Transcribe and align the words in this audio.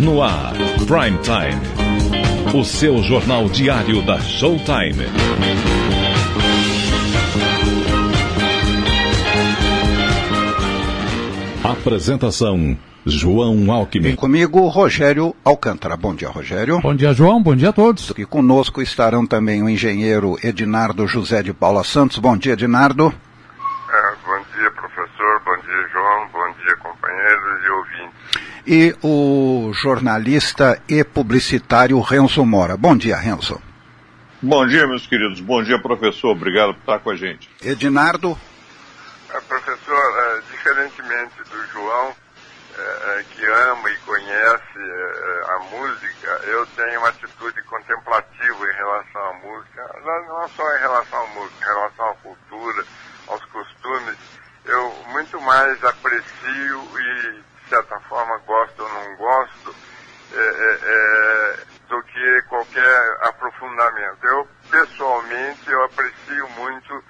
No 0.00 0.22
ar, 0.22 0.54
Prime 0.86 1.18
Time. 1.18 2.58
O 2.58 2.64
seu 2.64 3.02
jornal 3.02 3.50
diário 3.50 4.00
da 4.00 4.18
Showtime. 4.18 5.04
Apresentação: 11.62 12.78
João 13.04 13.70
Alckmin. 13.70 14.04
Vem 14.04 14.16
comigo, 14.16 14.66
Rogério 14.68 15.36
Alcântara. 15.44 15.98
Bom 15.98 16.14
dia, 16.14 16.30
Rogério. 16.30 16.80
Bom 16.80 16.94
dia, 16.94 17.12
João. 17.12 17.42
Bom 17.42 17.54
dia 17.54 17.68
a 17.68 17.72
todos. 17.74 18.10
E 18.16 18.24
conosco 18.24 18.80
estarão 18.80 19.26
também 19.26 19.62
o 19.62 19.68
engenheiro 19.68 20.38
Edinardo 20.42 21.06
José 21.06 21.42
de 21.42 21.52
Paula 21.52 21.84
Santos. 21.84 22.18
Bom 22.18 22.38
dia, 22.38 22.54
Edinardo. 22.54 23.12
É, 23.92 24.14
bom 24.24 24.40
dia, 24.56 24.70
professor. 24.70 25.42
Bom 25.44 25.56
dia, 25.56 25.88
João. 25.92 26.26
Bom 26.32 26.54
dia, 26.64 26.74
companheiros 26.76 27.64
e 27.66 27.68
ouvintes. 27.68 28.49
E 28.66 28.94
o 29.02 29.72
jornalista 29.72 30.82
e 30.88 31.02
publicitário 31.02 32.00
Renzo 32.00 32.44
Mora. 32.44 32.76
Bom 32.76 32.96
dia, 32.96 33.16
Renzo. 33.16 33.60
Bom 34.42 34.66
dia, 34.66 34.86
meus 34.86 35.06
queridos. 35.06 35.40
Bom 35.40 35.62
dia, 35.62 35.78
professor. 35.80 36.30
Obrigado 36.30 36.74
por 36.74 36.80
estar 36.80 36.98
com 37.00 37.10
a 37.10 37.16
gente. 37.16 37.50
Edinardo. 37.62 38.38
É, 39.32 39.40
professor, 39.42 40.18
é, 40.18 40.40
diferentemente 40.50 41.34
do 41.50 41.66
João, 41.72 42.14
é, 42.78 43.24
que 43.30 43.44
ama 43.44 43.90
e 43.90 43.96
conhece 43.98 44.78
a 45.46 45.58
música, 45.70 46.40
eu 46.44 46.66
tenho 46.68 47.00
uma 47.00 47.08
atitude 47.08 47.62
contemplativa 47.64 48.66
em 48.66 48.76
relação 48.76 49.22
à 49.22 49.32
música, 49.34 50.00
não 50.28 50.48
só 50.48 50.76
em 50.76 50.80
relação 50.80 51.22
à 51.22 51.26
música, 51.28 51.64
em 51.64 51.74
relação 51.74 52.10
à 52.10 52.14
cultura, 52.14 52.84
aos 53.28 53.44
costumes. 53.46 54.16
Eu 54.64 54.94
muito 55.08 55.40
mais 55.40 55.82
aprecio 55.84 56.88
e, 56.98 57.42
certa 57.70 58.00
forma, 58.00 58.36
gosto 58.38 58.82
ou 58.82 58.88
não 58.88 59.16
gosto 59.16 59.74
é, 60.32 60.78
é, 60.82 61.56
do 61.88 62.02
que 62.02 62.42
qualquer 62.42 63.16
aprofundamento. 63.22 64.24
Eu, 64.24 64.48
pessoalmente, 64.70 65.70
eu 65.70 65.84
aprecio 65.84 66.48
muito, 66.50 67.04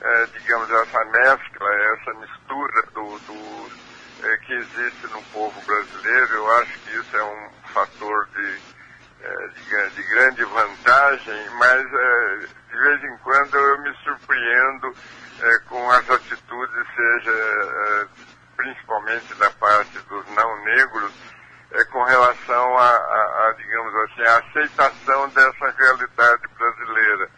é, 0.00 0.26
digamos, 0.38 0.70
essa 0.70 1.04
mescla, 1.06 1.74
essa 1.74 2.14
mistura 2.14 2.82
do, 2.94 3.18
do 3.20 3.72
é, 4.26 4.36
que 4.38 4.52
existe 4.52 5.06
no 5.08 5.22
povo 5.32 5.60
brasileiro. 5.62 6.34
Eu 6.34 6.52
acho 6.58 6.78
que 6.80 6.96
isso 6.96 7.16
é 7.16 7.24
um 7.24 7.50
fator 7.72 8.28
de, 8.34 8.60
é, 9.22 9.48
de, 9.48 9.90
de 9.94 10.02
grande 10.10 10.44
vantagem, 10.44 11.50
mas 11.58 11.86
é, 11.94 12.38
de 12.70 12.78
vez 12.78 13.04
em 13.04 13.16
quando 13.18 13.56
eu 13.56 13.82
me 13.82 13.94
surpreendo 13.96 14.94
com 15.68 15.90
as 15.90 16.08
atitudes, 16.08 16.86
seja 16.94 18.08
principalmente 18.62 19.34
da 19.34 19.50
parte 19.50 19.98
dos 19.98 20.24
não 20.30 20.64
negros, 20.64 21.12
com 21.90 22.04
relação 22.04 22.78
a, 22.78 22.90
a, 22.90 23.48
a, 23.48 23.54
digamos 23.56 23.94
assim, 23.94 24.22
a 24.22 24.38
aceitação 24.38 25.28
dessa 25.30 25.74
realidade 25.76 26.42
brasileira. 26.56 27.30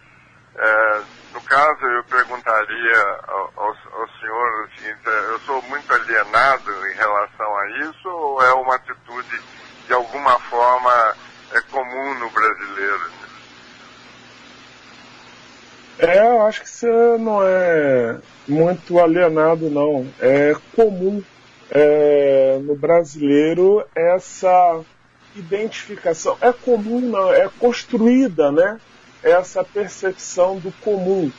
no 1.33 1.41
caso, 1.43 1.87
eu 1.87 2.05
perguntaria 2.05 3.21
ao, 3.29 3.53
ao, 3.57 3.77
ao 3.93 4.09
senhor 4.21 4.65
o 4.65 4.69
seguinte, 4.77 5.01
eu 5.07 5.39
sou 5.41 5.63
muito 5.63 5.93
alienado 5.95 6.89
em 6.89 6.95
relação 6.95 7.57
a 7.57 7.71
isso 7.89 8.09
ou 8.09 8.43
é 8.43 8.53
uma 8.55 8.75
atitude 8.75 9.43
de 9.87 9.93
alguma 9.95 10.39
forma 10.41 11.17
é 11.53 11.61
comum 11.71 12.15
no 12.19 12.31
brasileiro? 12.31 13.24
É, 15.99 16.19
eu 16.19 16.43
acho 16.43 16.63
que 16.63 16.69
você 16.69 16.87
não 17.19 17.43
é 17.43 18.19
muito 18.49 18.99
alienado, 18.99 19.71
não. 19.71 20.07
É 20.21 20.55
comum 20.75 21.23
é, 21.71 22.59
no 22.63 22.75
brasileiro 22.75 23.85
essa 23.95 24.81
identificação. 25.37 26.37
É 26.41 26.53
comum, 26.53 27.01
não, 27.01 27.33
é 27.33 27.49
construída, 27.59 28.51
né? 28.51 28.81
Essa 29.23 29.65
percepção 29.65 30.59
do 30.59 30.71
comum, 30.81 31.31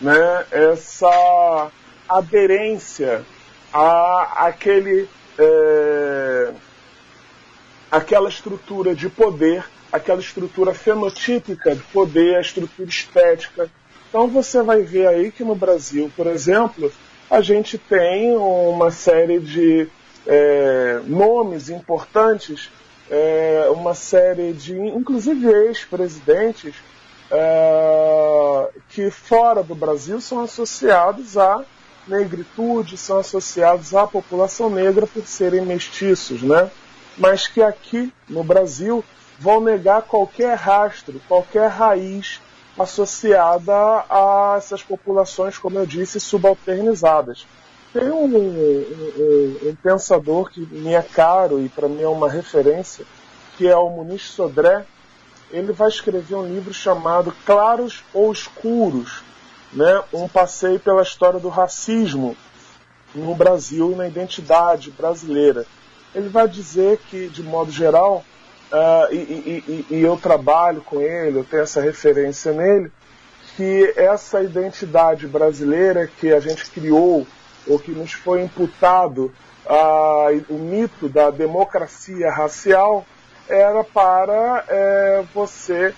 né? 0.00 0.46
Essa 0.50 1.70
aderência 2.08 3.24
a 3.72 4.46
aquele 4.46 5.08
é, 5.38 6.52
aquela 7.90 8.28
estrutura 8.28 8.94
de 8.94 9.08
poder, 9.08 9.64
aquela 9.92 10.20
estrutura 10.20 10.72
fenotípica 10.72 11.74
de 11.74 11.82
poder, 11.84 12.36
a 12.36 12.40
estrutura 12.40 12.88
estética. 12.88 13.68
Então 14.08 14.28
você 14.28 14.62
vai 14.62 14.82
ver 14.82 15.06
aí 15.06 15.32
que 15.32 15.44
no 15.44 15.54
Brasil, 15.54 16.10
por 16.16 16.26
exemplo, 16.26 16.92
a 17.30 17.40
gente 17.40 17.76
tem 17.76 18.36
uma 18.36 18.90
série 18.90 19.40
de 19.40 19.88
é, 20.26 21.00
nomes 21.04 21.68
importantes, 21.68 22.70
é, 23.10 23.68
uma 23.70 23.94
série 23.94 24.52
de, 24.52 24.78
inclusive 24.78 25.48
ex-presidentes, 25.48 26.74
é, 27.30 28.68
que 28.88 29.10
fora 29.10 29.62
do 29.62 29.74
Brasil 29.74 30.20
são 30.20 30.40
associados 30.42 31.36
à 31.36 31.64
negritude, 32.06 32.96
são 32.96 33.18
associados 33.18 33.94
à 33.94 34.06
população 34.06 34.70
negra 34.70 35.06
por 35.06 35.26
serem 35.26 35.62
mestiços, 35.62 36.42
né? 36.42 36.70
Mas 37.18 37.48
que 37.48 37.60
aqui 37.60 38.12
no 38.28 38.44
Brasil 38.44 39.04
vão 39.38 39.60
negar 39.60 40.02
qualquer 40.02 40.56
rastro, 40.56 41.20
qualquer 41.26 41.68
raiz 41.68 42.40
associada 42.78 43.72
a 44.08 44.54
essas 44.58 44.82
populações, 44.82 45.58
como 45.58 45.78
eu 45.78 45.86
disse, 45.86 46.20
subalternizadas. 46.20 47.46
Tem 47.92 48.10
um, 48.10 48.26
um, 48.26 49.68
um, 49.70 49.76
pensador 49.82 50.50
que 50.50 50.60
me 50.60 50.92
é 50.92 51.02
caro 51.02 51.58
e 51.60 51.68
para 51.68 51.88
mim 51.88 52.02
é 52.02 52.08
uma 52.08 52.28
referência, 52.28 53.06
que 53.56 53.66
é 53.66 53.76
o 53.76 53.88
Muniz 53.88 54.22
Sodré. 54.22 54.84
Ele 55.50 55.72
vai 55.72 55.88
escrever 55.88 56.34
um 56.34 56.46
livro 56.46 56.74
chamado 56.74 57.34
Claros 57.46 58.04
ou 58.12 58.30
Escuros, 58.30 59.22
né? 59.72 60.02
um 60.12 60.28
passeio 60.28 60.78
pela 60.78 61.02
história 61.02 61.40
do 61.40 61.48
racismo 61.48 62.36
no 63.14 63.34
Brasil 63.34 63.92
e 63.92 63.94
na 63.94 64.06
identidade 64.06 64.90
brasileira. 64.90 65.64
Ele 66.14 66.28
vai 66.28 66.46
dizer 66.48 66.98
que, 67.08 67.28
de 67.28 67.42
modo 67.42 67.70
geral, 67.70 68.24
Uh, 68.72 69.14
e, 69.14 69.16
e, 69.16 69.86
e, 69.90 70.02
eu 70.02 70.16
trabalho 70.16 70.80
com 70.80 71.00
ele, 71.00 71.38
eu 71.38 71.44
tenho 71.44 71.62
essa 71.62 71.80
referência 71.80 72.52
nele, 72.52 72.90
que 73.56 73.92
essa 73.96 74.42
identidade 74.42 75.26
brasileira 75.26 76.08
que 76.08 76.32
a 76.32 76.40
gente 76.40 76.68
criou, 76.70 77.26
ou 77.66 77.78
que 77.78 77.92
nos 77.92 78.12
foi 78.12 78.42
imputado, 78.42 79.32
uh, 79.66 80.44
o 80.52 80.58
mito 80.58 81.08
da 81.08 81.30
democracia 81.30 82.30
racial, 82.30 83.06
era 83.48 83.84
para 83.84 84.64
é, 84.68 85.24
você 85.32 85.94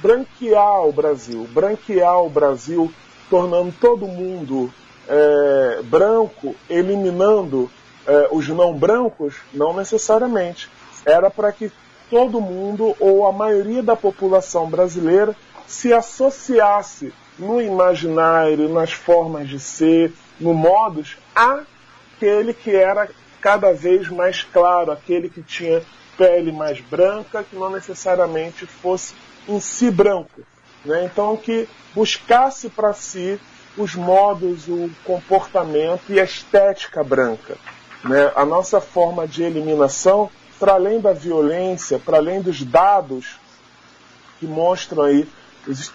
branquear 0.00 0.86
o 0.86 0.92
Brasil, 0.92 1.48
branquear 1.52 2.22
o 2.22 2.30
Brasil, 2.30 2.92
tornando 3.28 3.72
todo 3.80 4.06
mundo 4.06 4.72
é, 5.08 5.82
branco, 5.84 6.54
eliminando 6.68 7.70
é, 8.06 8.28
os 8.30 8.48
não 8.48 8.74
brancos, 8.74 9.34
não 9.52 9.74
necessariamente. 9.74 10.70
Era 11.04 11.30
para 11.30 11.52
que 11.52 11.72
todo 12.12 12.42
mundo 12.42 12.94
ou 13.00 13.26
a 13.26 13.32
maioria 13.32 13.82
da 13.82 13.96
população 13.96 14.68
brasileira 14.68 15.34
se 15.66 15.94
associasse 15.94 17.10
no 17.38 17.58
imaginário, 17.58 18.68
nas 18.68 18.92
formas 18.92 19.48
de 19.48 19.58
ser, 19.58 20.12
no 20.38 20.52
modus, 20.52 21.16
àquele 21.34 22.52
que 22.52 22.70
era 22.70 23.08
cada 23.40 23.72
vez 23.72 24.10
mais 24.10 24.42
claro, 24.42 24.92
aquele 24.92 25.30
que 25.30 25.40
tinha 25.42 25.82
pele 26.18 26.52
mais 26.52 26.82
branca, 26.82 27.42
que 27.42 27.56
não 27.56 27.70
necessariamente 27.70 28.66
fosse 28.66 29.14
em 29.48 29.58
si 29.58 29.90
branco. 29.90 30.42
Né? 30.84 31.08
Então, 31.10 31.34
que 31.34 31.66
buscasse 31.94 32.68
para 32.68 32.92
si 32.92 33.40
os 33.74 33.94
modos, 33.94 34.68
o 34.68 34.90
comportamento 35.02 36.02
e 36.10 36.20
a 36.20 36.24
estética 36.24 37.02
branca. 37.02 37.56
Né? 38.04 38.30
A 38.36 38.44
nossa 38.44 38.82
forma 38.82 39.26
de 39.26 39.42
eliminação 39.42 40.30
para 40.62 40.74
além 40.74 41.00
da 41.00 41.12
violência, 41.12 41.98
para 41.98 42.18
além 42.18 42.40
dos 42.40 42.62
dados 42.62 43.40
que 44.38 44.46
mostram 44.46 45.02
aí 45.02 45.28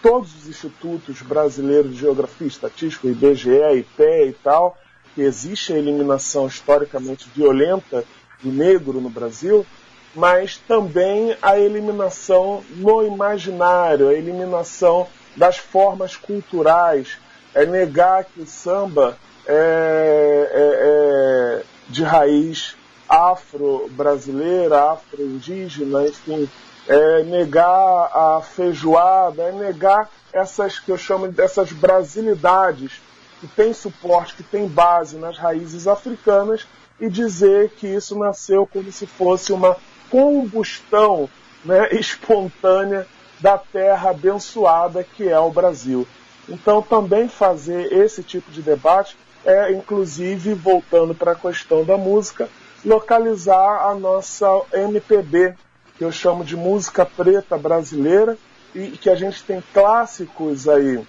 todos 0.01 0.35
os 0.35 0.49
institutos 0.49 1.21
brasileiros 1.21 1.93
de 1.93 2.01
geografia 2.01 2.47
e 2.47 2.49
estatística, 2.49 3.07
IBGE, 3.07 3.61
IPE 3.77 4.27
e 4.27 4.35
tal, 4.43 4.77
que 5.15 5.21
existe 5.21 5.71
a 5.71 5.77
eliminação 5.77 6.47
historicamente 6.47 7.29
violenta 7.33 8.03
do 8.43 8.51
negro 8.51 8.99
no 8.99 9.09
Brasil, 9.09 9.65
mas 10.13 10.57
também 10.57 11.37
a 11.41 11.57
eliminação 11.57 12.61
no 12.71 13.05
imaginário, 13.05 14.09
a 14.09 14.13
eliminação 14.13 15.07
das 15.37 15.57
formas 15.57 16.17
culturais, 16.17 17.17
é 17.55 17.65
negar 17.65 18.25
que 18.25 18.41
o 18.41 18.45
samba 18.45 19.17
é, 19.47 20.51
é, 20.51 21.61
é 21.61 21.63
de 21.87 22.03
raiz 22.03 22.75
afro-brasileira, 23.07 24.91
afro-indígena, 24.91 26.07
enfim, 26.07 26.49
é 26.87 27.23
negar 27.23 27.69
a 28.13 28.41
feijoada, 28.41 29.43
é 29.43 29.51
negar 29.51 30.09
essas 30.31 30.79
que 30.79 30.91
eu 30.91 30.97
chamo 30.97 31.27
dessas 31.27 31.71
brasilidades 31.71 33.01
que 33.39 33.47
tem 33.47 33.73
suporte, 33.73 34.35
que 34.35 34.43
tem 34.43 34.67
base 34.67 35.17
nas 35.17 35.37
raízes 35.37 35.87
africanas 35.87 36.67
e 36.99 37.09
dizer 37.09 37.69
que 37.71 37.87
isso 37.87 38.17
nasceu 38.17 38.65
como 38.65 38.91
se 38.91 39.05
fosse 39.05 39.53
uma 39.53 39.77
combustão 40.09 41.29
né, 41.63 41.89
espontânea 41.95 43.05
da 43.39 43.57
terra 43.57 44.09
abençoada 44.09 45.03
que 45.03 45.27
é 45.27 45.39
o 45.39 45.51
Brasil. 45.51 46.07
Então, 46.49 46.81
também 46.81 47.27
fazer 47.27 47.91
esse 47.91 48.23
tipo 48.23 48.49
de 48.49 48.61
debate 48.61 49.15
é, 49.45 49.71
inclusive, 49.71 50.53
voltando 50.53 51.15
para 51.15 51.31
a 51.31 51.35
questão 51.35 51.85
da 51.85 51.97
música, 51.97 52.49
localizar 52.85 53.87
a 53.89 53.95
nossa 53.95 54.47
MPB, 54.73 55.55
que 55.97 56.03
eu 56.03 56.11
chamo 56.11 56.43
de 56.43 56.55
música 56.55 57.05
preta 57.05 57.57
brasileira, 57.57 58.37
e 58.75 58.91
que 58.91 59.09
a 59.09 59.15
gente 59.15 59.43
tem 59.43 59.63
clássicos 59.73 60.67
aí 60.67 61.03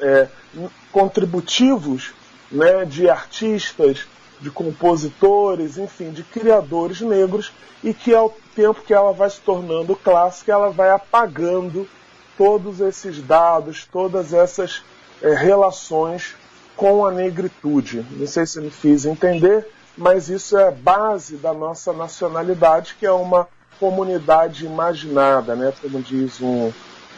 é, 0.00 0.28
contributivos 0.90 2.12
né, 2.50 2.84
de 2.84 3.08
artistas, 3.08 4.06
de 4.40 4.50
compositores, 4.50 5.78
enfim, 5.78 6.10
de 6.10 6.22
criadores 6.22 7.00
negros, 7.00 7.52
e 7.82 7.94
que 7.94 8.14
ao 8.14 8.34
tempo 8.54 8.82
que 8.82 8.92
ela 8.92 9.12
vai 9.12 9.30
se 9.30 9.40
tornando 9.40 9.94
clássica, 9.94 10.52
ela 10.52 10.70
vai 10.70 10.90
apagando 10.90 11.88
todos 12.36 12.80
esses 12.80 13.22
dados, 13.22 13.86
todas 13.90 14.32
essas 14.32 14.82
é, 15.22 15.32
relações 15.34 16.34
com 16.76 17.06
a 17.06 17.12
negritude. 17.12 18.04
Não 18.10 18.26
sei 18.26 18.46
se 18.46 18.60
me 18.60 18.70
fiz 18.70 19.04
entender, 19.04 19.66
mas 19.96 20.28
isso 20.28 20.56
é 20.56 20.70
base 20.70 21.36
da 21.36 21.52
nossa 21.52 21.92
nacionalidade, 21.92 22.96
que 22.98 23.06
é 23.06 23.12
uma 23.12 23.48
comunidade 23.78 24.66
imaginada, 24.66 25.54
né? 25.54 25.72
como 25.80 26.00
diz 26.00 26.40
um, 26.40 26.72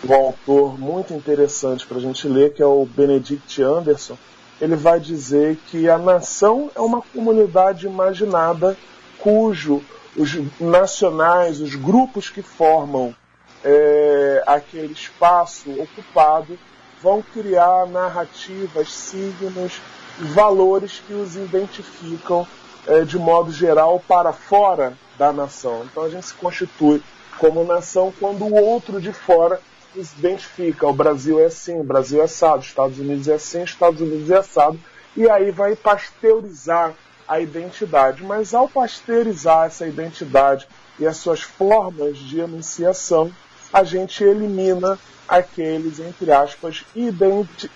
um 0.05 0.15
autor 0.15 0.79
muito 0.79 1.15
interessante 1.15 1.87
para 1.87 1.99
a 1.99 2.01
gente 2.01 2.27
ler, 2.29 2.53
que 2.53 2.63
é 2.63 2.67
o 2.67 2.85
Benedict 2.85 3.63
Anderson. 3.63 4.17
Ele 4.61 4.75
vai 4.75 4.99
dizer 4.99 5.59
que 5.67 5.89
a 5.89 5.99
nação 5.99 6.71
é 6.75 6.81
uma 6.81 7.03
comunidade 7.03 7.87
imaginada 7.87 8.77
cujo 9.19 9.83
os 10.17 10.39
nacionais, 10.59 11.61
os 11.61 11.75
grupos 11.75 12.31
que 12.31 12.41
formam 12.41 13.15
é, 13.63 14.43
aquele 14.47 14.93
espaço 14.93 15.71
ocupado 15.79 16.59
vão 17.03 17.23
criar 17.23 17.87
narrativas, 17.87 18.93
signos, 18.93 19.81
valores 20.19 21.03
que 21.07 21.13
os 21.13 21.37
identificam 21.37 22.47
é, 22.87 23.03
de 23.03 23.19
modo 23.19 23.53
geral 23.53 24.03
para 24.07 24.33
fora 24.33 24.97
da 25.19 25.33
nação. 25.33 25.85
Então 25.85 26.05
a 26.05 26.09
gente 26.09 26.27
se 26.27 26.35
constitui 26.35 27.03
como 27.39 27.65
nação 27.65 28.13
quando 28.19 28.45
o 28.45 28.55
outro 28.55 29.01
de 29.01 29.13
fora 29.13 29.61
nos 29.95 30.13
identifica. 30.13 30.87
O 30.87 30.93
Brasil 30.93 31.41
é 31.41 31.47
assim, 31.47 31.79
o 31.81 31.85
Brasil 31.85 32.21
é 32.21 32.25
assado, 32.25 32.63
Estados 32.63 32.99
Unidos 32.99 33.29
é 33.29 33.35
assim, 33.35 33.63
Estados 33.63 34.01
Unidos 34.01 34.31
é 34.31 34.37
assado, 34.37 34.79
e 35.17 35.29
aí 35.29 35.51
vai 35.51 35.75
pasteurizar 35.75 36.95
a 37.27 37.41
identidade. 37.41 38.23
Mas 38.23 38.55
ao 38.55 38.69
pasteurizar 38.69 39.67
essa 39.67 39.87
identidade 39.87 40.69
e 40.99 41.07
as 41.07 41.17
suas 41.17 41.41
formas 41.41 42.19
de 42.19 42.41
enunciação, 42.41 43.33
a 43.73 43.83
gente 43.83 44.23
elimina 44.23 44.99
aqueles, 45.29 45.99
entre 45.99 46.31
aspas, 46.31 46.85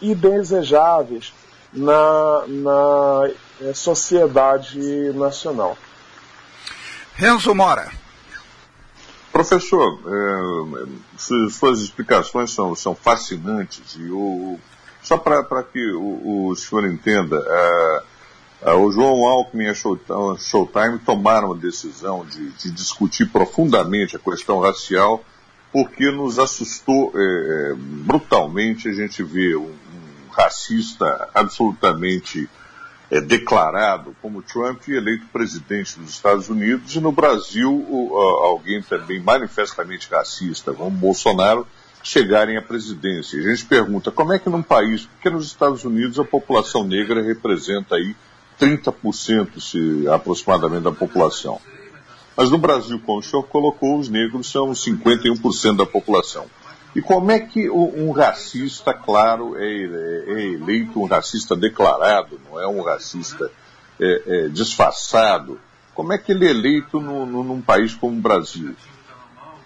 indesejáveis 0.01 1.33
na, 1.73 2.45
na 2.47 3.31
é, 3.61 3.75
sociedade 3.75 5.13
nacional. 5.15 5.77
Renzo 7.15 7.55
Mora. 7.55 7.91
Professor, 9.33 10.01
é, 10.07 10.87
suas 11.17 11.81
explicações 11.81 12.51
são, 12.51 12.75
são 12.75 12.95
fascinantes 12.95 13.95
e 13.97 14.11
o, 14.11 14.59
só 15.03 15.17
para 15.17 15.63
que 15.63 15.93
o, 15.93 16.49
o, 16.49 16.57
senhor 16.57 16.85
entenda, 16.87 17.43
é, 17.47 18.03
é, 18.63 18.73
o 18.73 18.91
João 18.91 19.27
Alckmin 19.29 19.67
e 19.67 19.69
a 19.69 19.75
Showtime 19.75 20.99
tomaram 21.07 21.53
a 21.53 21.57
decisão 21.57 22.27
de, 22.27 22.51
de 22.51 22.71
discutir 22.71 23.27
profundamente 23.31 24.17
a 24.17 24.19
questão 24.19 24.61
racial 24.61 25.25
porque 25.73 26.11
nos 26.11 26.39
assustou 26.39 27.13
é, 27.15 27.21
é, 27.21 27.75
brutalmente 27.77 28.89
a 28.89 28.93
gente 28.93 29.23
ver 29.23 29.57
um, 29.57 29.73
um 29.90 29.90
racista 30.31 31.29
absolutamente 31.35 32.49
é, 33.11 33.21
declarado 33.21 34.15
como 34.23 34.43
Trump 34.43 34.89
eleito 34.89 35.27
presidente 35.33 35.99
dos 35.99 36.11
Estados 36.11 36.49
Unidos 36.49 36.95
e 36.95 37.01
no 37.01 37.11
Brasil 37.11 37.73
o, 37.73 38.17
alguém 38.17 38.81
também 38.83 39.21
manifestamente 39.21 40.09
racista 40.11 40.73
como 40.73 40.91
Bolsonaro 40.91 41.67
chegarem 42.03 42.57
à 42.57 42.63
presidência. 42.63 43.39
A 43.39 43.43
gente 43.43 43.67
pergunta 43.67 44.11
como 44.11 44.33
é 44.33 44.39
que 44.39 44.49
num 44.49 44.63
país, 44.63 45.05
porque 45.07 45.29
nos 45.29 45.47
Estados 45.47 45.85
Unidos 45.85 46.19
a 46.19 46.25
população 46.25 46.85
negra 46.85 47.23
representa 47.23 47.97
aí 47.97 48.15
30% 48.59 49.61
se, 49.61 50.09
aproximadamente 50.09 50.85
da 50.85 50.93
população. 50.93 51.61
Mas 52.37 52.51
no 52.51 52.59
Brasil, 52.59 53.01
como 53.05 53.19
o 53.19 53.23
senhor 53.23 53.43
colocou, 53.45 53.99
os 53.99 54.09
negros 54.09 54.51
são 54.51 54.71
51% 54.71 55.77
da 55.77 55.85
população. 55.85 56.47
E 56.95 57.01
como 57.01 57.31
é 57.31 57.39
que 57.39 57.71
um 57.71 58.11
racista, 58.11 58.93
claro, 58.93 59.57
é, 59.57 59.65
é, 59.65 60.45
eleito 60.55 61.01
um 61.01 61.07
racista 61.07 61.55
declarado, 61.55 62.41
não 62.49 62.61
é 62.61 62.67
um 62.67 62.83
racista 62.83 63.51
é, 64.01 64.23
é, 64.27 64.49
disfarçado? 64.49 65.61
Como 65.95 66.13
é 66.13 66.19
que 66.19 66.33
ele 66.33 66.47
é 66.47 66.51
eleito 66.51 67.01
no, 67.01 67.25
no, 67.25 67.45
num 67.45 67.61
país 67.61 67.95
como 67.95 68.17
o 68.17 68.21
Brasil? 68.21 68.75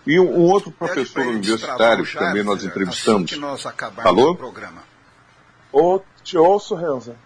E 0.06 0.20
um, 0.20 0.38
um 0.38 0.50
outro 0.50 0.70
professor 0.70 1.26
universitário 1.26 2.04
que 2.04 2.18
também 2.18 2.42
nós 2.42 2.62
entrevistamos. 2.62 3.32
Assim 3.32 3.40
nós 3.40 3.64
Alô? 4.04 4.36
Ô, 5.72 6.00
te 6.22 6.36
ouço, 6.36 6.74
Renza. 6.74 7.16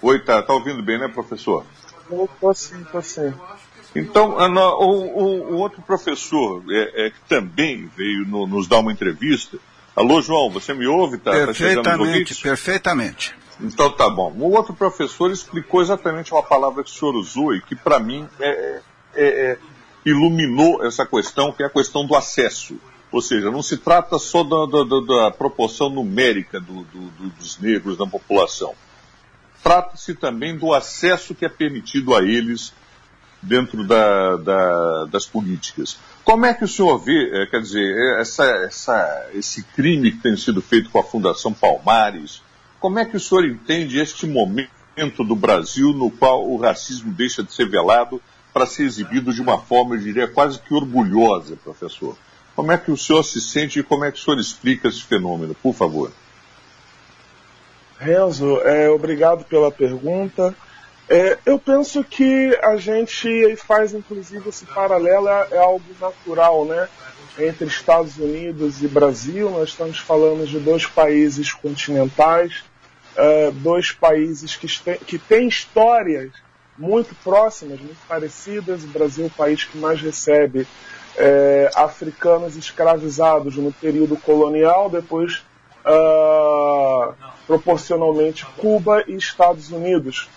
Oi, 0.00 0.18
tá, 0.20 0.42
tá 0.42 0.52
ouvindo 0.54 0.82
bem, 0.82 0.98
né, 0.98 1.08
professor? 1.08 1.64
Eu 2.10 2.28
tô 2.40 2.54
sim, 2.54 2.84
tô 2.90 3.02
sim. 3.02 3.32
Então, 3.94 4.36
o, 4.36 4.90
o, 4.90 5.52
o 5.52 5.56
outro 5.58 5.80
professor 5.82 6.64
é, 6.68 7.06
é, 7.06 7.10
que 7.10 7.20
também 7.28 7.88
veio 7.96 8.26
no, 8.26 8.46
nos 8.46 8.66
dar 8.66 8.80
uma 8.80 8.92
entrevista. 8.92 9.58
Alô, 9.94 10.20
João, 10.20 10.50
você 10.50 10.74
me 10.74 10.86
ouve? 10.86 11.18
Tá, 11.18 11.30
tá 11.30 11.46
perfeitamente, 11.46 12.34
tá 12.34 12.42
perfeitamente. 12.42 13.34
Então 13.60 13.90
tá 13.90 14.10
bom. 14.10 14.32
O 14.32 14.52
outro 14.52 14.74
professor 14.74 15.30
explicou 15.30 15.80
exatamente 15.80 16.32
uma 16.32 16.42
palavra 16.42 16.82
que 16.82 16.90
o 16.90 16.92
senhor 16.92 17.14
usou 17.14 17.54
e 17.54 17.60
que 17.60 17.76
para 17.76 18.00
mim 18.00 18.28
é, 18.40 18.80
é, 19.14 19.24
é, 19.24 19.58
iluminou 20.04 20.84
essa 20.84 21.06
questão, 21.06 21.52
que 21.52 21.62
é 21.62 21.66
a 21.66 21.70
questão 21.70 22.04
do 22.04 22.16
acesso. 22.16 22.76
Ou 23.12 23.22
seja, 23.22 23.48
não 23.50 23.62
se 23.62 23.76
trata 23.76 24.18
só 24.18 24.42
da, 24.42 24.66
da, 24.66 24.82
da 24.82 25.30
proporção 25.30 25.88
numérica 25.88 26.58
do, 26.58 26.82
do, 26.82 27.28
dos 27.38 27.60
negros 27.60 27.96
na 27.96 28.06
população. 28.08 28.74
Trata-se 29.62 30.14
também 30.14 30.58
do 30.58 30.74
acesso 30.74 31.34
que 31.34 31.44
é 31.44 31.48
permitido 31.48 32.14
a 32.14 32.22
eles 32.22 32.72
dentro 33.44 33.86
da, 33.86 34.36
da, 34.36 35.04
das 35.06 35.26
políticas. 35.26 35.98
Como 36.24 36.46
é 36.46 36.54
que 36.54 36.64
o 36.64 36.68
senhor 36.68 36.98
vê, 36.98 37.42
é, 37.42 37.46
quer 37.46 37.60
dizer, 37.60 38.18
essa, 38.18 38.44
essa, 38.44 39.26
esse 39.34 39.62
crime 39.62 40.12
que 40.12 40.18
tem 40.18 40.36
sido 40.36 40.60
feito 40.62 40.90
com 40.90 40.98
a 40.98 41.04
Fundação 41.04 41.52
Palmares? 41.52 42.42
Como 42.80 42.98
é 42.98 43.04
que 43.04 43.16
o 43.16 43.20
senhor 43.20 43.44
entende 43.44 43.98
este 43.98 44.26
momento 44.26 45.24
do 45.24 45.36
Brasil 45.36 45.92
no 45.92 46.10
qual 46.10 46.48
o 46.48 46.56
racismo 46.56 47.12
deixa 47.12 47.42
de 47.42 47.52
ser 47.52 47.68
velado 47.68 48.20
para 48.52 48.66
ser 48.66 48.84
exibido 48.84 49.32
de 49.32 49.42
uma 49.42 49.58
forma, 49.58 49.94
eu 49.96 50.00
diria, 50.00 50.28
quase 50.28 50.58
que 50.58 50.72
orgulhosa, 50.72 51.56
professor? 51.56 52.16
Como 52.54 52.70
é 52.70 52.78
que 52.78 52.90
o 52.90 52.96
senhor 52.96 53.22
se 53.22 53.40
sente 53.40 53.80
e 53.80 53.82
como 53.82 54.04
é 54.04 54.12
que 54.12 54.18
o 54.18 54.22
senhor 54.22 54.38
explica 54.38 54.88
esse 54.88 55.02
fenômeno, 55.02 55.54
por 55.54 55.74
favor? 55.74 56.12
Renzo, 57.98 58.60
é, 58.60 58.88
obrigado 58.90 59.44
pela 59.44 59.70
pergunta. 59.70 60.54
É, 61.08 61.38
eu 61.44 61.58
penso 61.58 62.02
que 62.02 62.58
a 62.62 62.76
gente 62.76 63.56
faz 63.56 63.92
inclusive 63.92 64.48
esse 64.48 64.64
paralelo, 64.64 65.28
é, 65.28 65.48
é, 65.52 65.58
algo 65.58 65.84
natural, 66.00 66.64
né? 66.64 66.88
Entre 67.38 67.66
Estados 67.66 68.16
Unidos 68.16 68.82
e 68.82 68.88
Brasil, 68.88 69.50
nós 69.50 69.70
estamos 69.70 69.98
falando 69.98 70.46
de 70.46 70.58
dois 70.58 70.86
países 70.86 71.52
continentais, 71.52 72.64
é, 73.16 73.50
dois 73.50 73.90
países 73.90 74.56
que, 74.56 74.68
que 75.04 75.18
têm 75.18 75.48
histórias 75.48 76.30
muito 76.78 77.14
próximas, 77.16 77.80
muito 77.80 78.00
parecidas. 78.08 78.84
O 78.84 78.88
Brasil 78.88 79.24
é 79.24 79.26
o 79.26 79.30
país 79.30 79.64
que 79.64 79.76
mais 79.76 80.00
recebe 80.00 80.66
é, 81.16 81.70
africanos 81.74 82.56
escravizados 82.56 83.56
no 83.56 83.72
período 83.72 84.16
colonial, 84.16 84.90
depois, 84.90 85.42
uh, 85.84 87.14
proporcionalmente, 87.46 88.44
Cuba 88.56 89.04
e 89.06 89.14
Estados 89.14 89.70
Unidos. 89.70 90.28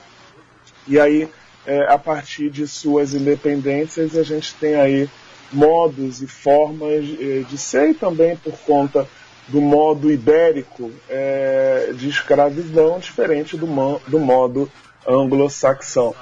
E 0.87 0.99
aí, 0.99 1.29
é, 1.65 1.85
a 1.87 1.97
partir 1.97 2.49
de 2.49 2.67
suas 2.67 3.13
independências, 3.13 4.15
a 4.15 4.23
gente 4.23 4.53
tem 4.55 4.75
aí 4.75 5.09
modos 5.51 6.21
e 6.21 6.27
formas 6.27 7.05
é, 7.19 7.43
de 7.47 7.57
ser 7.57 7.91
e 7.91 7.93
também 7.93 8.35
por 8.35 8.57
conta 8.59 9.07
do 9.47 9.61
modo 9.61 10.11
ibérico 10.11 10.91
é, 11.09 11.91
de 11.93 12.09
escravidão 12.09 12.99
diferente 12.99 13.55
do, 13.55 13.67
do 14.07 14.19
modo 14.19 14.69
anglo-saxão. 15.07 16.13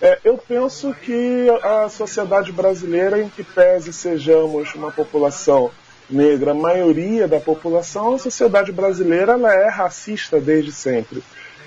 É, 0.00 0.18
eu 0.24 0.36
penso 0.36 0.92
que 0.94 1.46
a 1.62 1.88
sociedade 1.88 2.50
brasileira, 2.50 3.22
em 3.22 3.28
que 3.28 3.44
pese 3.44 3.92
sejamos 3.92 4.74
uma 4.74 4.90
população 4.90 5.70
negra, 6.10 6.50
a 6.50 6.54
maioria 6.54 7.28
da 7.28 7.38
população, 7.38 8.14
a 8.14 8.18
sociedade 8.18 8.72
brasileira 8.72 9.34
ela 9.34 9.54
é 9.54 9.68
racista 9.68 10.40
desde 10.40 10.72
sempre. 10.72 11.22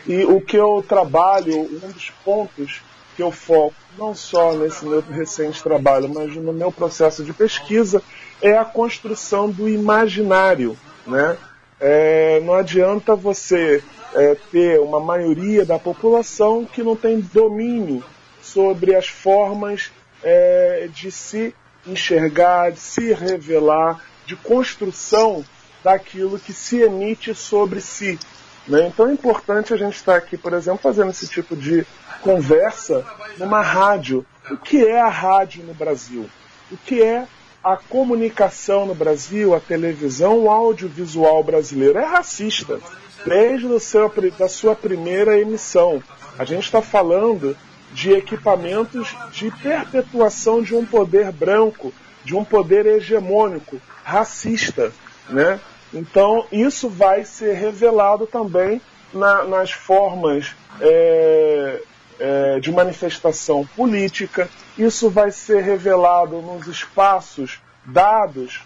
E 0.07 0.23
o 0.25 0.39
que 0.39 0.55
eu 0.55 0.83
trabalho, 0.87 1.61
um 1.61 1.91
dos 1.91 2.11
pontos 2.23 2.81
que 3.15 3.23
eu 3.23 3.31
foco 3.31 3.75
não 3.97 4.13
só 4.13 4.53
nesse 4.53 4.85
meu 4.85 5.01
recente 5.01 5.63
trabalho, 5.63 6.09
mas 6.13 6.35
no 6.35 6.51
meu 6.51 6.71
processo 6.71 7.23
de 7.23 7.33
pesquisa, 7.33 8.03
é 8.41 8.57
a 8.57 8.65
construção 8.65 9.49
do 9.49 9.69
imaginário. 9.69 10.77
Né? 11.07 11.37
É, 11.79 12.41
não 12.41 12.55
adianta 12.55 13.15
você 13.15 13.81
é, 14.13 14.35
ter 14.51 14.79
uma 14.79 14.99
maioria 14.99 15.65
da 15.65 15.79
população 15.79 16.65
que 16.65 16.83
não 16.83 16.95
tem 16.95 17.19
domínio 17.19 18.03
sobre 18.41 18.95
as 18.95 19.07
formas 19.07 19.91
é, 20.23 20.89
de 20.93 21.11
se 21.11 21.53
enxergar, 21.85 22.71
de 22.71 22.79
se 22.79 23.13
revelar, 23.13 24.03
de 24.25 24.35
construção 24.35 25.43
daquilo 25.83 26.39
que 26.39 26.51
se 26.51 26.81
emite 26.81 27.35
sobre 27.35 27.79
si. 27.79 28.19
Né? 28.67 28.87
Então 28.87 29.07
é 29.07 29.13
importante 29.13 29.73
a 29.73 29.77
gente 29.77 29.95
estar 29.95 30.15
aqui, 30.15 30.37
por 30.37 30.53
exemplo, 30.53 30.79
fazendo 30.81 31.11
esse 31.11 31.27
tipo 31.27 31.55
de 31.55 31.85
conversa 32.21 33.05
numa 33.37 33.61
rádio. 33.61 34.25
O 34.49 34.57
que 34.57 34.85
é 34.85 34.99
a 34.99 35.09
rádio 35.09 35.63
no 35.63 35.73
Brasil? 35.73 36.29
O 36.71 36.77
que 36.77 37.01
é 37.01 37.27
a 37.63 37.77
comunicação 37.77 38.85
no 38.85 38.95
Brasil, 38.95 39.55
a 39.55 39.59
televisão, 39.59 40.39
o 40.39 40.49
audiovisual 40.49 41.43
brasileiro? 41.43 41.99
É 41.99 42.05
racista, 42.05 42.79
desde 43.25 43.67
o 43.67 43.79
seu, 43.79 44.11
da 44.37 44.47
sua 44.47 44.75
primeira 44.75 45.39
emissão. 45.39 46.01
A 46.37 46.45
gente 46.45 46.63
está 46.63 46.81
falando 46.81 47.55
de 47.91 48.11
equipamentos 48.11 49.15
de 49.31 49.49
perpetuação 49.51 50.61
de 50.61 50.75
um 50.75 50.85
poder 50.85 51.31
branco, 51.31 51.93
de 52.23 52.35
um 52.35 52.43
poder 52.43 52.85
hegemônico, 52.85 53.79
racista, 54.03 54.91
né? 55.29 55.59
Então 55.93 56.45
isso 56.51 56.89
vai 56.89 57.23
ser 57.23 57.53
revelado 57.53 58.27
também 58.27 58.81
na, 59.13 59.43
nas 59.43 59.71
formas 59.71 60.55
é, 60.81 61.81
é, 62.19 62.59
de 62.59 62.71
manifestação 62.71 63.65
política. 63.75 64.49
Isso 64.77 65.09
vai 65.09 65.31
ser 65.31 65.61
revelado 65.61 66.41
nos 66.41 66.67
espaços 66.67 67.61
dados 67.85 68.61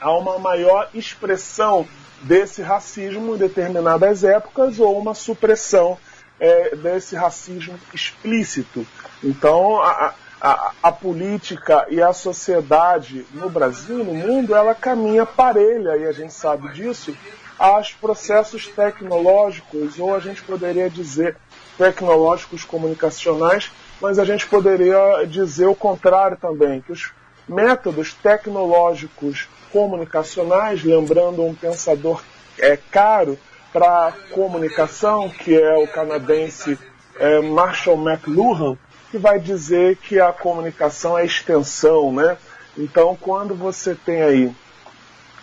a 0.00 0.12
uma 0.16 0.38
maior 0.38 0.88
expressão 0.94 1.86
desse 2.22 2.62
racismo 2.62 3.34
em 3.34 3.38
determinadas 3.38 4.24
épocas 4.24 4.78
ou 4.78 4.98
uma 4.98 5.14
supressão 5.14 5.98
é, 6.38 6.74
desse 6.74 7.14
racismo 7.14 7.78
explícito. 7.92 8.86
Então, 9.22 9.82
a, 9.82 10.14
a, 10.40 10.90
política 10.90 11.86
e 11.90 12.00
a 12.00 12.12
sociedade 12.12 13.26
no 13.32 13.50
Brasil, 13.50 13.98
no 13.98 14.14
mundo, 14.14 14.54
ela 14.54 14.74
caminha 14.74 15.26
parelha, 15.26 15.96
e 15.96 16.06
a 16.06 16.12
gente 16.12 16.32
sabe 16.32 16.72
disso, 16.72 17.14
aos 17.58 17.92
processos 17.92 18.66
tecnológicos, 18.66 19.98
ou 19.98 20.14
a 20.14 20.18
gente 20.18 20.42
poderia 20.42 20.88
dizer 20.88 21.36
tecnológicos 21.76 22.64
comunicacionais, 22.64 23.70
mas 24.00 24.18
a 24.18 24.24
gente 24.24 24.46
poderia 24.46 25.26
dizer 25.26 25.66
o 25.66 25.74
contrário 25.74 26.38
também, 26.38 26.80
que 26.80 26.92
os 26.92 27.12
métodos 27.46 28.14
tecnológicos 28.14 29.46
comunicacionais, 29.70 30.82
lembrando 30.82 31.44
um 31.44 31.54
pensador 31.54 32.22
é 32.58 32.76
caro, 32.76 33.38
para 33.72 34.12
comunicação, 34.32 35.28
que 35.28 35.54
é 35.56 35.76
o 35.76 35.86
canadense 35.86 36.78
é, 37.18 37.40
Marshall 37.40 37.96
McLuhan, 37.96 38.76
que 39.10 39.18
vai 39.18 39.38
dizer 39.38 39.96
que 39.96 40.20
a 40.20 40.32
comunicação 40.32 41.18
é 41.18 41.24
extensão, 41.24 42.12
né? 42.12 42.36
Então, 42.78 43.16
quando 43.20 43.54
você 43.54 43.94
tem 43.94 44.22
aí 44.22 44.52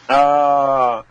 a, 0.07 1.03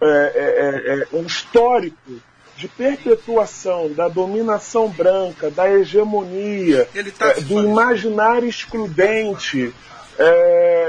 é, 0.00 0.06
é, 0.06 0.92
é, 0.92 1.02
é 1.02 1.16
um 1.16 1.22
histórico 1.22 2.20
de 2.56 2.68
perpetuação 2.68 3.90
da 3.92 4.08
dominação 4.08 4.88
branca, 4.88 5.50
da 5.50 5.70
hegemonia, 5.70 6.86
tá 7.18 7.28
é, 7.28 7.40
do 7.40 7.62
imaginário 7.62 8.48
excludente, 8.48 9.74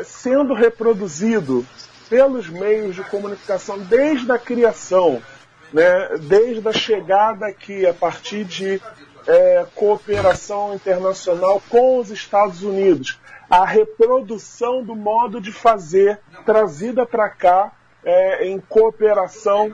sendo 0.03 0.53
reproduzido 0.53 1.65
pelos 2.09 2.49
meios 2.49 2.95
de 2.95 3.03
comunicação 3.03 3.79
desde 3.79 4.29
a 4.29 4.37
criação 4.37 5.21
né, 5.73 6.17
desde 6.21 6.67
a 6.67 6.73
chegada 6.73 7.47
aqui, 7.47 7.85
a 7.85 7.93
partir 7.93 8.43
de 8.43 8.81
é, 9.31 9.65
cooperação 9.73 10.73
internacional 10.73 11.61
com 11.69 11.99
os 11.99 12.11
Estados 12.11 12.63
Unidos, 12.63 13.17
a 13.49 13.65
reprodução 13.65 14.83
do 14.83 14.93
modo 14.93 15.39
de 15.39 15.53
fazer 15.53 16.19
trazida 16.45 17.05
para 17.05 17.29
cá 17.29 17.71
é, 18.03 18.47
em 18.47 18.59
cooperação 18.59 19.73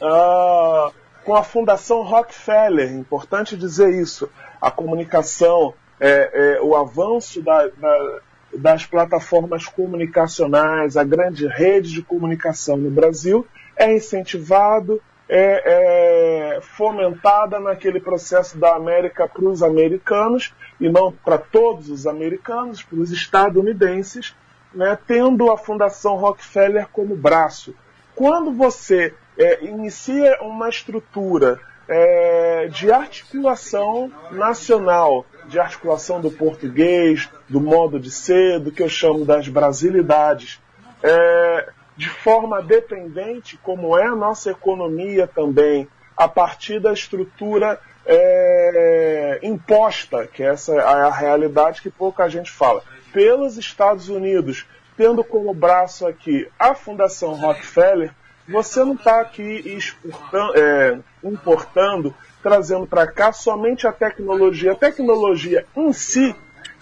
ah, 0.00 0.90
com 1.22 1.34
a 1.34 1.42
Fundação 1.42 2.02
Rockefeller. 2.02 2.92
Importante 2.92 3.56
dizer 3.58 3.90
isso. 3.90 4.30
A 4.58 4.70
comunicação, 4.70 5.74
é, 6.00 6.56
é 6.56 6.62
o 6.62 6.74
avanço 6.74 7.42
da, 7.42 7.66
da, 7.66 8.20
das 8.54 8.86
plataformas 8.86 9.66
comunicacionais, 9.66 10.96
a 10.96 11.04
grande 11.04 11.46
rede 11.46 11.92
de 11.92 12.02
comunicação 12.02 12.78
no 12.78 12.90
Brasil 12.90 13.46
é 13.76 13.94
incentivado, 13.94 15.02
é, 15.28 16.56
é 16.56 16.60
fomentada 16.60 17.58
naquele 17.58 18.00
processo 18.00 18.58
da 18.58 18.74
América 18.74 19.28
para 19.28 19.44
os 19.44 19.62
americanos 19.62 20.54
e 20.80 20.88
não 20.88 21.12
para 21.12 21.38
todos 21.38 21.90
os 21.90 22.06
americanos, 22.06 22.82
para 22.82 22.98
os 22.98 23.10
estadunidenses, 23.10 24.34
né, 24.74 24.96
tendo 25.06 25.50
a 25.50 25.58
Fundação 25.58 26.16
Rockefeller 26.16 26.88
como 26.92 27.16
braço. 27.16 27.74
Quando 28.14 28.52
você 28.52 29.14
é, 29.38 29.64
inicia 29.64 30.38
uma 30.42 30.68
estrutura 30.68 31.60
é, 31.88 32.68
de 32.68 32.90
articulação 32.90 34.10
nacional, 34.30 35.24
de 35.46 35.58
articulação 35.58 36.20
do 36.20 36.30
português, 36.30 37.28
do 37.48 37.60
modo 37.60 38.00
de 38.00 38.10
ser, 38.10 38.58
do 38.58 38.72
que 38.72 38.82
eu 38.82 38.88
chamo 38.88 39.24
das 39.24 39.48
brasilidades, 39.48 40.60
é, 41.02 41.68
de 41.96 42.08
forma 42.08 42.62
dependente, 42.62 43.58
como 43.62 43.96
é 43.98 44.06
a 44.06 44.14
nossa 44.14 44.50
economia 44.50 45.26
também, 45.26 45.88
a 46.16 46.28
partir 46.28 46.80
da 46.80 46.92
estrutura 46.92 47.78
é, 48.04 49.40
imposta, 49.42 50.26
que 50.26 50.42
essa 50.42 50.74
é 50.74 50.80
a 50.80 51.10
realidade 51.10 51.82
que 51.82 51.90
pouca 51.90 52.28
gente 52.28 52.50
fala, 52.50 52.82
pelos 53.12 53.56
Estados 53.56 54.08
Unidos, 54.08 54.66
tendo 54.96 55.24
como 55.24 55.52
braço 55.52 56.06
aqui 56.06 56.48
a 56.58 56.74
Fundação 56.74 57.34
Rockefeller, 57.34 58.12
você 58.48 58.84
não 58.84 58.94
está 58.94 59.20
aqui 59.20 59.42
exportando, 59.42 60.52
é, 60.56 60.98
importando, 61.24 62.14
trazendo 62.42 62.86
para 62.86 63.06
cá 63.06 63.32
somente 63.32 63.86
a 63.86 63.92
tecnologia. 63.92 64.72
A 64.72 64.76
tecnologia 64.76 65.66
em 65.76 65.92
si, 65.92 66.34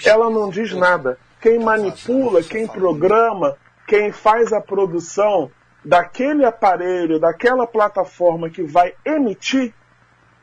ela 0.04 0.28
não 0.28 0.50
diz 0.50 0.72
nada. 0.72 1.18
Quem 1.40 1.58
manipula, 1.58 2.42
quem 2.42 2.66
programa, 2.66 3.56
quem 3.94 4.10
faz 4.10 4.52
a 4.52 4.60
produção 4.60 5.52
daquele 5.84 6.44
aparelho, 6.44 7.20
daquela 7.20 7.64
plataforma 7.64 8.50
que 8.50 8.64
vai 8.64 8.92
emitir, 9.04 9.72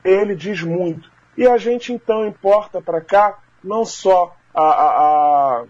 ele 0.05 0.33
diz 0.35 0.63
muito. 0.63 1.11
E 1.35 1.45
a 1.45 1.57
gente 1.57 1.91
então 1.91 2.25
importa 2.25 2.81
para 2.81 3.01
cá 3.01 3.39
não 3.61 3.83
só 3.83 4.33
a, 4.55 4.61
a, 4.61 4.87
a, 4.87 5.65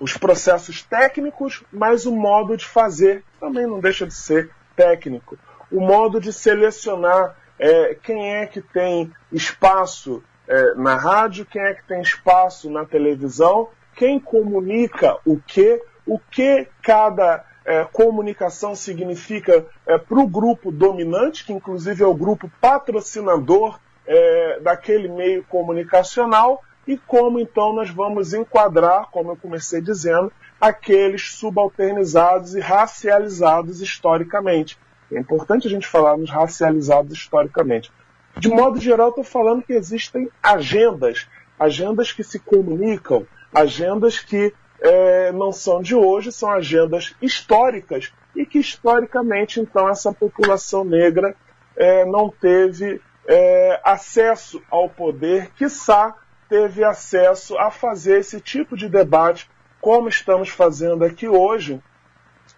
os 0.00 0.16
processos 0.16 0.82
técnicos, 0.82 1.62
mas 1.70 2.06
o 2.06 2.16
modo 2.16 2.56
de 2.56 2.64
fazer 2.64 3.22
também 3.38 3.66
não 3.66 3.78
deixa 3.78 4.06
de 4.06 4.14
ser 4.14 4.50
técnico. 4.74 5.38
O 5.70 5.82
modo 5.82 6.18
de 6.18 6.32
selecionar 6.32 7.36
é, 7.58 7.94
quem 8.02 8.36
é 8.36 8.46
que 8.46 8.62
tem 8.62 9.12
espaço 9.30 10.24
é, 10.48 10.74
na 10.76 10.96
rádio, 10.96 11.44
quem 11.44 11.60
é 11.60 11.74
que 11.74 11.86
tem 11.86 12.00
espaço 12.00 12.70
na 12.70 12.86
televisão, 12.86 13.68
quem 13.94 14.18
comunica 14.18 15.18
o 15.26 15.38
que, 15.38 15.78
o 16.06 16.18
que 16.18 16.68
cada 16.82 17.44
é, 17.64 17.84
comunicação 17.84 18.76
significa 18.76 19.66
é, 19.86 19.98
para 19.98 20.18
o 20.18 20.26
grupo 20.26 20.70
dominante, 20.70 21.44
que 21.44 21.52
inclusive 21.52 22.02
é 22.02 22.06
o 22.06 22.14
grupo 22.14 22.50
patrocinador 22.60 23.78
é, 24.06 24.60
daquele 24.60 25.08
meio 25.08 25.42
comunicacional, 25.44 26.62
e 26.86 26.96
como 26.96 27.40
então 27.40 27.72
nós 27.72 27.90
vamos 27.90 28.32
enquadrar, 28.32 29.10
como 29.10 29.32
eu 29.32 29.36
comecei 29.36 29.80
dizendo, 29.80 30.32
aqueles 30.60 31.32
subalternizados 31.32 32.54
e 32.54 32.60
racializados 32.60 33.80
historicamente. 33.80 34.78
É 35.10 35.18
importante 35.18 35.66
a 35.66 35.70
gente 35.70 35.86
falar 35.86 36.16
nos 36.16 36.30
racializados 36.30 37.12
historicamente. 37.12 37.92
De 38.38 38.48
modo 38.48 38.80
geral, 38.80 39.08
estou 39.08 39.24
falando 39.24 39.62
que 39.62 39.72
existem 39.72 40.28
agendas, 40.42 41.26
agendas 41.58 42.12
que 42.12 42.22
se 42.22 42.38
comunicam, 42.38 43.26
agendas 43.52 44.18
que 44.18 44.52
é, 44.80 45.32
não 45.32 45.52
são 45.52 45.80
de 45.80 45.94
hoje, 45.94 46.32
são 46.32 46.50
agendas 46.50 47.14
históricas 47.20 48.12
e 48.34 48.44
que 48.44 48.58
historicamente 48.58 49.60
então 49.60 49.88
essa 49.88 50.12
população 50.12 50.84
negra 50.84 51.34
é, 51.76 52.04
não 52.04 52.28
teve 52.28 53.00
é, 53.26 53.80
acesso 53.84 54.62
ao 54.70 54.88
poder, 54.88 55.50
quiçá 55.56 56.14
teve 56.48 56.84
acesso 56.84 57.58
a 57.58 57.70
fazer 57.70 58.20
esse 58.20 58.40
tipo 58.40 58.76
de 58.76 58.88
debate 58.88 59.50
como 59.80 60.08
estamos 60.08 60.48
fazendo 60.48 61.04
aqui 61.04 61.28
hoje, 61.28 61.80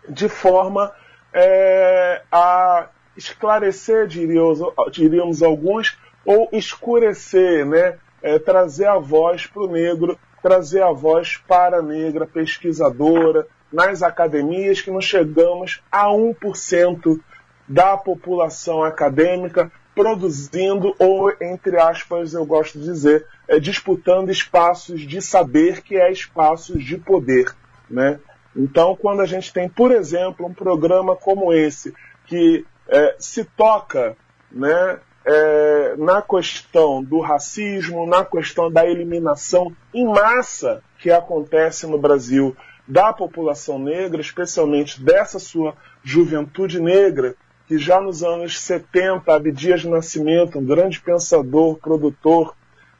de 0.09 0.29
forma 0.29 0.93
é, 1.33 2.23
a 2.31 2.89
esclarecer, 3.17 4.07
diríamos, 4.07 4.61
diríamos 4.93 5.43
alguns, 5.43 5.99
ou 6.25 6.49
escurecer, 6.53 7.67
né? 7.67 7.99
é, 8.23 8.39
trazer 8.39 8.87
a 8.87 8.99
voz 8.99 9.47
para 9.47 9.63
o 9.63 9.71
negro, 9.71 10.19
trazer 10.43 10.83
a 10.83 10.93
voz 10.93 11.37
para 11.37 11.79
a 11.79 11.83
negra 11.83 12.27
pesquisadora, 12.27 13.47
nas 13.73 14.03
academias, 14.03 14.81
que 14.81 14.91
não 14.91 15.01
chegamos 15.01 15.83
a 15.91 16.07
1% 16.09 17.21
da 17.69 17.97
população 17.97 18.83
acadêmica 18.83 19.71
produzindo, 19.95 20.95
ou, 20.99 21.31
entre 21.41 21.77
aspas, 21.77 22.33
eu 22.33 22.47
gosto 22.47 22.79
de 22.79 22.85
dizer, 22.85 23.27
é, 23.49 23.59
disputando 23.59 24.31
espaços 24.31 25.01
de 25.01 25.21
saber, 25.21 25.83
que 25.83 25.97
é 25.97 26.11
espaços 26.11 26.83
de 26.85 26.97
poder. 26.97 27.53
Né? 27.91 28.19
Então, 28.55 28.97
quando 28.97 29.21
a 29.21 29.27
gente 29.27 29.53
tem, 29.53 29.69
por 29.69 29.91
exemplo, 29.91 30.47
um 30.47 30.55
programa 30.55 31.17
como 31.17 31.53
esse, 31.53 31.93
que 32.27 32.65
é, 32.89 33.17
se 33.19 33.45
toca 33.45 34.17
né, 34.51 34.99
é, 35.31 35.95
na 35.99 36.23
questão 36.23 37.05
do 37.05 37.21
racismo, 37.21 38.07
na 38.07 38.25
questão 38.25 38.73
da 38.73 38.87
eliminação 38.87 39.71
em 39.93 40.07
massa 40.07 40.83
que 40.99 41.11
acontece 41.11 41.87
no 41.87 41.99
Brasil 41.99 42.57
da 42.87 43.13
população 43.13 43.79
negra, 43.79 44.23
especialmente 44.23 45.03
dessa 45.03 45.39
sua 45.39 45.75
juventude 46.03 46.81
negra, 46.81 47.35
que 47.67 47.77
já 47.77 48.01
nos 48.01 48.23
anos 48.23 48.59
70, 48.59 49.31
Abdias 49.31 49.85
Nascimento, 49.85 50.59
um 50.59 50.65
grande 50.65 50.99
pensador, 50.99 51.77
produtor 51.77 52.55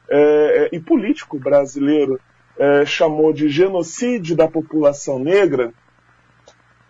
é, 0.07 0.69
e 0.71 0.79
político 0.79 1.39
brasileiro, 1.39 2.19
é, 2.59 2.85
chamou 2.85 3.33
de 3.33 3.49
genocídio 3.49 4.35
da 4.35 4.47
população 4.47 5.17
negra, 5.17 5.73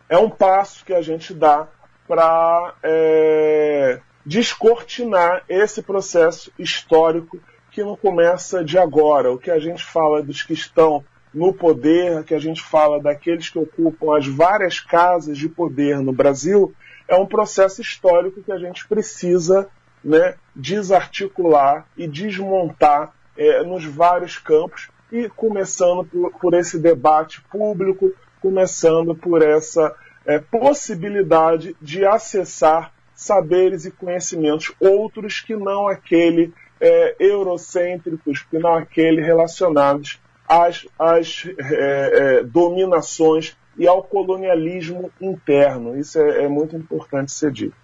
é 0.10 0.18
um 0.18 0.30
passo 0.30 0.84
que 0.84 0.94
a 0.94 1.02
gente 1.02 1.34
dá 1.34 1.66
para 2.06 2.74
é, 2.84 4.02
descortinar 4.30 5.44
esse 5.50 5.82
processo 5.82 6.52
histórico 6.60 7.40
que 7.72 7.84
não 7.84 7.96
começa 7.96 8.64
de 8.64 8.78
agora. 8.78 9.32
O 9.32 9.40
que 9.40 9.50
a 9.50 9.58
gente 9.58 9.84
fala 9.84 10.22
dos 10.22 10.44
que 10.44 10.54
estão 10.54 11.04
no 11.34 11.52
poder, 11.52 12.24
que 12.26 12.36
a 12.36 12.40
gente 12.40 12.62
fala 12.62 13.02
daqueles 13.02 13.50
que 13.50 13.58
ocupam 13.58 14.16
as 14.16 14.28
várias 14.28 14.80
casas 14.80 15.36
de 15.36 15.50
poder 15.50 16.00
no 16.00 16.14
Brasil, 16.14 16.76
é 17.08 17.16
um 17.16 17.26
processo 17.26 17.82
histórico 17.82 18.44
que 18.44 18.52
a 18.52 18.60
gente 18.60 18.88
precisa 18.88 19.68
né, 20.04 20.36
desarticular 20.56 21.88
e 21.98 22.08
desmontar 22.08 23.12
é, 23.36 23.64
nos 23.64 23.84
vários 23.84 24.38
campos, 24.38 24.90
e 25.12 25.28
começando 25.30 26.06
por, 26.06 26.32
por, 26.34 26.54
esse 26.54 26.78
debate 26.78 27.42
público, 27.52 28.12
começando 28.40 29.16
por 29.16 29.42
essa 29.42 29.92
é, 30.24 30.38
possibilidade 30.38 31.76
de 31.82 32.06
acessar 32.06 32.94
saberes 33.20 33.84
e 33.84 33.92
conhecimentos 33.92 34.72
outros 34.80 35.42
que 35.42 35.54
não 35.54 35.90
aquele 35.90 36.54
é, 36.80 37.18
eurocêntricos, 37.20 38.46
que 38.50 38.58
não 38.58 38.74
aquele 38.76 39.22
relacionados 39.22 40.22
às, 40.48 40.88
às 40.98 41.46
é, 41.46 42.38
é, 42.40 42.44
dominações 42.44 43.58
e 43.78 43.86
ao 43.86 44.02
colonialismo 44.02 45.12
interno. 45.20 46.00
Isso 46.00 46.18
é, 46.18 46.46
é 46.46 46.48
muito 46.48 46.78
importante 46.78 47.34
ser 47.34 47.52
dito. 47.52 47.76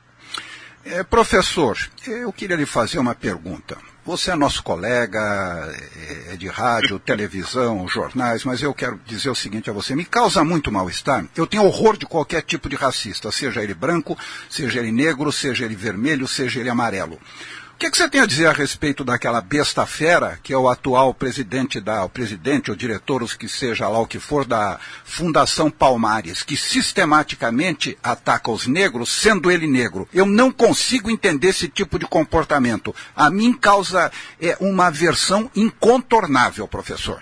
É, 0.85 1.03
professor, 1.03 1.77
eu 2.07 2.31
queria 2.31 2.55
lhe 2.55 2.65
fazer 2.65 2.97
uma 2.99 3.13
pergunta. 3.13 3.77
Você 4.05 4.29
é 4.29 4.35
nosso 4.35 4.61
colega, 4.61 5.19
é, 6.29 6.33
é 6.33 6.37
de 6.37 6.47
rádio, 6.47 6.99
televisão, 7.03 7.87
jornais, 7.87 8.43
mas 8.45 8.61
eu 8.61 8.71
quero 8.71 8.99
dizer 9.03 9.31
o 9.31 9.35
seguinte 9.35 9.67
a 9.67 9.73
você: 9.73 9.95
me 9.95 10.05
causa 10.05 10.43
muito 10.43 10.71
mal-estar. 10.71 11.25
Eu 11.35 11.47
tenho 11.47 11.63
horror 11.63 11.97
de 11.97 12.05
qualquer 12.05 12.43
tipo 12.43 12.69
de 12.69 12.75
racista, 12.75 13.31
seja 13.31 13.63
ele 13.63 13.73
branco, 13.73 14.15
seja 14.47 14.79
ele 14.79 14.91
negro, 14.91 15.31
seja 15.31 15.65
ele 15.65 15.75
vermelho, 15.75 16.27
seja 16.27 16.59
ele 16.59 16.69
amarelo. 16.69 17.19
O 17.75 17.77
que, 17.77 17.91
que, 17.91 17.97
você 17.97 18.07
tem 18.07 18.21
a 18.21 18.25
dizer 18.25 18.47
a 18.47 18.53
respeito 18.53 19.03
daquela 19.03 19.41
besta 19.41 19.85
fera, 19.85 20.39
que 20.41 20.53
é 20.53 20.57
o 20.57 20.69
atual 20.69 21.13
presidente 21.13 21.81
da, 21.81 22.05
o 22.05 22.09
presidente 22.09 22.71
ou 22.71 22.75
diretor, 22.75 23.21
os 23.21 23.33
que 23.33 23.49
seja 23.49 23.89
lá 23.89 23.99
o 23.99 24.07
que 24.07 24.17
for, 24.17 24.45
da 24.45 24.79
Fundação 25.03 25.69
Palmares, 25.69 26.41
que 26.41 26.55
sistematicamente 26.55 27.97
ataca 28.01 28.49
os 28.49 28.65
negros, 28.65 29.09
sendo 29.09 29.51
ele 29.51 29.67
negro? 29.67 30.07
Eu 30.13 30.25
não 30.25 30.53
consigo 30.53 31.11
entender 31.11 31.49
esse 31.49 31.67
tipo 31.67 31.99
de 31.99 32.05
comportamento. 32.05 32.95
A 33.13 33.29
mim 33.29 33.51
causa 33.51 34.09
é, 34.41 34.55
uma 34.61 34.87
aversão 34.87 35.51
incontornável, 35.53 36.69
professor. 36.69 37.21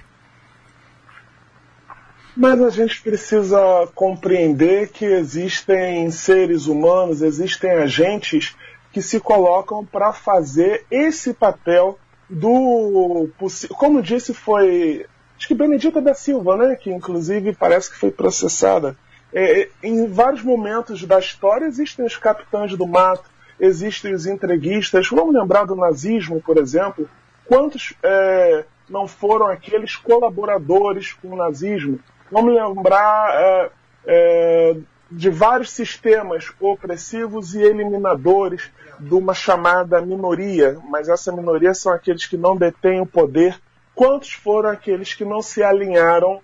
Mas 2.38 2.62
a 2.62 2.70
gente 2.70 3.02
precisa 3.02 3.58
compreender 3.96 4.90
que 4.90 5.06
existem 5.06 6.12
seres 6.12 6.68
humanos, 6.68 7.24
existem 7.24 7.72
agentes 7.72 8.56
que 8.94 9.02
se 9.02 9.20
colocam 9.20 9.84
para 9.84 10.14
fazer 10.14 10.86
esse 10.90 11.34
papel 11.34 11.98
do 12.30 13.28
como 13.76 14.02
disse 14.02 14.34
foi 14.34 15.06
acho 15.36 15.48
que 15.48 15.56
Benedita 15.56 16.00
da 16.00 16.14
Silva, 16.14 16.56
né, 16.56 16.76
que 16.76 16.92
inclusive 16.92 17.54
parece 17.54 17.92
que 17.92 17.98
foi 17.98 18.12
processada. 18.12 18.96
É, 19.34 19.68
em 19.82 20.08
vários 20.08 20.44
momentos 20.44 21.04
da 21.04 21.18
história 21.18 21.66
existem 21.66 22.06
os 22.06 22.16
capitães 22.16 22.78
do 22.78 22.88
mato, 22.88 23.30
existem 23.60 24.14
os 24.14 24.28
entreguistas. 24.28 25.10
Vamos 25.10 25.34
lembrar 25.34 25.66
do 25.66 25.76
nazismo, 25.76 26.40
por 26.40 26.58
exemplo. 26.58 27.10
Quantos 27.46 27.94
é, 28.04 28.64
não 28.88 29.08
foram 29.08 29.48
aqueles 29.48 29.96
colaboradores 29.96 31.14
com 31.14 31.30
o 31.30 31.36
nazismo? 31.36 32.00
Vamos 32.32 32.54
lembrar 32.54 33.34
é, 33.34 33.72
é 34.06 34.76
de 35.16 35.30
vários 35.30 35.70
sistemas 35.70 36.52
opressivos 36.60 37.54
e 37.54 37.62
eliminadores 37.62 38.72
de 39.00 39.14
uma 39.14 39.34
chamada 39.34 40.02
minoria, 40.02 40.78
mas 40.90 41.10
essa 41.10 41.32
minoria 41.32 41.74
são 41.74 41.92
aqueles 41.92 42.26
que 42.26 42.38
não 42.38 42.56
detêm 42.56 43.02
o 43.02 43.06
poder. 43.06 43.60
Quantos 43.96 44.34
foram 44.34 44.70
aqueles 44.70 45.14
que 45.14 45.26
não 45.26 45.42
se 45.42 45.64
alinharam 45.64 46.42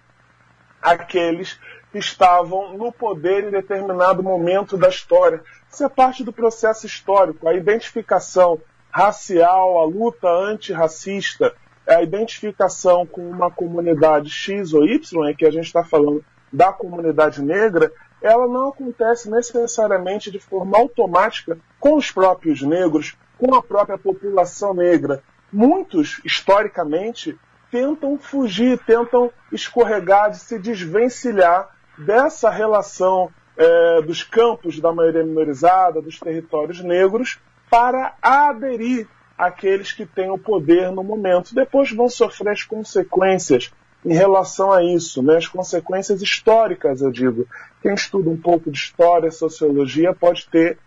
àqueles 0.82 1.60
que 1.92 1.98
estavam 1.98 2.78
no 2.78 2.92
poder 2.92 3.46
em 3.46 3.52
determinado 3.52 4.22
momento 4.22 4.78
da 4.78 4.90
história? 4.90 5.42
Isso 5.72 5.84
é 5.84 5.90
parte 5.90 6.24
do 6.24 6.34
processo 6.34 6.86
histórico, 6.86 7.48
a 7.48 7.54
identificação 7.54 8.60
racial, 8.92 9.80
a 9.80 9.86
luta 9.86 10.28
antirracista, 10.28 11.54
a 11.88 12.02
identificação 12.02 13.06
com 13.06 13.22
uma 13.30 13.50
comunidade 13.50 14.30
X 14.30 14.74
ou 14.74 14.86
Y, 14.86 15.28
é 15.28 15.34
que 15.34 15.46
a 15.46 15.52
gente 15.52 15.66
está 15.66 15.84
falando 15.84 16.24
da 16.52 16.74
comunidade 16.74 17.42
negra, 17.42 17.92
ela 18.22 18.48
não 18.48 18.70
acontece 18.70 19.30
necessariamente 19.30 20.30
de 20.30 20.40
forma 20.40 20.78
automática 20.78 21.58
com 21.80 21.96
os 21.96 22.12
próprios 22.12 22.62
negros, 22.62 23.16
com 23.38 23.56
a 23.56 23.64
própria 23.64 23.98
população 23.98 24.74
negra. 24.74 25.24
Muitos, 25.52 26.22
historicamente, 26.26 27.38
tentam 27.72 28.18
fugir, 28.18 28.78
tentam 28.80 29.32
escorregar, 29.52 30.32
de 30.32 30.40
se 30.40 30.60
desvencilhar 30.60 31.70
dessa 31.98 32.50
relação 32.50 33.30
é, 33.58 34.02
dos 34.02 34.24
campos 34.24 34.80
da 34.80 34.92
maioria 34.92 35.24
minorizada, 35.24 36.02
dos 36.02 36.20
territórios 36.20 36.82
negros, 36.82 37.40
para 37.70 38.16
aderir 38.22 39.08
àqueles 39.38 39.92
que 39.92 40.06
têm 40.06 40.30
o 40.30 40.38
poder 40.38 40.92
no 40.92 41.04
momento. 41.04 41.56
Depois 41.56 41.92
vão 41.92 42.10
sofrer 42.10 42.50
as 42.50 42.64
consequências 42.64 43.72
em 44.06 44.14
relação 44.14 44.72
a 44.72 44.84
isso, 44.84 45.22
né? 45.22 45.38
as 45.38 45.48
consequências 45.48 46.22
históricas, 46.22 47.02
eu 47.02 47.12
digo. 47.12 47.46
Quem 47.82 47.94
estuda 47.94 48.30
um 48.30 48.38
pouco 48.38 48.72
de 48.72 48.78
história, 48.78 49.32
sociologia, 49.32 50.14
pode 50.14 50.48
ter 50.50 50.78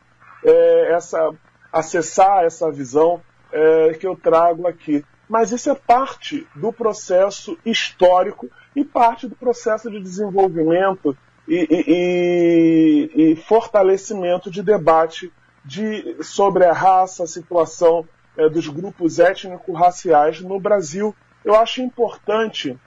é, 0.44 0.92
essa 0.92 1.32
acessar 1.72 2.44
essa 2.44 2.70
visão 2.70 3.22
é, 3.50 3.94
que 3.94 4.06
eu 4.06 4.14
trago 4.14 4.66
aqui. 4.66 5.04
Mas 5.28 5.50
isso 5.50 5.70
é 5.70 5.74
parte 5.74 6.46
do 6.54 6.72
processo 6.72 7.56
histórico 7.64 8.50
e 8.76 8.84
parte 8.84 9.26
do 9.26 9.34
processo 9.34 9.90
de 9.90 9.98
desenvolvimento 9.98 11.16
e, 11.48 13.10
e, 13.16 13.32
e, 13.32 13.36
fortalecimento 13.36 14.50
de 14.50 14.62
debate 14.62 15.32
de, 15.64 16.16
sobre 16.22 16.64
a 16.64 16.72
raça, 16.72 17.24
a 17.24 17.26
situação 17.26 18.06
é, 18.36 18.48
dos 18.48 18.68
grupos 18.68 19.18
étnico-raciais 19.18 20.40
no 20.40 20.60
Brasil. 20.60 21.14
Eu 21.44 21.54
acho 21.54 21.80
importante 21.80 22.78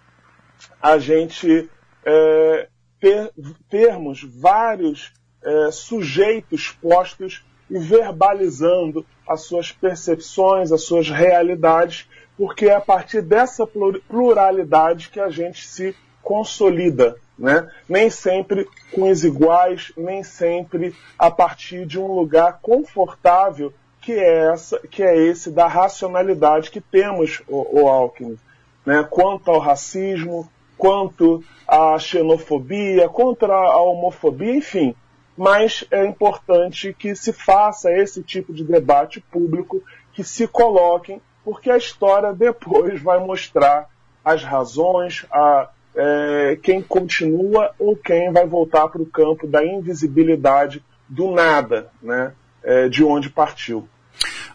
a 0.82 0.98
gente 0.98 1.70
é, 2.06 2.68
ter, 3.00 3.32
termos 3.70 4.24
vários 4.24 5.13
é, 5.44 5.72
sujeitos 5.72 6.70
postos 6.82 7.46
e 7.70 7.78
verbalizando 7.78 9.06
as 9.28 9.41
suas 9.41 9.72
percepções, 9.72 10.72
as 10.72 10.84
suas 10.84 11.10
realidades, 11.10 12.08
porque 12.38 12.68
é 12.68 12.76
a 12.76 12.82
partir 12.82 13.22
dessa 13.22 13.65
pluralidade 13.65 15.10
que 15.10 15.20
a 15.20 15.30
gente 15.30 15.65
se 15.65 15.96
consolida, 16.22 17.15
né? 17.38 17.70
Nem 17.88 18.10
sempre 18.10 18.68
com 18.91 19.10
os 19.10 19.24
iguais, 19.24 19.91
nem 19.96 20.24
sempre 20.24 20.96
a 21.18 21.30
partir 21.30 21.86
de 21.86 22.00
um 22.00 22.08
lugar 22.08 22.60
confortável 22.62 23.74
que 24.02 24.13
é 24.13 24.52
essa, 24.52 24.80
que 24.88 25.02
é 25.02 25.18
esse 25.18 25.50
da 25.50 25.68
racionalidade 25.68 26.70
que 26.70 26.80
temos 26.80 27.41
o, 27.48 27.82
o 27.82 27.88
Alckmin 27.88 28.38
né, 28.86 29.06
quanto 29.10 29.50
ao 29.50 29.60
racismo, 29.60 30.50
quanto 30.78 31.43
à 31.67 31.98
xenofobia, 31.98 33.10
contra 33.10 33.54
a 33.54 33.82
homofobia, 33.82 34.56
enfim. 34.56 34.95
Mas 35.38 35.86
é 35.91 36.06
importante 36.06 36.93
que 36.93 37.15
se 37.15 37.34
faça 37.34 37.91
esse 37.91 38.24
tipo 38.24 38.54
de 38.54 38.63
debate 38.63 39.19
público, 39.19 39.84
que 40.13 40.24
se 40.24 40.48
coloquem 40.48 41.21
porque 41.43 41.69
a 41.69 41.78
história 41.78 42.32
depois 42.38 43.02
vai 43.02 43.19
mostrar 43.19 43.89
as 44.24 44.43
razões, 44.43 45.26
a, 45.32 45.69
é, 45.95 46.58
quem 46.62 46.82
continua 46.82 47.71
ou 47.78 47.95
quem 47.95 48.32
vai 48.32 48.45
voltar 48.48 48.88
para 48.88 49.02
o 49.02 49.06
campo 49.06 49.45
da 49.48 49.63
invisibilidade 49.63 50.84
do 51.08 51.32
nada, 51.32 51.91
né, 52.02 52.34
é, 52.63 52.89
de 52.89 53.04
onde 53.04 53.30
partiu. 53.30 53.88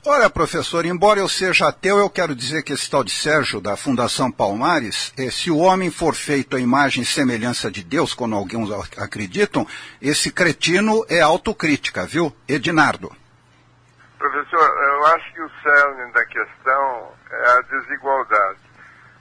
Olha, 0.06 0.30
professor, 0.30 0.86
embora 0.86 1.20
eu 1.20 1.28
seja 1.28 1.68
ateu, 1.68 1.98
eu 1.98 2.08
quero 2.08 2.34
dizer 2.34 2.62
que 2.62 2.72
esse 2.72 2.90
tal 2.90 3.04
de 3.04 3.10
Sérgio, 3.10 3.60
da 3.60 3.76
Fundação 3.76 4.32
Palmares, 4.32 5.12
eh, 5.18 5.30
se 5.30 5.50
o 5.50 5.58
homem 5.58 5.90
for 5.90 6.14
feito 6.14 6.56
à 6.56 6.60
imagem 6.60 7.02
e 7.02 7.06
semelhança 7.06 7.70
de 7.70 7.84
Deus, 7.84 8.14
como 8.14 8.34
alguns 8.34 8.70
acreditam, 8.96 9.66
esse 10.00 10.32
cretino 10.32 11.04
é 11.06 11.20
autocrítica, 11.20 12.06
viu? 12.06 12.34
Edinardo. 12.48 13.14
Professor, 14.18 14.68
eu 14.84 15.06
acho 15.08 15.34
que 15.34 15.42
o 15.42 15.50
cerne 15.62 16.12
da 16.12 16.24
questão 16.24 17.12
é 17.30 17.50
a 17.50 17.60
desigualdade. 17.60 18.58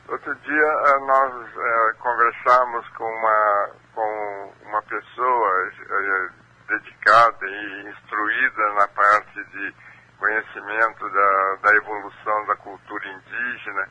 Outro 0.08 0.34
dia 0.34 0.54
eh, 0.56 1.00
nós 1.06 1.46
é, 1.58 1.94
conversamos 2.00 2.88
com 2.98 3.04
uma, 3.04 3.70
com 3.94 4.54
uma 4.66 4.82
pessoa 4.84 5.72
é, 5.90 6.30
dedicada 6.70 7.46
e 7.46 7.90
instruída 7.90 8.74
na 8.76 8.88
parte 8.88 9.44
de 9.52 9.89
conhecimento 10.20 11.10
da, 11.10 11.56
da 11.64 11.76
evolução 11.76 12.46
da 12.46 12.56
cultura 12.58 13.08
indígena, 13.08 13.88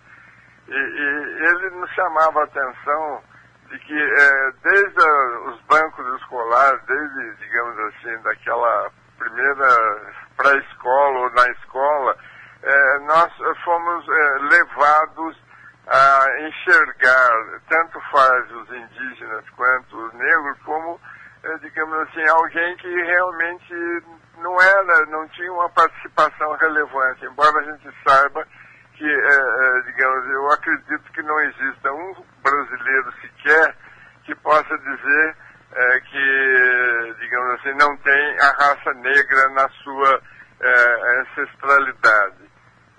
e, 0.69 0.73
e 0.73 1.47
ele 1.49 1.71
nos 1.71 1.91
chamava 1.93 2.41
a 2.41 2.45
atenção 2.45 3.23
de 3.71 3.79
que 3.81 3.99
é, 3.99 4.51
desde 4.63 5.01
a, 5.01 5.41
os 5.51 5.61
bancos 5.63 6.21
escolares, 6.21 6.81
desde, 6.87 7.37
digamos 7.37 7.79
assim, 7.79 8.23
daquela 8.23 8.91
primeira 9.19 10.13
pré-escola 10.37 11.19
ou 11.21 11.31
na 11.31 11.51
escola, 11.53 12.17
é, 12.63 12.99
nós 13.01 13.33
fomos 13.65 14.09
é, 14.09 14.39
levados 14.51 15.49
a 15.87 16.41
enxergar, 16.41 17.61
tanto 17.69 18.01
faz 18.11 18.51
os 18.53 18.71
indígenas 18.71 19.45
quanto 19.51 19.97
os 19.97 20.13
negros, 20.13 20.59
como, 20.65 21.01
é, 21.43 21.59
digamos 21.59 21.99
assim, 22.01 22.29
alguém 22.29 22.77
que 22.77 22.89
realmente 22.89 24.03
não 24.43 24.61
era, 24.61 25.07
não 25.07 25.27
tinha 25.29 25.53
uma 25.53 25.69
participação 25.71 26.53
relevante, 26.57 27.25
embora 27.25 27.59
a 27.59 27.65
gente 27.65 27.89
saiba 28.07 28.47
que, 28.95 29.05
é, 29.05 29.09
é, 29.09 29.81
digamos, 29.83 30.27
eu 30.29 30.51
acredito 30.51 31.13
que 31.13 31.23
não 31.23 31.41
exista 31.41 31.93
um 31.93 32.15
brasileiro 32.43 33.13
sequer 33.21 33.77
que 34.25 34.35
possa 34.37 34.77
dizer 34.79 35.37
é, 35.73 36.01
que, 36.01 37.15
digamos 37.21 37.61
assim, 37.61 37.75
não 37.75 37.97
tem 37.99 38.41
a 38.41 38.51
raça 38.59 38.93
negra 38.95 39.49
na 39.51 39.69
sua 39.83 40.21
é, 40.61 41.21
ancestralidade. 41.21 42.51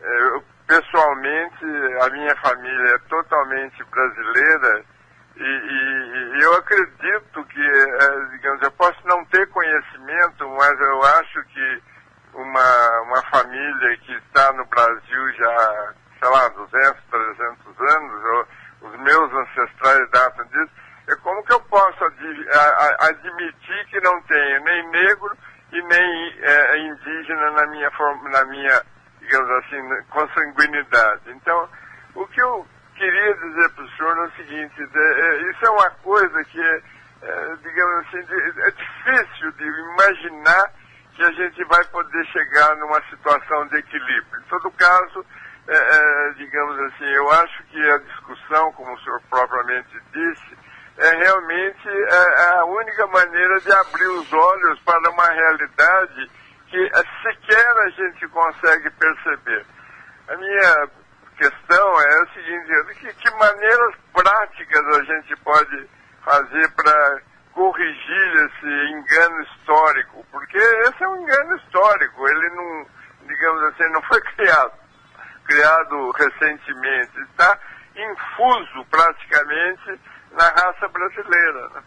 É, 0.01 0.21
eu, 0.21 0.43
pessoalmente, 0.67 1.65
a 2.01 2.09
minha 2.11 2.35
família 2.37 2.95
é 2.95 3.09
totalmente 3.09 3.83
brasileira 3.85 4.85
e, 5.39 5.43
e, 5.43 6.37
e 6.37 6.43
eu 6.43 6.53
acredito 6.55 7.45
que, 7.45 7.61
é, 7.61 8.25
digamos, 8.31 8.61
eu 8.61 8.71
posso 8.71 8.99
não 9.05 9.23
ter 9.25 9.47
conhecimento, 9.47 10.49
mas 10.49 10.79
eu 10.79 11.03
acho 11.03 11.43
que 11.45 11.83
uma, 12.33 13.01
uma 13.01 13.21
família 13.29 13.97
que 13.99 14.13
está 14.13 14.51
no 14.53 14.65
Brasil 14.65 15.33
já, 15.33 15.93
sei 16.19 16.29
lá, 16.29 16.49
200, 16.49 17.03
300 17.09 17.79
anos, 17.79 18.23
ou, 18.25 18.47
os 18.81 18.99
meus 18.99 19.33
ancestrais 19.33 20.09
datam 20.11 20.45
disso, 20.47 20.71
é 21.09 21.15
como 21.17 21.43
que 21.43 21.53
eu 21.53 21.59
posso 21.61 22.03
ad, 22.03 22.49
a, 22.53 23.07
admitir 23.07 23.85
que 23.87 23.99
não 24.01 24.21
tenho 24.23 24.63
nem 24.63 24.89
negro 24.89 25.37
e 25.71 25.81
nem 25.81 26.37
é, 26.41 26.77
indígena 26.79 27.51
na 27.51 27.65
minha, 27.67 27.91
na 28.31 28.45
minha, 28.45 28.81
digamos 29.19 29.49
assim, 29.63 30.03
consanguinidade. 30.09 31.31
Então, 31.31 31.69
o 32.15 32.27
que 32.27 32.41
eu 32.41 32.65
queria 32.99 33.33
dizer 33.33 33.69
para 33.69 33.83
o 33.85 33.89
senhor 33.91 34.17
é 34.17 34.21
o 34.27 34.31
seguinte, 34.31 34.75
é, 34.81 35.49
isso 35.49 35.65
é 35.65 35.69
uma 35.69 35.89
coisa 36.03 36.43
que 36.43 36.61
é, 36.61 36.81
é 37.23 37.55
digamos 37.63 38.05
assim, 38.05 38.21
de, 38.23 38.61
é 38.61 38.71
difícil 38.71 39.51
de 39.53 39.63
imaginar 39.63 40.65
que 41.15 41.23
a 41.23 41.31
gente 41.31 41.63
vai 41.63 41.83
poder 41.85 42.25
chegar 42.27 42.75
numa 42.75 43.01
situação 43.09 43.67
de 43.67 43.77
equilíbrio. 43.77 44.41
Em 44.41 44.49
todo 44.49 44.71
caso, 44.71 45.25
é, 45.67 45.75
é, 45.75 46.33
digamos 46.33 46.77
assim, 46.79 47.05
eu 47.05 47.31
acho 47.31 47.63
que 47.71 47.89
a 47.89 47.97
discussão, 47.99 48.71
como 48.73 48.93
o 48.93 48.99
senhor 48.99 49.21
propriamente 49.29 50.01
disse, 50.11 50.57
é 50.97 51.15
realmente 51.15 51.87
a 52.57 52.65
única 52.65 53.07
maneira 53.07 53.61
de 53.61 53.71
abrir 53.71 54.07
os 54.07 54.33
olhos 54.33 54.79
para 54.81 55.09
uma 55.09 55.27
realidade 55.27 56.29
que 56.67 56.91
sequer 57.23 57.77
a 57.77 57.89
gente 57.91 58.27
consegue 58.27 58.89
perceber. 58.89 59.65
A 60.27 60.35
minha 60.35 60.89
questão 61.39 62.01
é 62.01 62.21
a 62.21 62.25
seguinte, 62.33 62.99
que, 62.99 63.13
que 63.13 63.37
maneiras 63.37 63.95
práticas 64.11 64.85
a 64.87 65.03
gente 65.03 65.35
pode 65.37 65.89
fazer 66.23 66.69
para 66.75 67.21
corrigir 67.53 68.33
esse 68.35 68.67
engano 68.91 69.41
histórico? 69.43 70.25
Porque 70.31 70.57
esse 70.57 71.01
é 71.01 71.07
um 71.07 71.21
engano 71.21 71.55
histórico, 71.55 72.27
ele 72.27 72.49
não, 72.49 72.85
digamos 73.25 73.63
assim, 73.63 73.89
não 73.93 74.01
foi 74.03 74.19
criado, 74.35 74.73
criado 75.45 76.11
recentemente, 76.11 77.21
está 77.21 77.57
infuso 77.95 78.85
praticamente 78.91 79.99
na 80.33 80.47
raça 80.49 80.87
brasileira. 80.89 81.69
Né? 81.69 81.83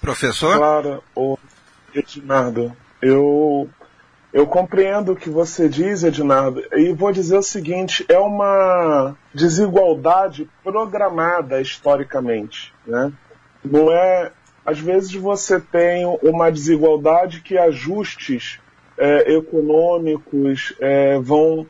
Professor? 0.00 0.56
Claro, 0.56 1.02
o 1.16 1.36
Ednardo, 1.92 2.76
eu 3.02 3.68
eu 4.32 4.46
compreendo 4.46 5.12
o 5.12 5.16
que 5.16 5.30
você 5.30 5.68
diz, 5.68 6.02
Ednardo, 6.02 6.62
e 6.72 6.92
vou 6.92 7.12
dizer 7.12 7.38
o 7.38 7.42
seguinte: 7.42 8.04
é 8.08 8.18
uma 8.18 9.16
desigualdade 9.32 10.48
programada 10.62 11.60
historicamente. 11.60 12.72
Né? 12.86 13.12
Não 13.64 13.90
é. 13.90 14.32
Às 14.64 14.80
vezes 14.80 15.14
você 15.14 15.60
tem 15.60 16.04
uma 16.22 16.50
desigualdade 16.50 17.40
que 17.40 17.56
ajustes 17.56 18.58
é, 18.98 19.32
econômicos 19.34 20.74
é, 20.80 21.18
vão 21.20 21.66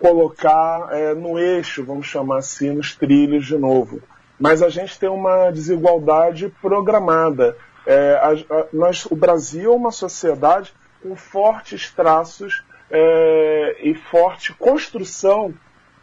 colocar 0.00 0.88
é, 0.90 1.14
no 1.14 1.38
eixo, 1.38 1.84
vamos 1.84 2.06
chamar 2.06 2.38
assim, 2.38 2.70
nos 2.70 2.96
trilhos 2.96 3.46
de 3.46 3.56
novo. 3.56 4.00
Mas 4.38 4.62
a 4.62 4.68
gente 4.68 4.98
tem 4.98 5.08
uma 5.08 5.50
desigualdade 5.50 6.52
programada. 6.60 7.56
É, 7.86 8.14
a, 8.14 8.30
a, 8.32 8.66
nós, 8.72 9.06
o 9.06 9.14
Brasil 9.14 9.72
é 9.72 9.76
uma 9.76 9.92
sociedade 9.92 10.72
com 11.02 11.16
fortes 11.16 11.90
traços 11.90 12.62
é, 12.90 13.76
e 13.82 13.94
forte 13.94 14.52
construção 14.52 15.54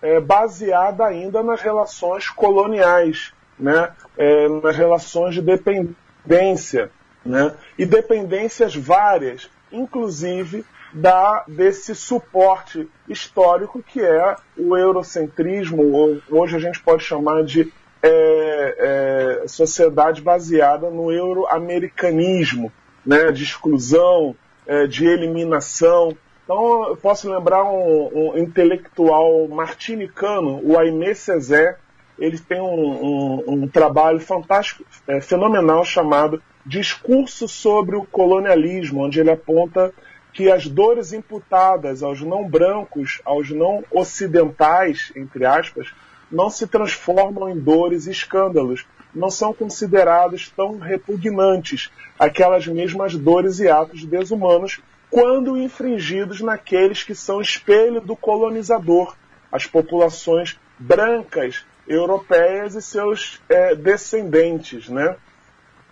é, 0.01 0.19
baseada 0.19 1.05
ainda 1.05 1.43
nas 1.43 1.61
relações 1.61 2.29
coloniais, 2.29 3.33
né? 3.59 3.91
É, 4.17 4.47
nas 4.47 4.75
relações 4.75 5.33
de 5.33 5.41
dependência, 5.41 6.91
né? 7.25 7.53
e 7.77 7.85
dependências 7.85 8.75
várias, 8.75 9.49
inclusive 9.71 10.65
da, 10.93 11.43
desse 11.47 11.93
suporte 11.93 12.87
histórico 13.07 13.83
que 13.83 14.01
é 14.01 14.35
o 14.57 14.75
eurocentrismo, 14.77 16.21
hoje 16.29 16.55
a 16.55 16.59
gente 16.59 16.81
pode 16.81 17.03
chamar 17.03 17.43
de 17.43 17.71
é, 18.01 19.41
é, 19.43 19.47
sociedade 19.47 20.21
baseada 20.21 20.89
no 20.89 21.11
euroamericanismo, 21.11 22.71
né, 23.05 23.31
de 23.31 23.43
exclusão, 23.43 24.35
é, 24.67 24.85
de 24.85 25.05
eliminação. 25.05 26.15
Então, 26.43 26.89
eu 26.89 26.97
posso 26.97 27.29
lembrar 27.29 27.63
um, 27.63 28.09
um 28.13 28.37
intelectual 28.37 29.47
martinicano, 29.47 30.61
o 30.63 30.77
Aimé 30.77 31.13
Césaire, 31.13 31.77
ele 32.17 32.39
tem 32.39 32.59
um, 32.59 32.65
um, 32.65 33.43
um 33.47 33.67
trabalho 33.67 34.19
fantástico, 34.19 34.83
é, 35.07 35.21
fenomenal, 35.21 35.85
chamado 35.85 36.41
Discurso 36.65 37.47
sobre 37.47 37.95
o 37.95 38.05
Colonialismo, 38.05 39.05
onde 39.05 39.19
ele 39.19 39.31
aponta 39.31 39.93
que 40.33 40.51
as 40.51 40.67
dores 40.67 41.13
imputadas 41.13 42.03
aos 42.03 42.21
não 42.21 42.47
brancos, 42.47 43.21
aos 43.23 43.49
não 43.49 43.83
ocidentais, 43.91 45.11
entre 45.15 45.45
aspas, 45.45 45.93
não 46.31 46.49
se 46.49 46.67
transformam 46.67 47.49
em 47.49 47.57
dores 47.57 48.05
e 48.05 48.11
escândalos, 48.11 48.85
não 49.17 49.29
são 49.29 49.53
considerados 49.53 50.49
tão 50.55 50.77
repugnantes 50.77 51.91
aquelas 52.19 52.67
mesmas 52.67 53.15
dores 53.15 53.59
e 53.59 53.67
atos 53.67 54.05
desumanos 54.05 54.79
quando 55.09 55.57
infringidos 55.57 56.41
naqueles 56.41 57.03
que 57.03 57.15
são 57.15 57.41
espelho 57.41 58.01
do 58.01 58.15
colonizador, 58.15 59.15
as 59.51 59.65
populações 59.65 60.59
brancas 60.77 61.65
europeias 61.87 62.75
e 62.75 62.81
seus 62.81 63.41
é, 63.47 63.73
descendentes, 63.73 64.89
né? 64.89 65.15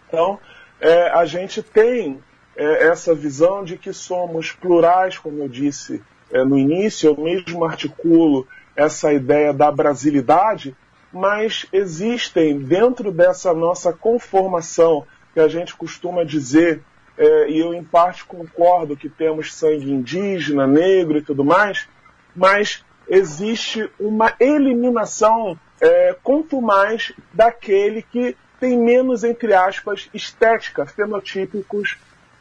Então, 0.08 0.38
é, 0.80 1.10
a 1.10 1.26
gente 1.26 1.64
tem 1.64 2.22
é, 2.56 2.88
essa 2.88 3.16
visão 3.16 3.64
de 3.64 3.78
que 3.78 3.94
somos 3.94 4.52
plurais, 4.52 5.18
como 5.18 5.42
eu 5.42 5.48
disse 5.48 6.04
é, 6.32 6.44
no 6.44 6.58
início, 6.58 7.10
eu 7.10 7.18
mesmo 7.18 7.64
articulo 7.64 8.46
essa 8.76 9.14
ideia 9.14 9.54
da 9.54 9.72
brasilidade, 9.72 10.76
mas 11.16 11.66
existem 11.72 12.60
dentro 12.60 13.10
dessa 13.10 13.54
nossa 13.54 13.94
conformação, 13.94 15.08
que 15.34 15.40
a 15.40 15.48
gente 15.48 15.74
costuma 15.74 16.26
dizer, 16.26 16.82
é, 17.18 17.50
e 17.50 17.60
eu 17.60 17.74
em 17.74 17.82
parte 17.82 18.26
concordo 18.26 18.98
que 18.98 19.08
temos 19.08 19.54
sangue 19.54 19.90
indígena, 19.90 20.68
negro 20.68 21.18
e 21.18 21.22
tudo 21.22 21.46
mais, 21.46 21.88
mas 22.36 22.84
existe 23.08 23.90
uma 23.98 24.34
eliminação 24.42 25.58
é, 25.80 26.18
quanto 26.22 26.62
mais 26.62 27.14
daquele 27.34 28.02
que 28.02 28.36
tem 28.60 28.78
menos, 28.78 29.24
entre 29.24 29.54
aspas, 29.54 30.10
estética, 30.14 30.86
fenotípicos 30.86 31.98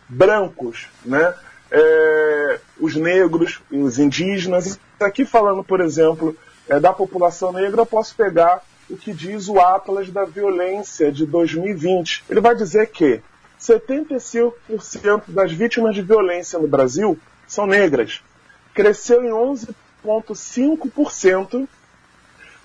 brancos, 0.09 0.89
né? 1.05 1.33
É, 1.71 2.61
os 2.81 2.97
negros, 2.97 3.63
os 3.71 4.01
indígenas. 4.01 4.81
Aqui 5.01 5.25
falando, 5.25 5.63
por 5.63 5.81
exemplo, 5.81 6.37
é, 6.69 6.81
da 6.81 6.93
população 6.93 7.53
negra, 7.53 7.83
eu 7.83 7.87
posso 7.87 8.15
pegar 8.15 8.63
o 8.89 8.97
que 8.97 9.13
diz 9.13 9.49
o 9.49 9.61
Atlas 9.61 10.09
da 10.11 10.25
Violência 10.25 11.11
de 11.11 11.27
2020. 11.27 12.25
Ele 12.29 12.41
vai 12.41 12.55
dizer 12.55 12.87
que 12.89 13.21
75% 13.61 15.23
das 15.29 15.51
vítimas 15.53 15.95
de 15.95 16.03
violência 16.03 16.59
no 16.59 16.69
Brasil 16.69 17.19
são 17.47 17.67
negras. 17.67 18.23
Cresceu 18.75 19.25
em 19.25 19.31
11,5% 19.31 21.67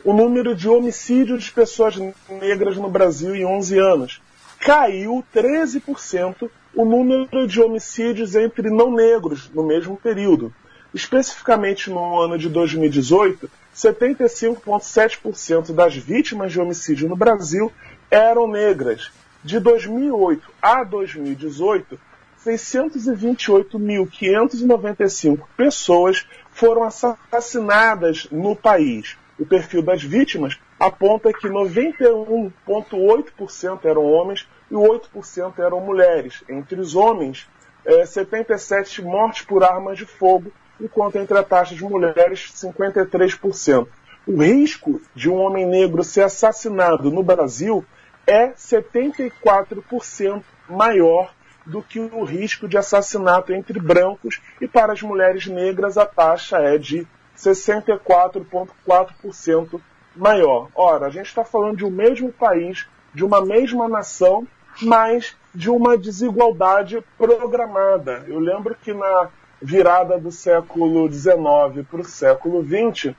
o 0.03 0.13
número 0.13 0.55
de 0.55 0.67
homicídios 0.69 1.43
de 1.43 1.51
pessoas 1.51 1.95
negras 2.29 2.77
no 2.77 2.89
Brasil 2.89 3.35
em 3.35 3.45
11 3.45 3.77
anos. 3.79 4.21
Caiu 4.59 5.23
13% 5.33 6.49
o 6.75 6.85
número 6.85 7.47
de 7.47 7.59
homicídios 7.62 8.35
entre 8.35 8.69
não 8.69 8.93
negros 8.93 9.49
no 9.53 9.63
mesmo 9.63 9.97
período. 9.97 10.53
Especificamente 10.93 11.89
no 11.89 12.19
ano 12.19 12.38
de 12.38 12.49
2018, 12.49 13.49
75,7% 13.79 15.73
das 15.73 15.95
vítimas 15.95 16.51
de 16.51 16.59
homicídio 16.59 17.07
no 17.07 17.15
Brasil 17.15 17.71
eram 18.11 18.45
negras. 18.45 19.09
De 19.41 19.57
2008 19.57 20.51
a 20.61 20.83
2018, 20.83 21.97
628.595 22.45 25.39
pessoas 25.55 26.27
foram 26.51 26.83
assassinadas 26.83 28.27
no 28.29 28.53
país. 28.53 29.15
O 29.39 29.45
perfil 29.45 29.81
das 29.81 30.03
vítimas 30.03 30.59
aponta 30.77 31.31
que 31.31 31.47
91,8% 31.47 33.85
eram 33.85 34.03
homens 34.03 34.45
e 34.69 34.73
8% 34.73 35.59
eram 35.59 35.79
mulheres. 35.79 36.43
Entre 36.49 36.81
os 36.81 36.95
homens, 36.95 37.47
é, 37.85 38.05
77 38.05 39.01
mortes 39.01 39.43
por 39.43 39.63
armas 39.63 39.97
de 39.97 40.05
fogo 40.05 40.51
enquanto 40.79 41.17
entre 41.17 41.37
a 41.37 41.43
taxa 41.43 41.75
de 41.75 41.83
mulheres 41.83 42.53
53%. 42.55 43.87
O 44.27 44.43
risco 44.43 45.01
de 45.15 45.29
um 45.29 45.35
homem 45.35 45.65
negro 45.65 46.03
ser 46.03 46.21
assassinado 46.21 47.09
no 47.09 47.23
Brasil 47.23 47.83
é 48.27 48.49
74% 48.49 50.43
maior 50.69 51.33
do 51.65 51.81
que 51.81 51.99
o 51.99 52.23
risco 52.23 52.67
de 52.67 52.77
assassinato 52.77 53.51
entre 53.53 53.79
brancos 53.79 54.39
e 54.61 54.67
para 54.67 54.93
as 54.93 55.01
mulheres 55.01 55.47
negras 55.47 55.97
a 55.97 56.05
taxa 56.05 56.57
é 56.57 56.77
de 56.77 57.07
64,4% 57.37 59.81
maior. 60.15 60.69
Ora, 60.75 61.07
a 61.07 61.09
gente 61.09 61.27
está 61.27 61.43
falando 61.43 61.77
de 61.77 61.85
um 61.85 61.91
mesmo 61.91 62.31
país, 62.31 62.87
de 63.13 63.23
uma 63.23 63.43
mesma 63.43 63.87
nação, 63.87 64.47
mas 64.81 65.35
de 65.53 65.69
uma 65.69 65.97
desigualdade 65.97 67.03
programada. 67.17 68.23
Eu 68.27 68.39
lembro 68.39 68.75
que 68.75 68.93
na 68.93 69.29
virada 69.62 70.17
do 70.17 70.32
século 70.32 71.12
XIX 71.12 71.86
para 71.89 72.02
o 72.02 72.06
século 72.06 72.63
XX, 72.63 73.13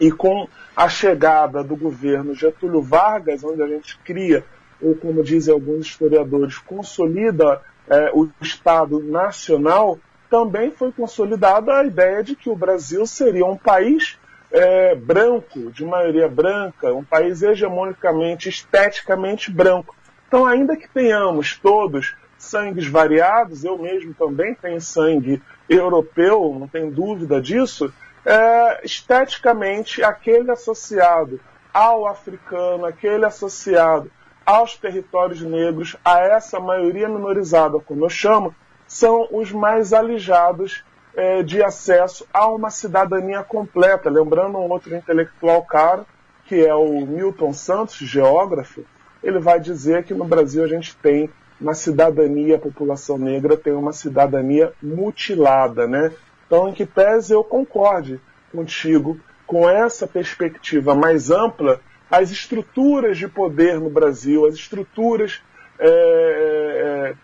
e 0.00 0.10
com 0.10 0.48
a 0.74 0.88
chegada 0.88 1.62
do 1.64 1.76
governo 1.76 2.34
Getúlio 2.34 2.82
Vargas, 2.82 3.42
onde 3.42 3.62
a 3.62 3.66
gente 3.66 3.98
cria, 3.98 4.44
ou 4.80 4.94
como 4.94 5.22
dizem 5.22 5.52
alguns 5.52 5.86
historiadores, 5.86 6.58
consolida 6.58 7.62
é, 7.88 8.10
o 8.12 8.28
Estado 8.40 9.00
Nacional, 9.00 9.98
também 10.28 10.70
foi 10.70 10.92
consolidada 10.92 11.78
a 11.78 11.84
ideia 11.84 12.22
de 12.22 12.34
que 12.34 12.50
o 12.50 12.56
Brasil 12.56 13.06
seria 13.06 13.46
um 13.46 13.56
país 13.56 14.18
é, 14.50 14.94
branco, 14.94 15.70
de 15.70 15.84
maioria 15.84 16.28
branca, 16.28 16.92
um 16.92 17.04
país 17.04 17.42
hegemonicamente, 17.42 18.48
esteticamente 18.48 19.50
branco. 19.50 19.94
Então, 20.26 20.44
ainda 20.44 20.76
que 20.76 20.88
tenhamos 20.88 21.56
todos 21.56 22.14
sangues 22.36 22.86
variados, 22.86 23.64
eu 23.64 23.78
mesmo 23.78 24.12
também 24.14 24.54
tenho 24.54 24.80
sangue 24.80 25.40
europeu, 25.68 26.54
não 26.58 26.68
tem 26.68 26.90
dúvida 26.90 27.40
disso, 27.40 27.92
é, 28.24 28.80
esteticamente 28.84 30.02
aquele 30.02 30.50
associado 30.50 31.40
ao 31.72 32.06
africano, 32.06 32.84
aquele 32.84 33.24
associado 33.24 34.10
aos 34.44 34.76
territórios 34.76 35.42
negros, 35.42 35.96
a 36.04 36.20
essa 36.20 36.60
maioria 36.60 37.08
minorizada, 37.08 37.80
como 37.80 38.04
eu 38.04 38.08
chamo, 38.08 38.54
são 38.86 39.28
os 39.32 39.50
mais 39.50 39.92
alijados 39.92 40.84
é, 41.16 41.42
de 41.42 41.62
acesso 41.62 42.26
a 42.32 42.46
uma 42.46 42.70
cidadania 42.70 43.42
completa. 43.42 44.08
Lembrando 44.08 44.58
um 44.58 44.70
outro 44.70 44.94
intelectual 44.94 45.62
caro, 45.64 46.06
que 46.44 46.64
é 46.64 46.74
o 46.74 47.04
Milton 47.04 47.52
Santos, 47.52 47.96
geógrafo, 47.96 48.84
ele 49.22 49.40
vai 49.40 49.58
dizer 49.58 50.04
que 50.04 50.14
no 50.14 50.24
Brasil 50.24 50.62
a 50.62 50.68
gente 50.68 50.96
tem 50.96 51.28
uma 51.60 51.74
cidadania, 51.74 52.56
a 52.56 52.60
população 52.60 53.18
negra 53.18 53.56
tem 53.56 53.72
uma 53.72 53.92
cidadania 53.92 54.72
mutilada, 54.82 55.86
né? 55.86 56.12
Então, 56.46 56.68
em 56.68 56.72
que 56.72 56.86
pese 56.86 57.32
eu 57.32 57.42
concorde 57.42 58.20
contigo 58.52 59.18
com 59.46 59.68
essa 59.68 60.06
perspectiva 60.06 60.94
mais 60.94 61.30
ampla, 61.30 61.80
as 62.10 62.30
estruturas 62.30 63.18
de 63.18 63.26
poder 63.26 63.80
no 63.80 63.90
Brasil, 63.90 64.46
as 64.46 64.54
estruturas 64.54 65.40
é, 65.78 65.88
é 65.88 67.14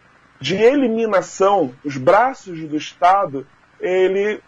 de 0.41 0.57
eliminação, 0.57 1.73
os 1.85 1.97
braços 1.97 2.59
do 2.65 2.77
Estado, 2.77 3.47
ele 3.81 4.41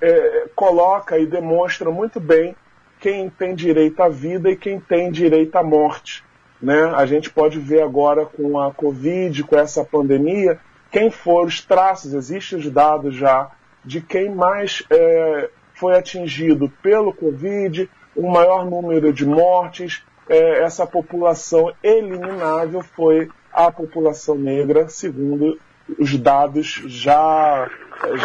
é, 0.00 0.48
coloca 0.56 1.18
e 1.18 1.26
demonstra 1.26 1.88
muito 1.88 2.18
bem 2.18 2.56
quem 2.98 3.30
tem 3.30 3.54
direito 3.54 4.02
à 4.02 4.08
vida 4.08 4.50
e 4.50 4.56
quem 4.56 4.80
tem 4.80 5.10
direito 5.10 5.54
à 5.54 5.62
morte. 5.62 6.24
Né? 6.60 6.84
A 6.94 7.04
gente 7.06 7.30
pode 7.30 7.58
ver 7.58 7.82
agora 7.82 8.24
com 8.24 8.58
a 8.58 8.72
Covid, 8.72 9.42
com 9.44 9.56
essa 9.56 9.84
pandemia, 9.84 10.58
quem 10.90 11.10
foram 11.10 11.46
os 11.46 11.60
traços, 11.60 12.14
existem 12.14 12.58
os 12.58 12.70
dados 12.70 13.14
já 13.14 13.50
de 13.84 14.00
quem 14.00 14.34
mais 14.34 14.82
é, 14.90 15.50
foi 15.74 15.96
atingido 15.96 16.72
pelo 16.82 17.12
Covid, 17.12 17.88
o 18.14 18.30
maior 18.30 18.64
número 18.64 19.12
de 19.12 19.26
mortes, 19.26 20.02
é, 20.28 20.62
essa 20.62 20.86
população 20.86 21.72
eliminável 21.82 22.82
foi 22.82 23.28
a 23.52 23.70
população 23.70 24.36
negra, 24.36 24.88
segundo 24.88 25.58
os 25.98 26.16
dados 26.16 26.82
já, 26.86 27.70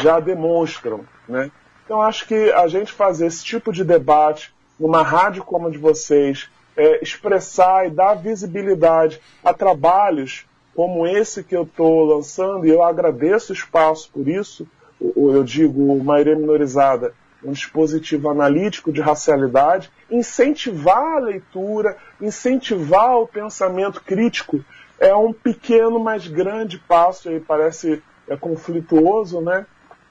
já 0.01 0.19
demonstram. 0.19 1.01
Né? 1.27 1.51
Então 1.85 2.01
acho 2.01 2.27
que 2.27 2.51
a 2.51 2.67
gente 2.67 2.91
fazer 2.91 3.27
esse 3.27 3.43
tipo 3.43 3.71
de 3.71 3.83
debate 3.83 4.53
numa 4.79 5.03
rádio 5.03 5.43
como 5.43 5.67
a 5.67 5.71
de 5.71 5.77
vocês, 5.77 6.49
é, 6.75 7.03
expressar 7.03 7.87
e 7.87 7.89
dar 7.89 8.15
visibilidade 8.15 9.19
a 9.43 9.53
trabalhos 9.53 10.45
como 10.75 11.05
esse 11.05 11.43
que 11.43 11.55
eu 11.55 11.63
estou 11.63 12.05
lançando, 12.05 12.65
e 12.65 12.69
eu 12.69 12.83
agradeço 12.83 13.51
o 13.51 13.55
espaço 13.55 14.09
por 14.11 14.27
isso, 14.27 14.67
eu 14.99 15.43
digo 15.43 16.01
maioria 16.03 16.35
minorizada, 16.35 17.13
um 17.43 17.51
dispositivo 17.51 18.29
analítico 18.29 18.91
de 18.91 19.01
racialidade, 19.01 19.91
incentivar 20.09 21.17
a 21.17 21.19
leitura, 21.19 21.97
incentivar 22.21 23.17
o 23.17 23.27
pensamento 23.27 24.01
crítico, 24.01 24.63
é 24.99 25.13
um 25.15 25.33
pequeno, 25.33 25.99
mas 25.99 26.27
grande 26.27 26.77
passo, 26.77 27.29
aí 27.29 27.39
parece 27.39 28.01
é 28.29 28.37
conflituoso, 28.37 29.41
né? 29.41 29.65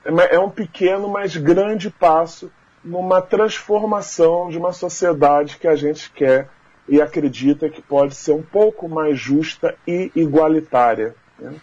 É, 0.04 0.34
é 0.34 0.40
um 0.40 0.50
pequeno, 0.50 1.08
mas 1.08 1.36
grande 1.36 1.88
passo 1.88 2.50
numa 2.82 3.20
transformação 3.20 4.48
de 4.48 4.58
uma 4.58 4.72
sociedade 4.72 5.58
que 5.58 5.68
a 5.68 5.76
gente 5.76 6.10
quer 6.10 6.48
e 6.88 7.00
acredita 7.00 7.68
que 7.68 7.80
pode 7.80 8.14
ser 8.14 8.32
um 8.32 8.42
pouco 8.42 8.88
mais 8.88 9.18
justa 9.18 9.76
e 9.86 10.10
igualitária. 10.14 11.14
Né? 11.38 11.54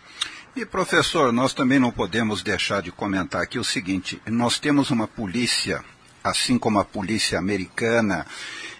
E 0.55 0.65
professor, 0.65 1.31
nós 1.31 1.53
também 1.53 1.79
não 1.79 1.91
podemos 1.91 2.41
deixar 2.41 2.81
de 2.81 2.91
comentar 2.91 3.41
aqui 3.41 3.59
o 3.59 3.63
seguinte: 3.63 4.21
nós 4.25 4.57
temos 4.59 4.89
uma 4.89 5.07
polícia, 5.07 5.83
assim 6.23 6.57
como 6.57 6.79
a 6.79 6.85
polícia 6.85 7.37
americana, 7.37 8.25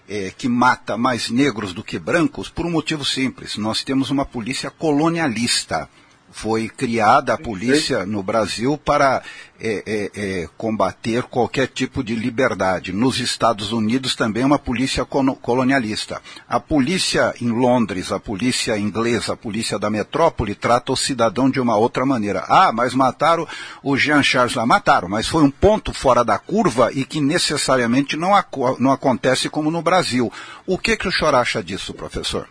é, 0.08 0.32
que 0.36 0.47
mata 0.47 0.97
mais 0.97 1.30
negros 1.30 1.73
do 1.73 1.84
que 1.84 2.00
brancos, 2.00 2.50
por 2.50 2.65
um 2.65 2.71
motivo 2.71 3.04
simples: 3.04 3.58
nós 3.58 3.84
temos 3.84 4.10
uma 4.10 4.26
polícia 4.26 4.71
colonialista 4.71 5.89
foi 6.38 6.69
criada 6.69 7.34
a 7.34 7.38
polícia 7.38 8.06
no 8.06 8.21
Brasil 8.21 8.78
para 8.78 9.23
é, 9.60 9.84
é, 9.88 10.12
é, 10.13 10.50
combater 10.56 11.23
qualquer 11.23 11.67
tipo 11.67 12.04
de 12.04 12.13
liberdade. 12.13 12.93
Nos 12.93 13.19
Estados 13.19 13.71
Unidos 13.71 14.15
também 14.15 14.43
é 14.43 14.45
uma 14.45 14.60
polícia 14.60 15.04
colonialista. 15.04 16.21
A 16.47 16.60
polícia 16.60 17.34
em 17.41 17.50
Londres, 17.50 18.12
a 18.12 18.19
polícia 18.19 18.78
inglesa, 18.78 19.34
a 19.34 19.36
polícia 19.36 19.80
da 19.80 19.89
metrópole 19.89 20.54
trata 20.54 20.91
o 20.91 20.95
cidadão 20.95 21.50
de 21.50 21.60
uma 21.60 21.76
outra 21.76 22.06
maneira. 22.06 22.45
Ah, 22.47 22.71
mas 22.71 22.93
mataram 22.93 23.47
o 23.82 23.97
Jean 23.97 24.21
Charles 24.21 24.54
lá. 24.54 24.63
Mataram, 24.63 25.10
mas 25.10 25.28
foi 25.28 25.41
um 25.41 25.50
ponto 25.50 25.91
fora 25.91 26.23
da 26.23 26.38
curva 26.38 26.91
e 26.93 27.04
que 27.04 27.19
necessariamente 27.19 28.15
não, 28.15 28.30
não 28.78 28.91
acontece 28.91 29.50
como 29.50 29.71
no 29.71 29.82
Brasil. 29.82 30.32
O 30.67 30.78
que, 30.78 30.95
que 30.95 31.08
o 31.08 31.12
senhor 31.12 31.34
acha 31.34 31.63
disso, 31.63 31.95
professor? 31.95 32.47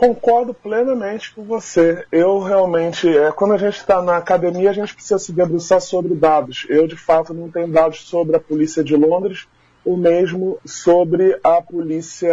Concordo 0.00 0.54
plenamente 0.54 1.30
com 1.34 1.44
você. 1.44 2.06
Eu 2.10 2.38
realmente, 2.38 3.06
é, 3.06 3.30
quando 3.30 3.52
a 3.52 3.58
gente 3.58 3.76
está 3.76 4.00
na 4.00 4.16
academia, 4.16 4.70
a 4.70 4.72
gente 4.72 4.94
precisa 4.94 5.18
se 5.18 5.30
debruçar 5.30 5.78
sobre 5.78 6.14
dados. 6.14 6.64
Eu, 6.70 6.86
de 6.86 6.96
fato, 6.96 7.34
não 7.34 7.50
tenho 7.50 7.68
dados 7.68 8.08
sobre 8.08 8.34
a 8.34 8.40
polícia 8.40 8.82
de 8.82 8.96
Londres, 8.96 9.46
o 9.84 9.98
mesmo 9.98 10.58
sobre 10.64 11.38
a 11.44 11.60
polícia 11.60 12.32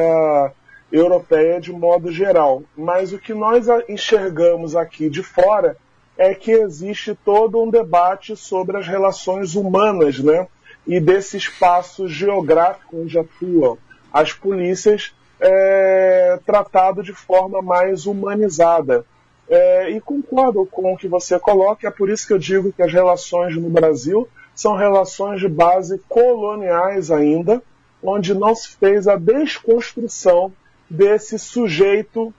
europeia 0.89 1.59
de 1.59 1.73
modo 1.73 2.09
geral. 2.09 2.63
Mas 2.73 3.11
o 3.11 3.19
que 3.19 3.33
nós 3.33 3.67
enxergamos 3.89 4.73
aqui 4.73 5.09
de 5.09 5.21
fora 5.21 5.75
é 6.17 6.33
que 6.33 6.51
existe 6.51 7.13
todo 7.15 7.61
um 7.61 7.69
debate 7.69 8.37
sobre 8.37 8.77
as 8.77 8.87
relações 8.87 9.55
humanas, 9.55 10.19
né? 10.19 10.47
E 10.87 11.01
desse 11.01 11.35
espaço 11.35 12.07
geográfico 12.07 13.01
onde 13.01 13.19
atuam 13.19 13.77
as 14.13 14.31
polícias 14.31 15.11
é, 15.39 16.39
tratado 16.45 17.03
de 17.03 17.13
forma 17.13 17.61
mais 17.61 18.05
humanizada. 18.05 19.05
É, 19.49 19.91
e 19.91 20.01
concordo 20.01 20.65
com 20.65 20.93
o 20.93 20.97
que 20.97 21.07
você 21.07 21.39
coloca, 21.39 21.87
é 21.87 21.91
por 21.91 22.09
isso 22.09 22.27
que 22.27 22.33
eu 22.33 22.39
digo 22.39 22.73
que 22.73 22.83
as 22.83 22.91
relações 22.91 23.55
no 23.55 23.69
Brasil 23.69 24.27
são 24.53 24.75
relações 24.75 25.39
de 25.39 25.47
base 25.47 26.01
coloniais 26.09 27.11
ainda, 27.11 27.61
onde 28.03 28.33
não 28.33 28.53
se 28.53 28.69
fez 28.69 29.07
a 29.07 29.15
desconstrução 29.15 30.51
desse 30.89 31.39
sujeito, 31.39 32.33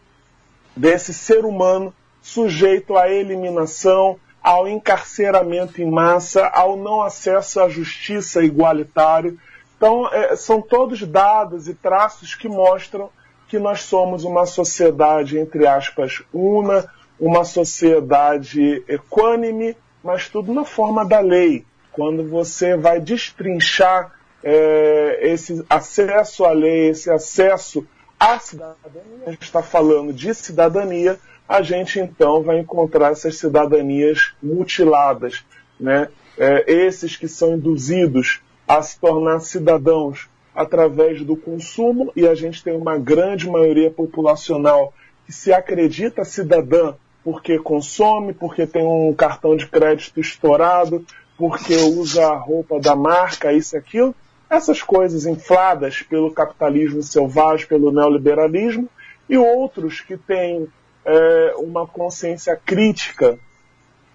desse 0.77 1.15
ser 1.15 1.45
humano 1.45 1.95
sujeito 2.21 2.97
à 2.97 3.09
eliminação, 3.09 4.19
ao 4.43 4.69
encarceramento 4.69 5.81
em 5.81 5.91
massa, 5.91 6.47
ao 6.47 6.77
não 6.77 7.03
acesso 7.03 7.61
à 7.61 7.69
justiça 7.69 8.43
igualitário. 8.43 9.39
Então, 9.79 10.13
é, 10.13 10.35
são 10.35 10.61
todos 10.61 11.01
dados 11.07 11.69
e 11.69 11.75
traços 11.75 12.35
que 12.35 12.49
mostram 12.49 13.11
que 13.47 13.61
nós 13.61 13.83
somos 13.83 14.25
uma 14.25 14.45
sociedade, 14.45 15.39
entre 15.39 15.67
aspas, 15.67 16.21
una, 16.35 16.85
uma 17.19 17.45
sociedade 17.45 18.83
equânime, 18.89 19.77
mas 20.03 20.29
tudo 20.29 20.53
na 20.53 20.65
forma 20.65 21.05
da 21.05 21.21
lei. 21.21 21.65
Quando 21.93 22.29
você 22.29 22.77
vai 22.77 23.01
destrinchar 23.01 24.13
é, 24.43 25.21
esse 25.23 25.65
acesso 25.71 26.45
à 26.45 26.51
lei, 26.51 26.89
esse 26.89 27.09
acesso 27.09 27.87
à 28.19 28.37
cidadania, 28.39 29.23
a 29.27 29.31
gente 29.31 29.43
está 29.43 29.63
falando 29.63 30.13
de 30.13 30.35
cidadania, 30.35 31.19
a 31.49 31.63
gente 31.63 32.01
então 32.01 32.43
vai 32.43 32.59
encontrar 32.59 33.13
essas 33.13 33.39
cidadanias 33.39 34.35
mutiladas, 34.43 35.45
né? 35.79 36.09
É, 36.37 36.71
esses 36.71 37.17
que 37.17 37.27
são 37.27 37.55
induzidos 37.55 38.41
a 38.69 38.83
se 38.83 39.01
tornar 39.01 39.41
cidadãos 39.41 40.29
através 40.55 41.23
do 41.25 41.37
consumo, 41.37 42.13
e 42.15 42.29
a 42.29 42.35
gente 42.35 42.63
tem 42.63 42.77
uma 42.77 42.99
grande 42.99 43.49
maioria 43.49 43.91
populacional 43.91 44.93
que 45.25 45.33
se 45.33 45.53
acredita 45.53 46.25
cidadã 46.25 46.95
porque 47.25 47.59
consome, 47.59 48.33
porque 48.33 48.67
tem 48.67 48.85
um 48.85 49.13
cartão 49.15 49.57
de 49.57 49.67
crédito 49.67 50.21
estourado, 50.21 51.05
porque 51.37 51.77
usa 51.77 52.27
a 52.27 52.37
roupa 52.37 52.81
da 52.81 52.97
marca, 52.97 53.53
isso 53.53 53.77
e 53.77 53.79
aquilo. 53.79 54.15
Essas 54.51 54.83
coisas 54.83 55.27
infladas 55.27 56.03
pelo 56.03 56.33
capitalismo 56.33 57.03
selvagem, 57.03 57.67
pelo 57.67 57.93
neoliberalismo, 57.93 58.89
e 59.29 59.37
outros 59.37 60.01
que 60.01 60.17
têm 60.17 60.67
é, 61.05 61.55
uma 61.59 61.87
consciência 61.87 62.57
crítica 62.57 63.39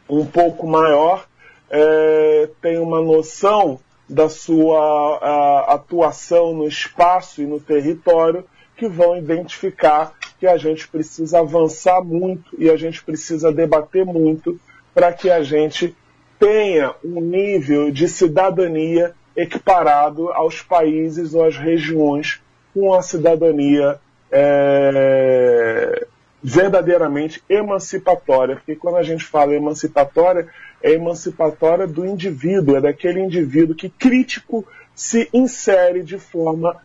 um 0.10 0.26
pouco 0.26 0.68
maior, 0.68 1.26
é, 1.70 2.50
têm 2.62 2.80
uma 2.80 3.00
noção 3.02 3.80
da 4.08 4.30
sua 4.30 5.18
a, 5.22 5.74
atuação 5.74 6.54
no 6.54 6.68
espaço 6.68 7.42
e 7.42 7.46
no 7.46 7.60
território 7.60 8.44
que 8.76 8.88
vão 8.88 9.18
identificar 9.18 10.14
que 10.40 10.48
a 10.48 10.58
gente 10.58 10.88
precisa 10.88 11.40
avançar 11.40 12.04
muito 12.04 12.56
e 12.58 12.70
a 12.70 12.76
gente 12.76 13.04
precisa 13.04 13.52
debater 13.52 14.06
muito 14.06 14.60
para 14.94 15.14
que 15.14 15.30
a 15.30 15.42
gente 15.42 15.96
tenha 16.38 16.94
um 17.04 17.22
nível 17.22 17.90
de 17.92 18.08
cidadania 18.08 19.14
equiparado 19.36 20.30
aos 20.32 20.62
países 20.62 21.34
ou 21.34 21.46
às 21.46 21.58
regiões 21.58 22.42
com 22.74 22.94
a 22.94 23.02
cidadania 23.02 24.00
é, 24.32 26.06
verdadeiramente 26.44 27.42
emancipatória. 27.48 28.56
Porque 28.58 28.76
quando 28.76 28.98
a 28.98 29.04
gente 29.04 29.24
fala 29.24 29.56
emancipatória, 29.56 30.48
é 30.84 30.92
emancipatória 30.92 31.88
do 31.88 32.06
indivíduo, 32.06 32.76
é 32.76 32.82
daquele 32.82 33.22
indivíduo 33.22 33.74
que 33.74 33.90
crítico 33.90 34.68
se 34.94 35.30
insere 35.34 36.04
de 36.04 36.20
forma 36.20 36.76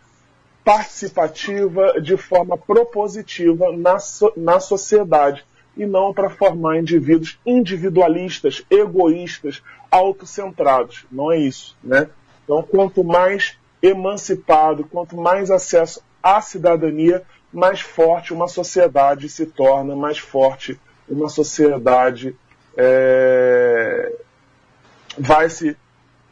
participativa, 0.65 2.01
de 2.01 2.17
forma 2.17 2.57
propositiva 2.57 3.77
na, 3.77 3.99
so, 3.99 4.33
na 4.37 4.61
sociedade 4.61 5.45
e 5.77 5.85
não 5.85 6.15
para 6.15 6.31
formar 6.31 6.79
indivíduos 6.79 7.39
individualistas, 7.45 8.65
egoístas, 8.71 9.63
autocentrados. 9.91 11.05
Não 11.11 11.33
é 11.33 11.39
isso, 11.39 11.77
né? 11.83 12.09
Então, 12.45 12.63
quanto 12.63 13.03
mais 13.03 13.57
emancipado, 13.83 14.85
quanto 14.85 15.17
mais 15.17 15.51
acesso 15.51 16.03
à 16.23 16.41
cidadania, 16.41 17.23
mais 17.53 17.81
forte 17.81 18.33
uma 18.33 18.49
sociedade 18.49 19.29
se 19.29 19.47
torna, 19.47 19.97
mais 19.97 20.19
forte 20.19 20.79
uma 21.09 21.29
sociedade 21.29 22.37
é, 22.79 24.13
vai, 25.19 25.51
se, 25.51 25.77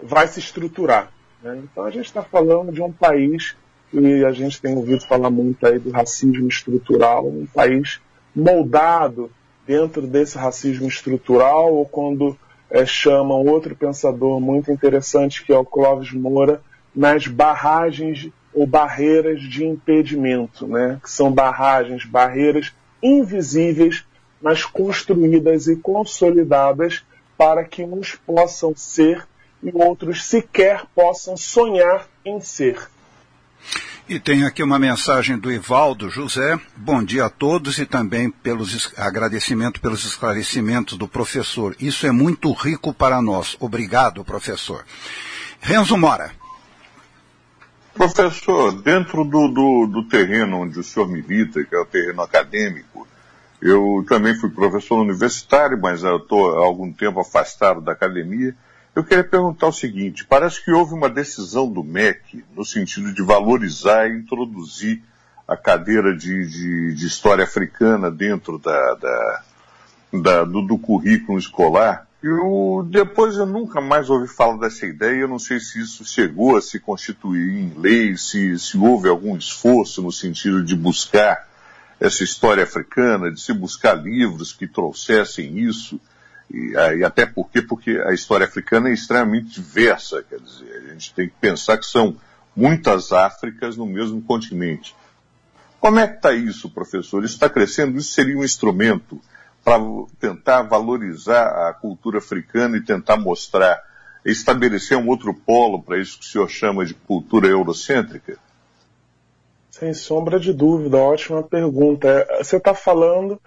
vai 0.00 0.28
se 0.28 0.38
estruturar. 0.38 1.10
Né? 1.42 1.60
Então 1.64 1.84
a 1.84 1.90
gente 1.90 2.06
está 2.06 2.22
falando 2.22 2.70
de 2.72 2.80
um 2.80 2.92
país, 2.92 3.56
e 3.92 4.24
a 4.24 4.30
gente 4.30 4.62
tem 4.62 4.76
ouvido 4.76 5.04
falar 5.06 5.30
muito 5.30 5.66
aí 5.66 5.78
do 5.78 5.90
racismo 5.90 6.46
estrutural, 6.46 7.26
um 7.26 7.46
país 7.46 8.00
moldado 8.34 9.30
dentro 9.66 10.06
desse 10.06 10.38
racismo 10.38 10.86
estrutural, 10.86 11.74
ou 11.74 11.84
quando 11.84 12.38
é, 12.70 12.86
chamam 12.86 13.44
outro 13.44 13.74
pensador 13.74 14.40
muito 14.40 14.70
interessante, 14.70 15.44
que 15.44 15.52
é 15.52 15.58
o 15.58 15.64
Clóvis 15.64 16.12
Moura, 16.12 16.62
nas 16.94 17.26
barragens 17.26 18.30
ou 18.54 18.66
barreiras 18.66 19.40
de 19.42 19.64
impedimento, 19.66 20.66
né? 20.66 20.98
que 21.02 21.10
são 21.10 21.32
barragens, 21.32 22.04
barreiras 22.04 22.72
invisíveis 23.02 24.05
mas 24.46 24.64
construídas 24.64 25.66
e 25.66 25.74
consolidadas 25.74 27.04
para 27.36 27.64
que 27.64 27.82
uns 27.82 28.14
possam 28.14 28.72
ser 28.76 29.26
e 29.60 29.72
outros 29.74 30.22
sequer 30.22 30.84
possam 30.94 31.36
sonhar 31.36 32.06
em 32.24 32.40
ser. 32.40 32.78
E 34.08 34.20
tem 34.20 34.44
aqui 34.44 34.62
uma 34.62 34.78
mensagem 34.78 35.36
do 35.36 35.50
Ivaldo 35.50 36.08
José. 36.08 36.56
Bom 36.76 37.02
dia 37.02 37.24
a 37.24 37.28
todos 37.28 37.80
e 37.80 37.84
também 37.84 38.30
pelos 38.30 38.94
agradecimento 38.96 39.80
pelos 39.80 40.04
esclarecimentos 40.04 40.96
do 40.96 41.08
professor. 41.08 41.74
Isso 41.80 42.06
é 42.06 42.12
muito 42.12 42.52
rico 42.52 42.94
para 42.94 43.20
nós. 43.20 43.56
Obrigado, 43.58 44.24
professor. 44.24 44.84
Renzo 45.60 45.96
Mora. 45.96 46.30
Professor, 47.94 48.80
dentro 48.80 49.24
do, 49.24 49.48
do, 49.48 49.86
do 49.88 50.04
terreno 50.04 50.60
onde 50.60 50.78
o 50.78 50.84
senhor 50.84 51.08
milita, 51.08 51.64
que 51.64 51.74
é 51.74 51.80
o 51.80 51.84
terreno 51.84 52.22
acadêmico, 52.22 53.08
eu 53.60 54.04
também 54.08 54.34
fui 54.34 54.50
professor 54.50 55.00
universitário, 55.00 55.78
mas 55.80 56.02
estou 56.02 56.58
há 56.58 56.64
algum 56.64 56.92
tempo 56.92 57.20
afastado 57.20 57.80
da 57.80 57.92
academia. 57.92 58.54
Eu 58.94 59.04
queria 59.04 59.24
perguntar 59.24 59.68
o 59.68 59.72
seguinte: 59.72 60.26
parece 60.26 60.64
que 60.64 60.70
houve 60.70 60.94
uma 60.94 61.08
decisão 61.08 61.70
do 61.70 61.82
MEC 61.82 62.44
no 62.54 62.64
sentido 62.64 63.12
de 63.12 63.22
valorizar 63.22 64.08
e 64.08 64.18
introduzir 64.18 65.02
a 65.46 65.56
cadeira 65.56 66.16
de, 66.16 66.46
de, 66.46 66.94
de 66.94 67.06
história 67.06 67.44
africana 67.44 68.10
dentro 68.10 68.58
da, 68.58 68.94
da, 68.94 69.42
da 70.12 70.44
do, 70.44 70.62
do, 70.62 70.78
currículo 70.78 71.38
escolar. 71.38 72.06
Eu, 72.22 72.86
depois 72.90 73.36
eu 73.36 73.46
nunca 73.46 73.80
mais 73.80 74.10
ouvi 74.10 74.26
falar 74.26 74.56
dessa 74.58 74.86
ideia. 74.86 75.20
Eu 75.20 75.28
não 75.28 75.38
sei 75.38 75.60
se 75.60 75.80
isso 75.80 76.04
chegou 76.04 76.56
a 76.56 76.62
se 76.62 76.80
constituir 76.80 77.58
em 77.58 77.78
lei, 77.78 78.16
se, 78.16 78.58
se 78.58 78.76
houve 78.76 79.08
algum 79.08 79.36
esforço 79.36 80.02
no 80.02 80.10
sentido 80.10 80.64
de 80.64 80.74
buscar 80.74 81.46
essa 81.98 82.22
história 82.22 82.64
africana, 82.64 83.30
de 83.30 83.40
se 83.40 83.52
buscar 83.52 83.94
livros 83.94 84.52
que 84.52 84.66
trouxessem 84.66 85.58
isso, 85.58 86.00
e, 86.50 86.76
ah, 86.76 86.94
e, 86.94 87.04
até 87.04 87.26
porque, 87.26 87.62
porque 87.62 88.02
a 88.06 88.12
história 88.12 88.46
africana 88.46 88.88
é 88.88 88.92
extremamente 88.92 89.60
diversa, 89.60 90.22
quer 90.22 90.38
dizer, 90.38 90.84
a 90.86 90.92
gente 90.92 91.12
tem 91.14 91.28
que 91.28 91.34
pensar 91.40 91.78
que 91.78 91.86
são 91.86 92.16
muitas 92.54 93.12
Áfricas 93.12 93.76
no 93.76 93.86
mesmo 93.86 94.22
continente. 94.22 94.94
Como 95.80 95.98
é 95.98 96.06
que 96.06 96.16
está 96.16 96.32
isso, 96.32 96.70
professor? 96.70 97.24
Isso 97.24 97.34
está 97.34 97.48
crescendo? 97.48 97.98
Isso 97.98 98.12
seria 98.12 98.36
um 98.36 98.44
instrumento 98.44 99.20
para 99.64 99.78
tentar 100.20 100.62
valorizar 100.62 101.68
a 101.68 101.74
cultura 101.74 102.18
africana 102.18 102.76
e 102.76 102.84
tentar 102.84 103.16
mostrar, 103.16 103.82
estabelecer 104.24 104.96
um 104.96 105.08
outro 105.08 105.34
polo 105.34 105.82
para 105.82 105.98
isso 105.98 106.18
que 106.18 106.24
o 106.24 106.28
senhor 106.28 106.48
chama 106.48 106.84
de 106.84 106.94
cultura 106.94 107.48
eurocêntrica? 107.48 108.38
Sem 109.78 109.92
sombra 109.92 110.40
de 110.40 110.54
dúvida, 110.54 110.96
ótima 110.96 111.42
pergunta. 111.42 112.08
É, 112.08 112.42
você 112.42 112.56
está 112.56 112.72
falando 112.72 113.38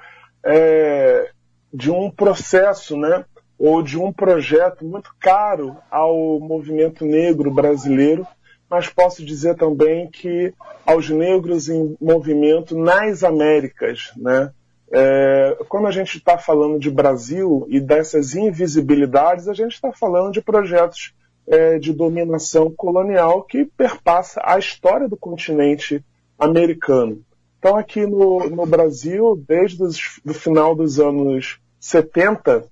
é, 0.45 1.31
de 1.73 1.89
um 1.89 2.11
processo, 2.11 2.95
né, 2.95 3.25
ou 3.57 3.81
de 3.81 3.97
um 3.97 4.13
projeto 4.13 4.85
muito 4.85 5.09
caro 5.19 5.75
ao 5.89 6.39
movimento 6.39 7.03
negro 7.03 7.49
brasileiro, 7.49 8.27
mas 8.69 8.87
posso 8.87 9.25
dizer 9.25 9.55
também 9.55 10.07
que 10.07 10.53
aos 10.85 11.09
negros 11.09 11.67
em 11.67 11.97
movimento 11.99 12.77
nas 12.77 13.23
Américas, 13.23 14.11
né? 14.15 14.51
É, 14.91 15.57
quando 15.67 15.87
a 15.87 15.91
gente 15.91 16.19
está 16.19 16.37
falando 16.37 16.77
de 16.77 16.91
Brasil 16.91 17.65
e 17.69 17.79
dessas 17.79 18.35
invisibilidades, 18.35 19.47
a 19.47 19.53
gente 19.55 19.73
está 19.73 19.91
falando 19.91 20.31
de 20.31 20.43
projetos 20.43 21.11
é, 21.47 21.79
de 21.79 21.91
dominação 21.91 22.69
colonial 22.69 23.41
que 23.41 23.65
perpassa 23.65 24.39
a 24.43 24.59
história 24.59 25.09
do 25.09 25.17
continente 25.17 26.05
americano. 26.39 27.21
Então, 27.59 27.75
aqui 27.75 28.05
no, 28.05 28.49
no 28.49 28.65
Brasil, 28.65 29.35
desde 29.47 29.83
o 29.83 30.33
final 30.33 30.73
dos 30.73 30.99
anos 30.99 31.59
70, 31.79 32.65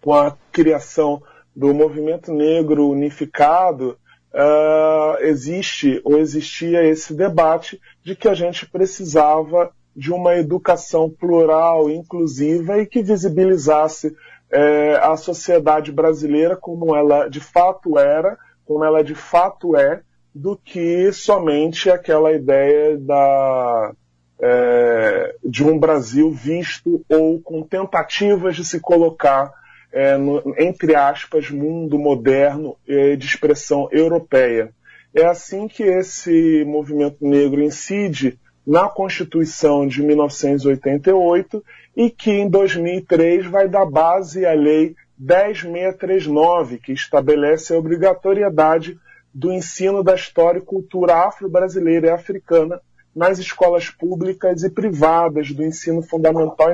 com 0.00 0.14
a 0.14 0.34
criação 0.50 1.22
do 1.54 1.74
movimento 1.74 2.32
negro 2.32 2.88
unificado, 2.88 3.98
uh, 4.32 5.22
existe 5.22 6.00
ou 6.04 6.18
existia 6.18 6.84
esse 6.84 7.12
debate 7.12 7.80
de 8.02 8.16
que 8.16 8.28
a 8.28 8.34
gente 8.34 8.68
precisava 8.68 9.70
de 9.94 10.12
uma 10.12 10.36
educação 10.36 11.10
plural, 11.10 11.90
inclusiva 11.90 12.78
e 12.78 12.86
que 12.86 13.02
visibilizasse 13.02 14.14
é, 14.50 14.96
a 15.02 15.16
sociedade 15.16 15.90
brasileira 15.90 16.56
como 16.56 16.94
ela 16.94 17.28
de 17.28 17.40
fato 17.40 17.98
era, 17.98 18.38
como 18.64 18.84
ela 18.84 19.02
de 19.02 19.14
fato 19.14 19.76
é, 19.76 20.02
do 20.38 20.56
que 20.56 21.12
somente 21.12 21.90
aquela 21.90 22.32
ideia 22.32 22.96
da, 22.96 23.92
é, 24.40 25.34
de 25.44 25.64
um 25.64 25.76
Brasil 25.76 26.30
visto 26.30 27.04
ou 27.08 27.40
com 27.40 27.64
tentativas 27.64 28.54
de 28.54 28.64
se 28.64 28.78
colocar 28.78 29.52
é, 29.92 30.16
no, 30.16 30.54
entre 30.56 30.94
aspas, 30.94 31.50
mundo 31.50 31.98
moderno 31.98 32.76
é, 32.86 33.16
de 33.16 33.26
expressão 33.26 33.88
europeia. 33.90 34.70
É 35.12 35.24
assim 35.24 35.66
que 35.66 35.82
esse 35.82 36.64
movimento 36.64 37.26
negro 37.26 37.60
incide 37.60 38.38
na 38.64 38.88
Constituição 38.88 39.88
de 39.88 40.04
1988 40.04 41.64
e 41.96 42.10
que 42.10 42.30
em 42.30 42.48
2003 42.48 43.46
vai 43.46 43.66
dar 43.66 43.86
base 43.86 44.46
à 44.46 44.52
Lei 44.52 44.94
10639, 45.18 46.78
que 46.78 46.92
estabelece 46.92 47.74
a 47.74 47.76
obrigatoriedade 47.76 48.96
do 49.38 49.52
ensino 49.52 50.02
da 50.02 50.16
história 50.16 50.58
e 50.58 50.64
cultura 50.64 51.28
afro-brasileira 51.28 52.08
e 52.08 52.10
africana 52.10 52.80
nas 53.14 53.38
escolas 53.38 53.88
públicas 53.88 54.64
e 54.64 54.70
privadas 54.70 55.52
do 55.52 55.62
ensino 55.62 56.02
fundamental 56.02 56.70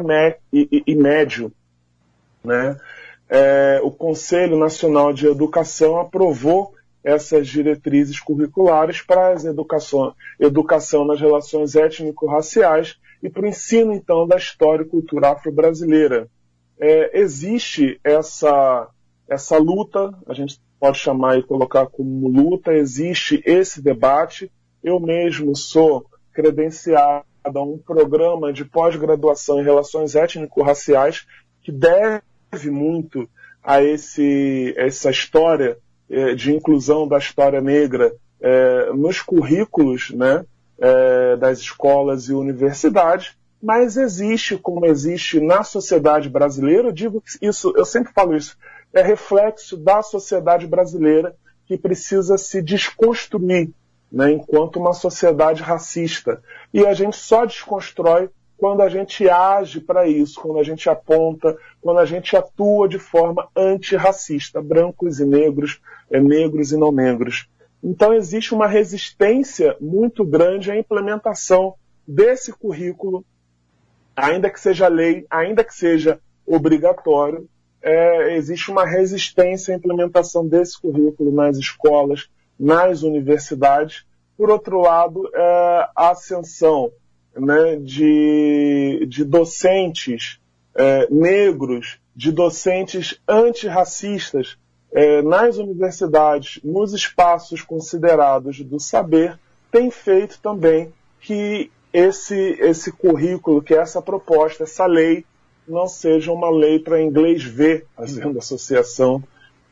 e, 0.51 0.69
e, 0.73 0.83
e 0.87 0.95
médio. 0.95 1.53
Né? 2.43 2.75
É, 3.29 3.81
o 3.83 3.91
Conselho 3.91 4.59
Nacional 4.59 5.13
de 5.13 5.27
Educação 5.27 6.01
aprovou 6.01 6.73
essas 7.03 7.49
diretrizes 7.49 8.19
curriculares 8.19 9.03
para 9.03 9.29
a 9.29 9.35
educação, 9.35 10.15
educação 10.41 11.05
nas 11.05 11.21
relações 11.21 11.77
étnico-raciais 11.77 12.97
e 13.23 13.29
para 13.29 13.43
o 13.43 13.47
ensino, 13.47 13.93
então, 13.93 14.27
da 14.27 14.39
história 14.39 14.85
e 14.85 14.89
cultura 14.89 15.33
afro-brasileira. 15.33 16.29
É, 16.81 17.21
existe 17.21 18.01
essa, 18.03 18.89
essa 19.29 19.59
luta, 19.59 20.15
a 20.27 20.33
gente 20.33 20.59
pode 20.85 20.99
chamar 20.99 21.39
e 21.39 21.43
colocar 21.43 21.87
como 21.87 22.29
luta, 22.29 22.75
existe 22.75 23.43
esse 23.47 23.81
debate. 23.81 24.53
Eu 24.83 25.01
mesmo 25.01 25.57
sou 25.57 26.05
credenciado 26.31 27.25
a 27.43 27.63
um 27.63 27.79
programa 27.79 28.53
de 28.53 28.67
pós-graduação 28.67 29.61
em 29.61 29.65
relações 29.65 30.15
étnico-raciais 30.15 31.27
que 31.63 31.73
deve 31.73 32.21
muito 32.67 33.27
a 33.63 33.83
esse, 33.83 34.75
essa 34.77 35.11
história 35.11 35.79
é, 36.11 36.35
de 36.35 36.55
inclusão 36.55 37.09
da 37.09 37.17
história 37.17 37.63
negra 37.63 38.15
é, 38.39 38.93
nos 38.93 39.23
currículos 39.23 40.11
né, 40.11 40.45
é, 40.79 41.37
das 41.37 41.61
escolas 41.61 42.29
e 42.29 42.35
universidades, 42.35 43.35
mas 43.63 43.97
existe, 43.97 44.59
como 44.59 44.85
existe 44.85 45.41
na 45.41 45.65
sociedade 45.65 46.29
brasileira, 46.29 46.89
eu 46.89 46.93
digo 46.93 47.23
isso, 47.41 47.73
eu 47.75 47.87
sempre 47.87 48.13
falo 48.13 48.37
isso, 48.37 48.55
é 48.95 49.03
reflexo 49.03 49.77
da 49.77 50.03
sociedade 50.03 50.67
brasileira 50.67 51.37
que 51.67 51.77
precisa 51.77 52.39
se 52.39 52.63
desconstruir 52.63 53.71
né, 54.11 54.33
enquanto 54.33 54.77
uma 54.77 54.93
sociedade 54.93 55.63
racista. 55.63 56.41
E 56.73 56.87
a 56.87 56.95
gente 56.95 57.17
só 57.17 57.45
desconstrói 57.45 58.31
quando 58.57 58.83
a 58.83 58.89
gente 58.89 59.29
age 59.29 59.81
para 59.81 60.07
isso, 60.07 60.41
quando 60.41 60.61
a 60.61 60.63
gente 60.63 60.89
aponta, 60.89 61.59
quando 61.83 61.99
a 61.99 62.05
gente 62.05 62.37
atua 62.37 62.89
de 62.89 62.99
forma 62.99 63.49
antirracista, 63.57 64.63
brancos 64.63 65.19
e 65.19 65.25
negros, 65.25 65.81
é, 66.11 66.21
negros 66.21 66.71
e 66.71 66.77
não 66.77 66.93
negros. 66.93 67.49
Então 67.83 68.15
existe 68.15 68.55
uma 68.55 68.69
resistência 68.69 69.77
muito 69.81 70.25
grande 70.25 70.71
à 70.71 70.79
implementação 70.79 71.75
desse 72.07 72.53
currículo, 72.53 73.25
ainda 74.15 74.49
que 74.49 74.61
seja 74.61 74.87
lei, 74.87 75.27
ainda 75.29 75.65
que 75.65 75.75
seja 75.75 76.21
obrigatório, 76.47 77.49
é, 77.85 78.35
existe 78.35 78.71
uma 78.71 78.87
resistência 78.87 79.75
à 79.75 79.77
implementação 79.77 80.49
desse 80.49 80.81
currículo 80.81 81.31
nas 81.31 81.59
escolas, 81.59 82.31
nas 82.59 83.03
universidades. 83.03 84.07
Por 84.39 84.51
outro 84.51 84.81
lado, 84.81 85.31
é, 85.35 85.89
a 85.95 86.11
ascensão 86.11 86.91
né, 87.37 87.77
de, 87.77 89.07
de 89.07 89.23
docentes 89.23 90.41
é, 90.75 91.07
negros, 91.11 91.99
de 92.17 92.33
docentes 92.33 93.21
antirracistas 93.29 94.57
é, 94.91 95.21
nas 95.21 95.59
universidades, 95.59 96.61
nos 96.65 96.95
espaços 96.95 97.61
considerados 97.61 98.61
do 98.61 98.81
saber, 98.81 99.39
tem 99.71 99.91
feito 99.91 100.41
também 100.41 100.91
que 101.21 101.71
esse, 101.93 102.57
esse 102.61 102.91
currículo, 102.91 103.61
que 103.61 103.75
essa 103.75 104.01
proposta, 104.01 104.63
essa 104.63 104.87
lei, 104.87 105.25
não 105.67 105.87
seja 105.87 106.33
uma 106.33 106.51
lei 106.51 106.79
para 106.79 107.03
inglês 107.03 107.43
ver, 107.43 107.87
fazendo 107.97 108.39
associação 108.39 109.23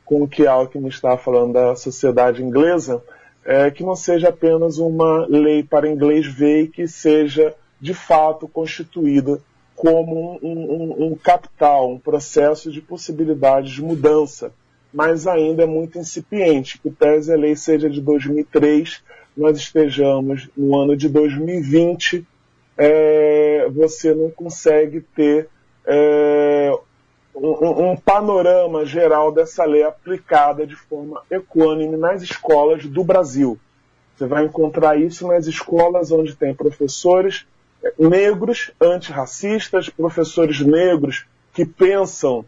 com 0.05 0.23
o 0.23 0.29
que 0.29 0.47
Alckmin 0.47 0.89
está 0.89 1.17
falando 1.17 1.55
da 1.55 1.77
sociedade 1.77 2.43
inglesa, 2.43 3.03
é, 3.45 3.71
que 3.71 3.83
não 3.83 3.97
seja 3.97 4.29
apenas 4.29 4.79
uma 4.79 5.27
lei 5.27 5.63
para 5.63 5.89
inglês 5.89 6.27
ver 6.27 6.63
e 6.63 6.69
que 6.69 6.87
seja 6.87 7.55
de 7.81 7.95
fato 7.95 8.47
constituída 8.47 9.41
como 9.75 10.39
um, 10.43 10.49
um, 10.49 11.07
um 11.07 11.15
capital, 11.17 11.91
um 11.91 11.99
processo 11.99 12.71
de 12.71 12.81
possibilidades 12.81 13.73
de 13.73 13.83
mudança, 13.83 14.53
mas 14.93 15.27
ainda 15.27 15.65
é 15.65 15.67
muito 15.67 15.99
incipiente. 15.99 16.79
Que 16.79 16.91
pese 16.91 17.33
a 17.33 17.37
lei 17.37 17.57
seja 17.57 17.91
de 17.91 18.01
2003, 18.01 19.03
nós 19.37 19.59
estejamos 19.59 20.49
no 20.57 20.77
ano 20.79 20.97
de 20.97 21.09
2020, 21.09 22.25
é, 22.77 23.69
você 23.71 24.15
não 24.15 24.31
consegue 24.31 25.01
ter 25.01 25.49
é, 25.87 26.71
um, 27.35 27.91
um, 27.91 27.97
panorama 27.97 28.85
geral 28.85 29.33
dessa 29.33 29.65
lei 29.65 29.83
aplicada 29.83 30.67
de 30.67 30.77
forma 30.77 31.23
equânime 31.31 31.97
nas 31.97 32.23
escolas 32.23 32.85
do 32.87 33.03
Brasil. 33.03 33.59
Você 34.17 34.27
vai 34.27 34.45
encontrar 34.45 34.99
isso 34.99 35.27
nas 35.27 35.47
escolas 35.47 36.13
onde 36.13 36.37
tem 36.37 36.55
professores 36.55 37.47
negros 37.99 38.71
antirracistas, 38.81 39.89
professores 39.89 40.61
negros 40.61 41.27
que 41.53 41.65
pensam 41.65 42.45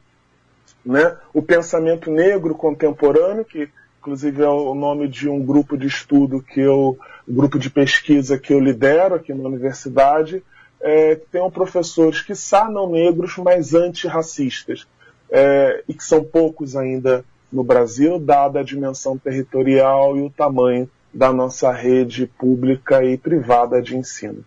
né, 0.85 1.17
o 1.33 1.43
pensamento 1.43 2.11
negro 2.11 2.55
contemporâneo, 2.55 3.45
que 3.45 3.69
inclusive 3.99 4.43
é 4.43 4.49
o 4.49 4.75
nome 4.75 5.09
de 5.09 5.29
um 5.29 5.43
grupo 5.43 5.77
de 5.77 5.87
estudo 5.87 6.43
que 6.43 6.61
eu, 6.61 6.99
grupo 7.27 7.59
de 7.59 7.71
pesquisa 7.71 8.39
que 8.39 8.53
eu 8.53 8.61
lidero 8.61 9.15
aqui 9.15 9.33
na 9.33 9.49
universidade, 9.49 10.45
é, 10.85 11.17
que 11.17 11.27
tem 11.33 11.51
professores 11.51 12.21
que 12.21 12.35
não 12.69 12.91
negros, 12.91 13.39
mas 13.39 13.73
antirracistas, 13.73 14.87
é, 15.31 15.83
e 15.89 15.95
que 15.95 16.05
são 16.05 16.23
poucos 16.23 16.77
ainda 16.77 17.25
no 17.51 17.65
Brasil, 17.65 18.19
dada 18.19 18.61
a 18.61 18.65
dimensão 18.65 19.17
territorial 19.17 20.15
e 20.19 20.21
o 20.21 20.29
tamanho 20.29 20.89
da 21.13 21.33
nossa 21.33 21.73
rede 21.73 22.27
pública 22.27 23.03
e 23.03 23.17
privada 23.17 23.81
de 23.81 23.97
ensino. 23.97 24.45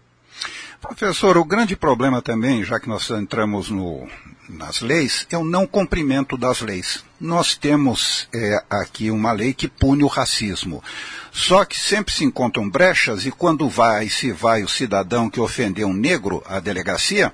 Professor, 0.79 1.37
o 1.37 1.43
grande 1.43 1.75
problema 1.75 2.21
também, 2.21 2.63
já 2.63 2.79
que 2.79 2.87
nós 2.87 3.09
entramos 3.09 3.71
no, 3.71 4.07
nas 4.49 4.81
leis, 4.81 5.27
é 5.29 5.37
o 5.37 5.43
não 5.43 5.67
cumprimento 5.67 6.37
das 6.37 6.61
leis. 6.61 7.03
Nós 7.19 7.55
temos 7.55 8.27
é, 8.33 8.63
aqui 8.69 9.11
uma 9.11 9.31
lei 9.31 9.53
que 9.53 9.67
pune 9.67 10.03
o 10.03 10.07
racismo. 10.07 10.83
Só 11.31 11.65
que 11.65 11.77
sempre 11.77 12.13
se 12.13 12.23
encontram 12.23 12.69
brechas 12.69 13.25
e 13.25 13.31
quando 13.31 13.69
vai, 13.69 14.09
se 14.09 14.31
vai 14.31 14.63
o 14.63 14.69
cidadão 14.69 15.29
que 15.29 15.39
ofendeu 15.39 15.87
um 15.87 15.93
negro 15.93 16.43
à 16.45 16.59
delegacia, 16.59 17.31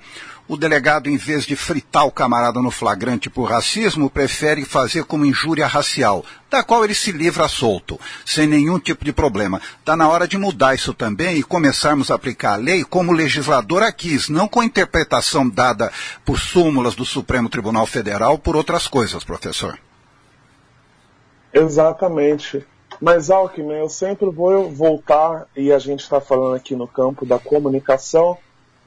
o 0.54 0.58
delegado, 0.58 1.10
em 1.10 1.18
vez 1.18 1.46
de 1.46 1.56
fritar 1.56 2.06
o 2.06 2.12
camarada 2.12 2.62
no 2.62 2.72
flagrante 2.72 3.30
por 3.30 3.50
racismo, 3.50 4.10
prefere 4.10 4.66
fazer 4.66 5.04
como 5.06 5.26
injúria 5.26 5.68
racial, 5.68 6.26
da 6.50 6.64
qual 6.64 6.84
ele 6.84 6.94
se 6.94 7.12
livra 7.12 7.48
solto, 7.48 8.00
sem 8.26 8.48
nenhum 8.48 8.80
tipo 8.80 9.04
de 9.04 9.12
problema. 9.12 9.62
Está 9.80 9.96
na 9.96 10.08
hora 10.08 10.28
de 10.28 10.38
mudar 10.38 10.76
isso 10.76 10.94
também 10.94 11.38
e 11.38 11.44
começarmos 11.44 12.12
a 12.12 12.16
aplicar 12.16 12.54
a 12.54 12.58
lei 12.58 12.84
como 12.84 13.12
o 13.12 13.16
legislador 13.16 13.84
a 13.84 13.92
quis, 13.92 14.30
não 14.30 14.48
com 14.48 14.60
a 14.60 14.66
interpretação 14.66 15.50
dada 15.50 15.92
por 16.24 16.40
súmulas 16.40 16.96
do 16.96 17.06
Supremo 17.06 17.50
Tribunal 17.50 17.86
Federal 17.86 18.38
por 18.38 18.56
outras 18.56 18.88
coisas, 18.88 19.24
professor. 19.24 19.78
Exatamente. 21.54 22.66
Mas, 23.02 23.30
Alckmin, 23.30 23.74
eu 23.74 23.90
sempre 23.90 24.30
vou 24.30 24.72
voltar, 24.72 25.48
e 25.56 25.72
a 25.72 25.80
gente 25.80 26.02
está 26.02 26.22
falando 26.22 26.56
aqui 26.56 26.76
no 26.76 26.88
campo 26.88 27.26
da 27.26 27.38
comunicação, 27.38 28.38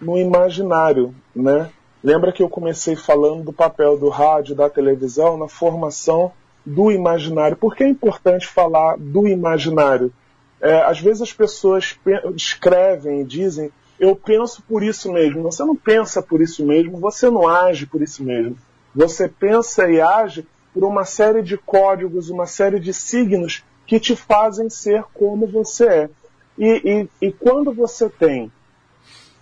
no 0.01 0.19
imaginário, 0.19 1.15
né? 1.35 1.71
Lembra 2.03 2.33
que 2.33 2.43
eu 2.43 2.49
comecei 2.49 2.95
falando 2.95 3.45
do 3.45 3.53
papel 3.53 3.99
do 3.99 4.09
rádio, 4.09 4.55
da 4.55 4.71
televisão 4.71 5.37
na 5.37 5.49
formação 5.49 6.33
do 6.65 6.91
imaginário. 6.91 7.57
Por 7.57 7.75
que 7.75 7.85
é 7.85 7.89
importante 7.89 8.47
falar 8.47 8.97
do 8.99 9.27
imaginário? 9.27 10.13
É, 10.61 10.83
às 10.83 11.01
vezes 11.01 11.23
as 11.23 11.33
pessoas 11.33 11.99
escrevem 12.35 13.21
e 13.21 13.25
dizem 13.25 13.73
eu 13.99 14.15
penso 14.15 14.63
por 14.63 14.83
isso 14.83 15.13
mesmo. 15.13 15.43
Você 15.43 15.65
não 15.65 15.75
pensa 15.75 16.23
por 16.23 16.41
isso 16.41 16.65
mesmo, 16.65 16.99
você 16.99 17.31
não 17.31 17.49
age 17.49 17.87
por 17.87 18.03
isso 18.03 18.23
mesmo. 18.23 18.57
Você 18.95 19.29
pensa 19.29 19.91
e 19.91 20.01
age 20.01 20.47
por 20.73 20.85
uma 20.85 21.05
série 21.05 21.43
de 21.43 21.57
códigos, 21.57 22.29
uma 22.29 22.47
série 22.47 22.79
de 22.79 22.93
signos 22.93 23.65
que 23.87 23.99
te 23.99 24.15
fazem 24.15 24.69
ser 24.69 25.05
como 25.15 25.47
você 25.47 25.87
é. 25.87 26.11
E, 26.59 27.09
e, 27.21 27.27
e 27.29 27.33
quando 27.33 27.73
você 27.73 28.09
tem, 28.09 28.51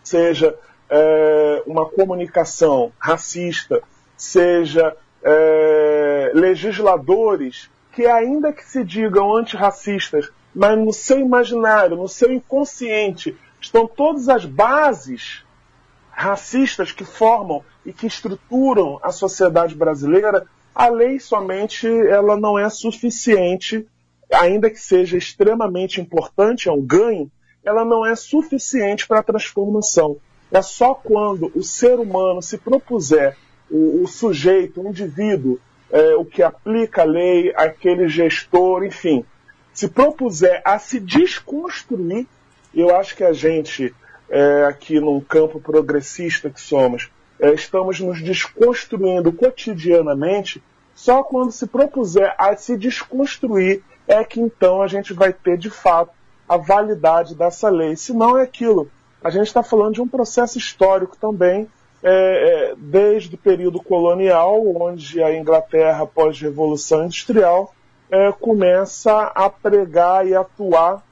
seja 0.04 0.54
é, 0.88 1.62
uma 1.66 1.86
comunicação 1.86 2.92
racista, 2.98 3.82
seja 4.16 4.96
é, 5.22 6.30
legisladores 6.34 7.70
que, 7.92 8.06
ainda 8.06 8.52
que 8.52 8.64
se 8.64 8.84
digam 8.84 9.34
antirracistas, 9.36 10.30
mas 10.54 10.78
no 10.78 10.92
seu 10.92 11.18
imaginário, 11.18 11.96
no 11.96 12.08
seu 12.08 12.32
inconsciente, 12.32 13.36
estão 13.60 13.86
todas 13.86 14.28
as 14.28 14.44
bases 14.44 15.44
racistas 16.10 16.92
que 16.92 17.04
formam 17.04 17.64
e 17.84 17.92
que 17.92 18.06
estruturam 18.06 19.00
a 19.02 19.10
sociedade 19.10 19.74
brasileira, 19.74 20.46
a 20.74 20.88
lei 20.88 21.18
somente 21.18 21.88
ela 21.88 22.36
não 22.36 22.58
é 22.58 22.68
suficiente, 22.68 23.86
ainda 24.32 24.70
que 24.70 24.78
seja 24.78 25.16
extremamente 25.16 26.00
importante, 26.00 26.68
é 26.68 26.72
um 26.72 26.80
ganho, 26.80 27.30
ela 27.64 27.84
não 27.84 28.04
é 28.04 28.14
suficiente 28.14 29.06
para 29.06 29.20
a 29.20 29.22
transformação. 29.22 30.18
É 30.52 30.60
só 30.60 30.94
quando 30.94 31.50
o 31.54 31.62
ser 31.62 31.98
humano 31.98 32.42
se 32.42 32.58
propuser, 32.58 33.36
o, 33.70 34.02
o 34.02 34.06
sujeito, 34.06 34.80
o 34.80 34.88
indivíduo, 34.88 35.58
é, 35.90 36.14
o 36.14 36.24
que 36.24 36.42
aplica 36.42 37.02
a 37.02 37.06
lei, 37.06 37.52
aquele 37.56 38.08
gestor, 38.08 38.84
enfim, 38.84 39.24
se 39.72 39.88
propuser 39.88 40.60
a 40.64 40.78
se 40.78 41.00
desconstruir, 41.00 42.26
eu 42.74 42.94
acho 42.94 43.16
que 43.16 43.24
a 43.24 43.32
gente, 43.32 43.94
é, 44.28 44.64
aqui 44.64 45.00
num 45.00 45.20
campo 45.20 45.60
progressista 45.60 46.50
que 46.50 46.60
somos, 46.60 47.10
é, 47.40 47.52
estamos 47.52 47.98
nos 47.98 48.22
desconstruindo 48.22 49.32
cotidianamente, 49.32 50.62
só 50.94 51.22
quando 51.22 51.50
se 51.50 51.66
propuser 51.66 52.34
a 52.38 52.54
se 52.54 52.76
desconstruir 52.76 53.82
é 54.06 54.22
que 54.22 54.40
então 54.40 54.82
a 54.82 54.86
gente 54.86 55.12
vai 55.12 55.32
ter 55.32 55.56
de 55.56 55.70
fato 55.70 56.12
a 56.48 56.56
validade 56.56 57.34
dessa 57.34 57.68
lei. 57.68 57.96
Se 57.96 58.12
não 58.12 58.36
é 58.38 58.42
aquilo. 58.42 58.90
A 59.22 59.30
gente 59.30 59.46
está 59.46 59.62
falando 59.62 59.94
de 59.94 60.02
um 60.02 60.08
processo 60.08 60.58
histórico 60.58 61.16
também, 61.16 61.68
é, 62.02 62.10
é, 62.10 62.74
desde 62.76 63.34
o 63.34 63.38
período 63.38 63.82
colonial, 63.82 64.62
onde 64.76 65.22
a 65.22 65.34
Inglaterra, 65.34 66.06
pós-revolução 66.06 67.04
industrial, 67.06 67.74
é, 68.10 68.30
começa 68.32 69.32
a 69.34 69.48
pregar 69.48 70.26
e 70.26 70.34
atuar 70.34 71.02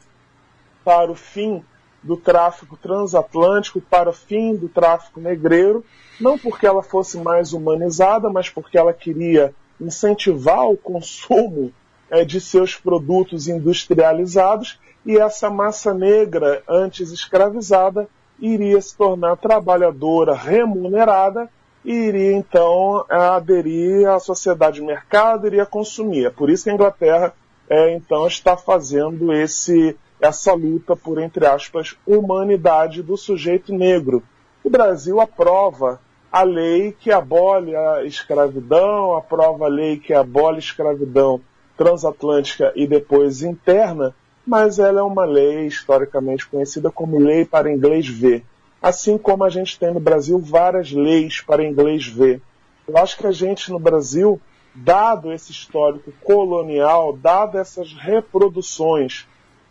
para 0.84 1.10
o 1.10 1.14
fim 1.14 1.64
do 2.02 2.16
tráfico 2.16 2.76
transatlântico, 2.76 3.80
para 3.80 4.10
o 4.10 4.12
fim 4.12 4.54
do 4.54 4.68
tráfico 4.68 5.20
negreiro, 5.20 5.84
não 6.20 6.38
porque 6.38 6.66
ela 6.66 6.82
fosse 6.82 7.16
mais 7.16 7.52
humanizada, 7.52 8.28
mas 8.28 8.50
porque 8.50 8.76
ela 8.76 8.92
queria 8.92 9.54
incentivar 9.80 10.68
o 10.68 10.76
consumo 10.76 11.72
é, 12.12 12.26
de 12.26 12.38
seus 12.42 12.76
produtos 12.76 13.48
industrializados 13.48 14.78
e 15.04 15.16
essa 15.16 15.48
massa 15.48 15.94
negra 15.94 16.62
antes 16.68 17.10
escravizada 17.10 18.06
iria 18.38 18.78
se 18.82 18.94
tornar 18.94 19.36
trabalhadora 19.38 20.34
remunerada 20.34 21.48
e 21.82 21.90
iria 21.90 22.34
então 22.34 23.04
aderir 23.08 24.06
à 24.06 24.20
sociedade 24.20 24.76
de 24.76 24.86
mercado, 24.86 25.46
iria 25.46 25.64
consumir. 25.64 26.26
É 26.26 26.30
por 26.30 26.50
isso 26.50 26.64
que 26.64 26.70
a 26.70 26.74
Inglaterra 26.74 27.32
é, 27.68 27.94
então 27.94 28.26
está 28.26 28.58
fazendo 28.58 29.32
esse 29.32 29.96
essa 30.20 30.52
luta 30.52 30.94
por, 30.94 31.20
entre 31.20 31.44
aspas, 31.46 31.96
humanidade 32.06 33.02
do 33.02 33.16
sujeito 33.16 33.74
negro. 33.74 34.22
O 34.62 34.70
Brasil 34.70 35.20
aprova 35.20 35.98
a 36.30 36.44
lei 36.44 36.92
que 36.92 37.10
abole 37.10 37.74
a 37.74 38.04
escravidão, 38.04 39.16
aprova 39.16 39.64
a 39.64 39.68
lei 39.68 39.98
que 39.98 40.14
abole 40.14 40.56
a 40.56 40.60
escravidão 40.60 41.40
transatlântica 41.76 42.72
e 42.74 42.86
depois 42.86 43.42
interna, 43.42 44.14
mas 44.46 44.78
ela 44.78 45.00
é 45.00 45.02
uma 45.02 45.24
lei 45.24 45.66
historicamente 45.66 46.46
conhecida 46.46 46.90
como 46.90 47.18
lei 47.18 47.44
para 47.44 47.70
inglês 47.70 48.06
ver. 48.08 48.44
Assim 48.80 49.16
como 49.16 49.44
a 49.44 49.48
gente 49.48 49.78
tem 49.78 49.92
no 49.92 50.00
Brasil 50.00 50.38
várias 50.38 50.90
leis 50.90 51.40
para 51.40 51.64
inglês 51.64 52.06
ver. 52.06 52.42
Eu 52.86 52.96
acho 52.98 53.16
que 53.16 53.26
a 53.26 53.32
gente 53.32 53.70
no 53.70 53.78
Brasil, 53.78 54.40
dado 54.74 55.32
esse 55.32 55.52
histórico 55.52 56.12
colonial, 56.24 57.16
dado 57.16 57.58
essas 57.58 57.92
reproduções 57.92 59.26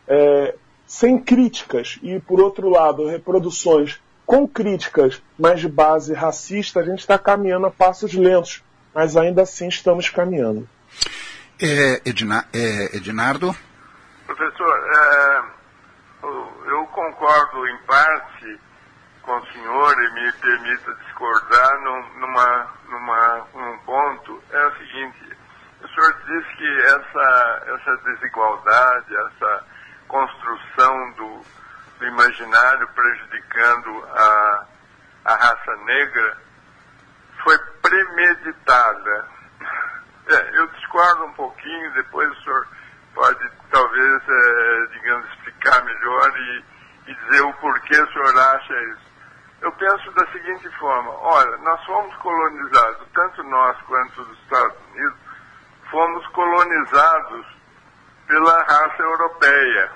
é, 0.08 0.56
sem 0.86 1.18
críticas 1.18 2.00
e, 2.02 2.20
por 2.20 2.42
outro 2.42 2.70
lado, 2.70 3.08
reproduções 3.08 4.00
com 4.26 4.48
críticas, 4.48 5.22
mas 5.38 5.60
de 5.60 5.68
base 5.68 6.14
racista, 6.14 6.80
a 6.80 6.84
gente 6.84 7.00
está 7.00 7.18
caminhando 7.18 7.66
a 7.66 7.72
passos 7.72 8.14
lentos, 8.14 8.64
mas 8.94 9.18
ainda 9.18 9.42
assim 9.42 9.68
estamos 9.68 10.10
caminhando. 10.10 10.68
É, 11.64 12.10
Edna, 12.10 12.44
é, 12.52 12.98
Ednardo? 12.98 13.56
Professor, 14.26 14.90
é, 14.96 15.44
eu 16.66 16.88
concordo 16.88 17.68
em 17.68 17.78
parte 17.84 18.60
com 19.22 19.38
o 19.38 19.46
senhor 19.52 20.04
e 20.04 20.14
me 20.14 20.32
permita 20.34 20.96
discordar 21.06 21.70
numa, 22.16 22.68
numa, 22.90 23.48
num 23.54 23.78
ponto. 23.86 24.44
É 24.50 24.66
o 24.66 24.78
seguinte, 24.78 25.38
o 25.84 25.88
senhor 25.88 26.14
disse 26.26 26.58
que 26.58 26.82
essa, 26.82 27.64
essa 27.68 27.98
desigualdade, 28.06 29.16
essa 29.16 29.64
construção 30.08 31.12
do, 31.12 31.46
do 32.00 32.08
imaginário 32.08 32.88
prejudicando 32.88 34.04
a, 34.16 34.66
a 35.26 35.36
raça 35.36 35.76
negra 35.86 36.38
foi 37.44 37.58
premeditada. 37.84 39.28
É, 40.28 40.58
eu 40.58 40.68
discordo 40.68 41.26
um 41.26 41.34
pouquinho, 41.34 41.94
depois 41.94 42.30
o 42.30 42.44
senhor 42.44 42.68
pode 43.14 43.50
talvez, 43.72 44.22
é, 44.28 44.86
digamos, 44.94 45.28
explicar 45.30 45.84
melhor 45.84 46.38
e, 46.38 46.64
e 47.08 47.16
dizer 47.16 47.42
o 47.42 47.54
porquê 47.54 48.00
o 48.00 48.14
senhor 48.14 48.38
acha 48.38 48.74
isso. 48.84 49.12
Eu 49.62 49.72
penso 49.74 50.12
da 50.12 50.26
seguinte 50.32 50.70
forma, 50.78 51.12
olha, 51.12 51.58
nós 51.58 51.84
fomos 51.86 52.16
colonizados, 52.18 53.08
tanto 53.14 53.44
nós 53.44 53.78
quanto 53.84 54.22
os 54.22 54.40
Estados 54.40 54.78
Unidos, 54.92 55.18
fomos 55.90 56.28
colonizados 56.28 57.46
pela 58.28 58.64
raça 58.64 59.04
europeia. 59.04 59.92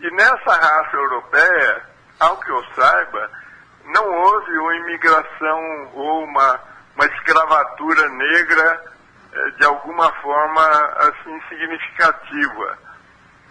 E 0.00 0.10
nessa 0.10 0.54
raça 0.54 0.96
europeia, 0.96 1.82
ao 2.18 2.36
que 2.38 2.50
eu 2.50 2.64
saiba, 2.74 3.30
não 3.84 4.04
houve 4.04 4.58
uma 4.58 4.74
imigração 4.76 5.90
ou 5.94 6.24
uma, 6.24 6.60
uma 6.96 7.06
escravatura 7.06 8.08
negra 8.08 8.89
de 9.58 9.64
alguma 9.64 10.12
forma 10.20 10.62
assim 10.96 11.40
significativa. 11.48 12.78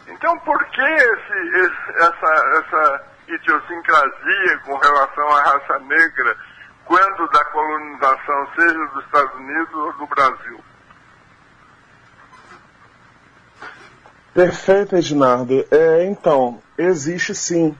Então, 0.07 0.37
por 0.39 0.63
que 0.65 0.81
esse, 0.81 1.33
esse, 1.59 1.91
essa, 1.97 2.59
essa 2.59 3.05
idiosincrasia 3.27 4.59
com 4.65 4.75
relação 4.77 5.29
à 5.29 5.41
raça 5.43 5.79
negra 5.79 6.35
quando 6.85 7.29
da 7.29 7.45
colonização, 7.45 8.47
seja 8.55 8.85
dos 8.87 9.05
Estados 9.05 9.35
Unidos 9.35 9.73
ou 9.73 9.93
do 9.93 10.07
Brasil? 10.07 10.59
Perfeito, 14.33 14.95
Ednardo. 14.95 15.65
É, 15.69 16.05
então, 16.05 16.61
existe 16.77 17.35
sim. 17.35 17.77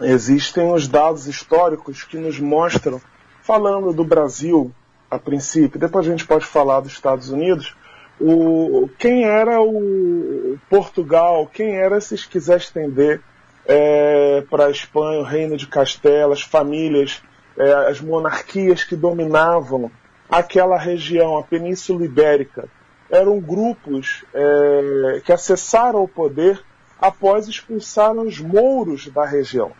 Existem 0.00 0.72
os 0.72 0.86
dados 0.86 1.26
históricos 1.26 2.04
que 2.04 2.18
nos 2.18 2.38
mostram, 2.38 3.00
falando 3.42 3.92
do 3.92 4.04
Brasil 4.04 4.72
a 5.10 5.18
princípio, 5.18 5.80
depois 5.80 6.06
a 6.06 6.10
gente 6.10 6.26
pode 6.26 6.44
falar 6.44 6.80
dos 6.80 6.92
Estados 6.92 7.30
Unidos, 7.30 7.74
o, 8.20 8.88
quem 8.98 9.24
era 9.24 9.60
o 9.62 10.58
Portugal, 10.68 11.46
quem 11.46 11.76
era, 11.76 12.00
se 12.00 12.16
quiser 12.28 12.58
estender 12.58 13.20
é, 13.64 14.42
para 14.50 14.66
a 14.66 14.70
Espanha, 14.70 15.20
o 15.20 15.24
Reino 15.24 15.56
de 15.56 15.66
Castela, 15.66 16.34
as 16.34 16.42
famílias, 16.42 17.22
é, 17.56 17.72
as 17.72 18.00
monarquias 18.00 18.82
que 18.82 18.96
dominavam 18.96 19.90
aquela 20.28 20.76
região, 20.76 21.38
a 21.38 21.42
Península 21.42 22.04
Ibérica? 22.04 22.68
Eram 23.10 23.40
grupos 23.40 24.24
é, 24.34 25.22
que 25.24 25.32
acessaram 25.32 26.02
o 26.02 26.08
poder 26.08 26.62
após 27.00 27.46
expulsar 27.46 28.12
os 28.12 28.40
mouros 28.40 29.08
da 29.08 29.24
região. 29.24 29.72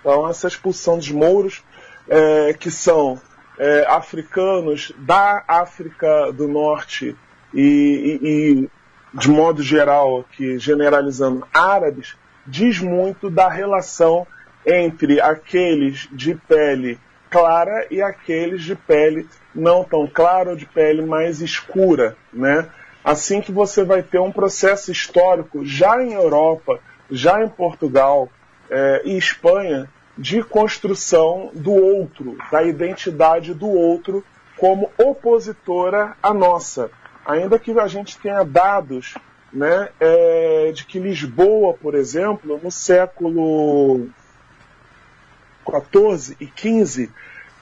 Então, 0.00 0.28
essa 0.28 0.48
expulsão 0.48 0.96
dos 0.96 1.10
mouros, 1.10 1.62
é, 2.08 2.54
que 2.54 2.70
são 2.70 3.20
é, 3.58 3.84
africanos 3.88 4.92
da 4.98 5.44
África 5.46 6.32
do 6.32 6.48
Norte 6.48 7.16
e, 7.52 8.18
e, 8.22 8.70
de 9.16 9.30
modo 9.30 9.62
geral, 9.62 10.20
aqui 10.20 10.58
generalizando, 10.58 11.46
árabes, 11.52 12.16
diz 12.46 12.80
muito 12.80 13.30
da 13.30 13.48
relação 13.48 14.26
entre 14.66 15.20
aqueles 15.20 16.08
de 16.10 16.34
pele 16.34 16.98
clara 17.30 17.86
e 17.90 18.00
aqueles 18.00 18.62
de 18.62 18.74
pele 18.74 19.28
não 19.54 19.84
tão 19.84 20.06
clara 20.06 20.50
ou 20.50 20.56
de 20.56 20.66
pele 20.66 21.02
mais 21.02 21.40
escura, 21.40 22.16
né? 22.32 22.68
Assim 23.04 23.40
que 23.40 23.52
você 23.52 23.84
vai 23.84 24.02
ter 24.02 24.18
um 24.18 24.32
processo 24.32 24.90
histórico 24.90 25.64
já 25.64 26.02
em 26.02 26.14
Europa, 26.14 26.80
já 27.10 27.42
em 27.42 27.48
Portugal 27.48 28.30
é, 28.70 29.02
e 29.04 29.18
Espanha 29.18 29.88
de 30.16 30.42
construção 30.42 31.50
do 31.52 31.72
outro, 31.72 32.36
da 32.50 32.62
identidade 32.62 33.52
do 33.52 33.68
outro 33.68 34.24
como 34.56 34.90
opositora 34.96 36.16
à 36.22 36.32
nossa. 36.32 36.90
Ainda 37.26 37.58
que 37.58 37.78
a 37.78 37.86
gente 37.86 38.18
tenha 38.18 38.44
dados 38.44 39.14
né, 39.52 39.88
é, 39.98 40.72
de 40.72 40.84
que 40.84 40.98
Lisboa, 40.98 41.74
por 41.74 41.94
exemplo, 41.94 42.60
no 42.62 42.70
século 42.70 44.08
XIV 45.66 46.36
e 46.40 46.52
XV, 46.54 47.10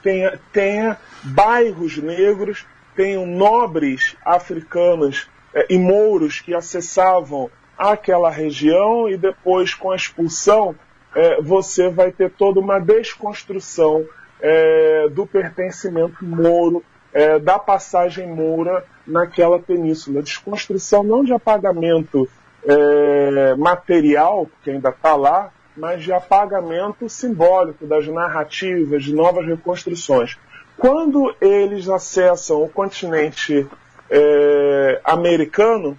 tenha, 0.02 0.38
tenha 0.52 0.98
bairros 1.22 1.96
negros, 1.98 2.66
tenham 2.96 3.26
nobres 3.26 4.16
africanos 4.24 5.28
é, 5.54 5.66
e 5.70 5.78
mouros 5.78 6.40
que 6.40 6.54
acessavam 6.54 7.50
aquela 7.76 8.30
região 8.30 9.08
e 9.08 9.16
depois, 9.16 9.74
com 9.74 9.90
a 9.90 9.96
expulsão, 9.96 10.74
é, 11.14 11.40
você 11.40 11.88
vai 11.88 12.10
ter 12.10 12.30
toda 12.30 12.60
uma 12.60 12.78
desconstrução 12.78 14.04
é, 14.40 15.08
do 15.10 15.26
pertencimento 15.26 16.24
mouro, 16.24 16.82
é, 17.12 17.38
da 17.38 17.58
passagem 17.58 18.26
moura 18.26 18.84
naquela 19.06 19.58
península. 19.58 20.22
Desconstrução 20.22 21.02
não 21.02 21.24
de 21.24 21.32
apagamento 21.32 22.28
é, 22.64 23.54
material, 23.56 24.48
que 24.62 24.70
ainda 24.70 24.90
está 24.90 25.14
lá, 25.14 25.50
mas 25.76 26.02
de 26.02 26.12
apagamento 26.12 27.08
simbólico 27.08 27.86
das 27.86 28.06
narrativas, 28.06 29.04
de 29.04 29.14
novas 29.14 29.46
reconstruções. 29.46 30.38
Quando 30.76 31.34
eles 31.40 31.88
acessam 31.88 32.62
o 32.62 32.68
continente 32.68 33.66
é, 34.10 35.00
americano, 35.04 35.98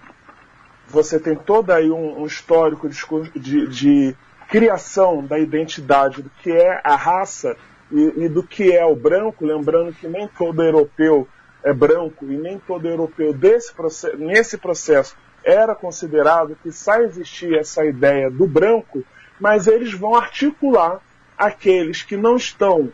você 0.88 1.18
tem 1.18 1.34
todo 1.34 1.70
aí 1.70 1.90
um, 1.90 2.22
um 2.22 2.26
histórico 2.26 2.88
de, 2.88 2.96
de, 3.40 3.66
de, 3.68 4.16
criação 4.54 5.26
da 5.26 5.36
identidade 5.36 6.22
do 6.22 6.30
que 6.30 6.52
é 6.52 6.80
a 6.84 6.94
raça 6.94 7.56
e, 7.90 8.24
e, 8.24 8.28
do 8.28 8.40
que 8.40 8.70
é 8.70 8.86
o 8.86 8.94
branco, 8.94 9.44
lembrando 9.44 9.92
que 9.92 10.06
nem 10.06 10.28
todo 10.28 10.62
europeu 10.62 11.26
é 11.64 11.72
branco 11.72 12.24
e 12.26 12.36
nem 12.36 12.56
todo 12.60 12.86
europeu 12.86 13.32
desse 13.32 13.74
nesse 14.16 14.56
processo 14.56 15.16
era 15.42 15.74
considerado 15.74 16.56
que 16.62 16.70
só 16.70 17.00
existia 17.00 17.58
essa 17.58 17.84
ideia 17.84 18.30
do 18.30 18.46
branco, 18.46 19.02
mas 19.40 19.66
eles 19.66 19.92
vão 19.92 20.14
articular 20.14 21.00
aqueles 21.36 22.04
que 22.04 22.16
não 22.16 22.36
estão 22.36 22.92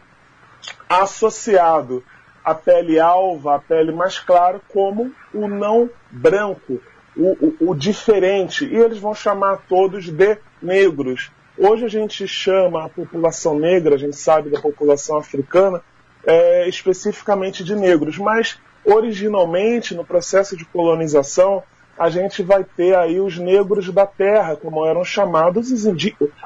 associados 0.89 2.03
à 2.43 2.55
pele 2.55 2.99
alva, 2.99 3.57
à 3.57 3.59
pele 3.59 3.93
mais 3.93 4.19
clara, 4.19 4.63
como 4.69 5.13
o 5.35 5.47
não 5.47 5.91
branco, 6.11 6.81
o, 7.15 7.33
o, 7.67 7.71
o 7.71 7.75
diferente, 7.75 8.65
e 8.65 8.77
eles 8.77 8.99
vão 8.99 9.15
chamar 9.15 9.59
todos 9.69 10.07
de 10.07 10.39
negros. 10.63 11.31
Hoje 11.63 11.85
a 11.85 11.89
gente 11.89 12.27
chama 12.27 12.87
a 12.87 12.89
população 12.89 13.59
negra, 13.59 13.95
a 13.95 13.99
gente 13.99 14.17
sabe 14.17 14.49
da 14.49 14.59
população 14.59 15.19
africana, 15.19 15.83
é, 16.25 16.67
especificamente 16.67 17.63
de 17.63 17.77
negros, 17.77 18.17
mas 18.17 18.59
originalmente 18.83 19.95
no 19.95 20.03
processo 20.03 20.57
de 20.57 20.65
colonização 20.65 21.63
a 21.99 22.09
gente 22.09 22.43
vai 22.43 22.65
ter 22.65 22.97
aí 22.97 23.21
os 23.21 23.37
negros 23.37 23.93
da 23.93 24.07
terra, 24.07 24.57
como 24.57 24.87
eram 24.87 25.05
chamados, 25.05 25.69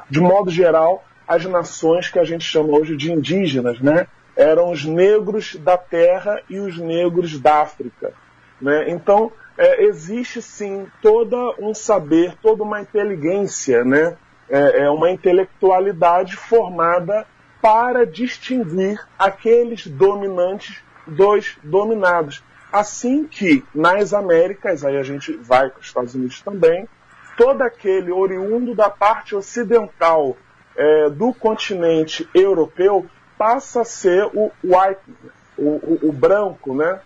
de 0.09 0.19
modo 0.19 0.51
geral, 0.51 1.05
as 1.25 1.45
nações 1.45 2.09
que 2.09 2.19
a 2.19 2.25
gente 2.25 2.43
chama 2.43 2.77
hoje 2.77 2.97
de 2.97 3.09
indígenas, 3.09 3.79
né? 3.79 4.07
Eram 4.35 4.69
os 4.69 4.83
negros 4.83 5.55
da 5.55 5.77
terra 5.77 6.41
e 6.49 6.59
os 6.59 6.77
negros 6.77 7.39
da 7.39 7.61
África. 7.61 8.11
Né? 8.59 8.89
Então, 8.89 9.31
é, 9.57 9.85
existe 9.85 10.41
sim 10.41 10.87
todo 11.01 11.55
um 11.57 11.73
saber, 11.73 12.35
toda 12.41 12.63
uma 12.63 12.81
inteligência, 12.81 13.85
né? 13.85 14.17
É, 14.49 14.83
é 14.83 14.89
uma 14.89 15.09
intelectualidade 15.09 16.35
formada 16.35 17.25
para 17.61 18.05
distinguir 18.05 19.03
aqueles 19.17 19.87
dominantes 19.87 20.83
dos 21.07 21.57
dominados. 21.63 22.43
Assim 22.71 23.25
que 23.25 23.63
nas 23.73 24.13
Américas, 24.13 24.85
aí 24.85 24.97
a 24.97 25.03
gente 25.03 25.33
vai 25.33 25.69
para 25.69 25.79
os 25.79 25.87
Estados 25.87 26.13
Unidos 26.13 26.41
também, 26.41 26.87
todo 27.37 27.61
aquele 27.61 28.11
oriundo 28.11 28.75
da 28.75 28.89
parte 28.89 29.35
ocidental 29.35 30.37
é, 30.75 31.09
do 31.09 31.33
continente 31.33 32.29
europeu 32.33 33.05
passa 33.37 33.81
a 33.81 33.85
ser 33.85 34.25
o 34.25 34.51
white, 34.63 35.01
o, 35.57 35.69
o, 35.69 35.99
o 36.09 36.11
branco, 36.11 36.75
né? 36.75 36.99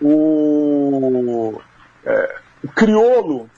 o, 0.00 1.60
é, 2.04 2.36
o 2.64 2.68
criolo, 2.68 3.50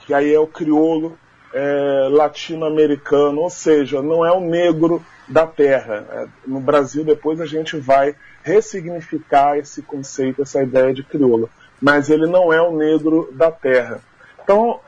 que 0.00 0.12
aí 0.12 0.32
é 0.32 0.38
o 0.38 0.46
criolo 0.46 1.18
é, 1.52 2.08
latino-americano, 2.10 3.40
ou 3.40 3.50
seja, 3.50 4.02
não 4.02 4.24
é 4.24 4.32
o 4.32 4.40
negro 4.40 5.04
da 5.26 5.46
terra. 5.46 6.06
É, 6.10 6.26
no 6.46 6.60
Brasil, 6.60 7.04
depois 7.04 7.40
a 7.40 7.46
gente 7.46 7.76
vai 7.76 8.14
ressignificar 8.42 9.58
esse 9.58 9.82
conceito, 9.82 10.42
essa 10.42 10.62
ideia 10.62 10.92
de 10.92 11.02
crioulo. 11.02 11.50
Mas 11.80 12.10
ele 12.10 12.26
não 12.26 12.52
é 12.52 12.60
o 12.60 12.76
negro 12.76 13.28
da 13.32 13.50
terra. 13.50 14.00
Então, 14.42 14.80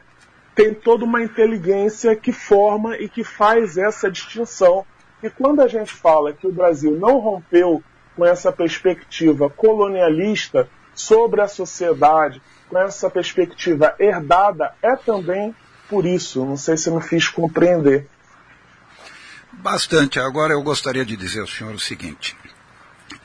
tem 0.54 0.74
toda 0.74 1.04
uma 1.04 1.22
inteligência 1.22 2.16
que 2.16 2.32
forma 2.32 2.96
e 2.96 3.08
que 3.08 3.22
faz 3.22 3.78
essa 3.78 4.10
distinção. 4.10 4.84
E 5.22 5.30
quando 5.30 5.60
a 5.60 5.68
gente 5.68 5.92
fala 5.92 6.32
que 6.32 6.46
o 6.46 6.52
Brasil 6.52 6.92
não 6.92 7.18
rompeu 7.18 7.82
com 8.16 8.24
essa 8.24 8.50
perspectiva 8.50 9.48
colonialista 9.48 10.68
sobre 10.94 11.40
a 11.40 11.48
sociedade, 11.48 12.42
com 12.68 12.78
essa 12.78 13.08
perspectiva 13.08 13.94
herdada, 13.98 14.74
é 14.82 14.96
também 14.96 15.54
por 15.90 16.06
isso. 16.06 16.44
Não 16.46 16.56
sei 16.56 16.76
se 16.76 16.88
eu 16.88 16.94
me 16.94 17.02
fiz 17.02 17.28
compreender. 17.28 18.06
Bastante. 19.52 20.20
Agora 20.20 20.54
eu 20.54 20.62
gostaria 20.62 21.04
de 21.04 21.16
dizer 21.16 21.40
ao 21.40 21.48
senhor 21.48 21.74
o 21.74 21.80
seguinte. 21.80 22.36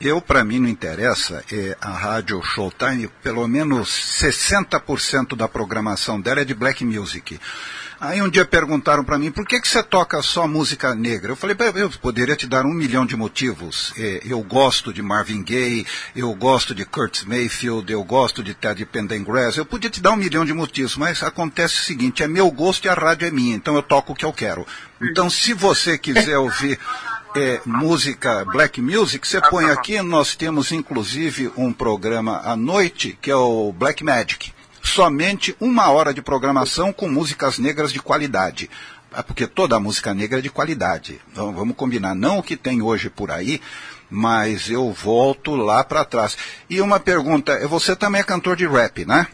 Eu, 0.00 0.20
para 0.20 0.44
mim, 0.44 0.58
não 0.58 0.68
interessa 0.68 1.42
é, 1.50 1.76
a 1.80 1.90
rádio 1.90 2.42
Showtime, 2.42 3.08
pelo 3.22 3.48
menos 3.48 3.88
60% 3.88 5.34
da 5.34 5.48
programação 5.48 6.20
dela 6.20 6.42
é 6.42 6.44
de 6.44 6.54
black 6.54 6.84
music. 6.84 7.40
Aí 7.98 8.20
um 8.20 8.28
dia 8.28 8.44
perguntaram 8.44 9.02
para 9.02 9.18
mim, 9.18 9.30
por 9.30 9.46
que, 9.46 9.58
que 9.58 9.66
você 9.66 9.82
toca 9.82 10.20
só 10.20 10.46
música 10.46 10.94
negra? 10.94 11.32
Eu 11.32 11.36
falei, 11.36 11.56
eu 11.76 11.88
poderia 11.92 12.36
te 12.36 12.46
dar 12.46 12.66
um 12.66 12.74
milhão 12.74 13.06
de 13.06 13.16
motivos. 13.16 13.94
É, 13.96 14.20
eu 14.26 14.42
gosto 14.42 14.92
de 14.92 15.00
Marvin 15.00 15.42
Gaye, 15.42 15.86
eu 16.14 16.32
gosto 16.34 16.74
de 16.74 16.84
Curtis 16.84 17.24
Mayfield, 17.24 17.90
eu 17.90 18.04
gosto 18.04 18.44
de 18.44 18.52
Ted 18.52 18.84
Pendergrass, 18.84 19.56
eu 19.56 19.64
podia 19.64 19.88
te 19.88 20.02
dar 20.02 20.12
um 20.12 20.16
milhão 20.16 20.44
de 20.44 20.52
motivos, 20.52 20.94
mas 20.94 21.22
acontece 21.22 21.80
o 21.80 21.84
seguinte, 21.84 22.22
é 22.22 22.28
meu 22.28 22.50
gosto 22.50 22.84
e 22.84 22.88
a 22.90 22.94
rádio 22.94 23.28
é 23.28 23.30
minha, 23.30 23.56
então 23.56 23.74
eu 23.74 23.82
toco 23.82 24.12
o 24.12 24.16
que 24.16 24.26
eu 24.26 24.32
quero. 24.32 24.66
Então 25.00 25.30
se 25.30 25.54
você 25.54 25.96
quiser 25.96 26.36
ouvir 26.36 26.78
é, 27.36 27.60
música, 27.64 28.44
black 28.44 28.80
music, 28.80 29.26
você 29.26 29.40
põe 29.40 29.66
aqui, 29.66 30.00
nós 30.02 30.34
temos 30.34 30.72
inclusive 30.72 31.50
um 31.56 31.72
programa 31.72 32.40
à 32.44 32.56
noite, 32.56 33.18
que 33.20 33.30
é 33.30 33.36
o 33.36 33.72
Black 33.72 34.02
Magic 34.02 34.52
somente 34.86 35.54
uma 35.60 35.90
hora 35.90 36.14
de 36.14 36.22
programação 36.22 36.92
com 36.92 37.08
músicas 37.08 37.58
negras 37.58 37.92
de 37.92 38.00
qualidade. 38.00 38.70
É 39.14 39.22
porque 39.22 39.46
toda 39.46 39.76
a 39.76 39.80
música 39.80 40.14
negra 40.14 40.38
é 40.38 40.42
de 40.42 40.50
qualidade. 40.50 41.20
Então, 41.30 41.52
vamos 41.52 41.76
combinar, 41.76 42.14
não 42.14 42.38
o 42.38 42.42
que 42.42 42.56
tem 42.56 42.82
hoje 42.82 43.10
por 43.10 43.30
aí, 43.30 43.60
mas 44.08 44.70
eu 44.70 44.92
volto 44.92 45.56
lá 45.56 45.82
para 45.82 46.04
trás. 46.04 46.36
E 46.70 46.80
uma 46.80 47.00
pergunta, 47.00 47.66
você 47.66 47.96
também 47.96 48.20
é 48.20 48.24
cantor 48.24 48.56
de 48.56 48.66
rap, 48.66 49.04
né? 49.04 49.26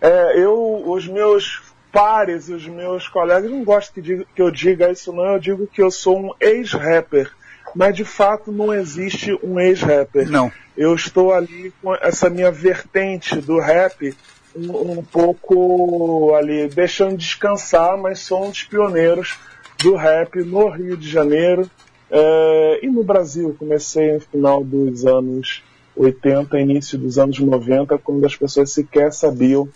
É, 0.00 0.42
eu, 0.42 0.82
os 0.86 1.06
meus 1.06 1.69
pares, 1.92 2.48
os 2.48 2.66
meus 2.66 3.08
colegas 3.08 3.50
não 3.50 3.64
gostam 3.64 3.94
que, 3.94 4.02
diga, 4.02 4.26
que 4.34 4.42
eu 4.42 4.50
diga 4.50 4.90
isso 4.90 5.12
não, 5.12 5.34
eu 5.34 5.38
digo 5.38 5.66
que 5.66 5.82
eu 5.82 5.90
sou 5.90 6.18
um 6.18 6.34
ex-rapper. 6.40 7.30
Mas 7.74 7.94
de 7.94 8.04
fato 8.04 8.50
não 8.50 8.74
existe 8.74 9.38
um 9.44 9.60
ex-rapper. 9.60 10.28
Não 10.28 10.50
eu 10.80 10.94
estou 10.94 11.34
ali 11.34 11.74
com 11.82 11.94
essa 11.96 12.30
minha 12.30 12.50
vertente 12.50 13.38
do 13.38 13.58
rap 13.58 14.16
um, 14.56 14.92
um, 14.92 15.02
pouco 15.02 16.34
ali 16.34 16.68
deixando 16.68 17.18
descansar, 17.18 17.98
mas 17.98 18.20
sou 18.20 18.46
um 18.46 18.48
dos 18.48 18.64
pioneiros 18.64 19.38
do 19.82 19.94
rap 19.94 20.42
no 20.42 20.70
Rio 20.70 20.96
de 20.96 21.06
Janeiro 21.06 21.70
é, 22.10 22.80
e 22.82 22.88
no 22.88 23.04
Brasil. 23.04 23.54
Comecei 23.58 24.14
no 24.14 24.20
final 24.20 24.64
dos 24.64 25.04
anos 25.04 25.62
80, 25.94 26.58
início 26.58 26.96
dos 26.96 27.18
anos 27.18 27.38
90, 27.38 27.98
quando 27.98 28.24
as 28.24 28.34
pessoas 28.34 28.72
sequer 28.72 29.12
sabiam 29.12 29.68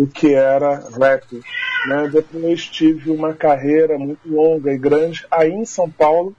o 0.00 0.06
que 0.06 0.32
era 0.32 0.82
rap. 0.98 1.42
Né? 1.86 2.08
Depois 2.10 2.64
tive 2.66 3.10
uma 3.10 3.34
carreira 3.34 3.98
muito 3.98 4.26
longa 4.26 4.72
e 4.72 4.78
grande 4.78 5.26
aí 5.30 5.50
em 5.50 5.66
São 5.66 5.90
Paulo. 5.90 6.34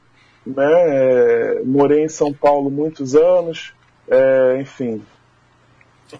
Né? 0.45 0.66
É, 0.66 1.62
morei 1.64 2.03
em 2.03 2.09
São 2.09 2.34
Paulo 2.34 2.72
muitos 2.72 3.16
anos, 3.16 3.74
é, 4.09 4.57
enfim. 4.59 5.03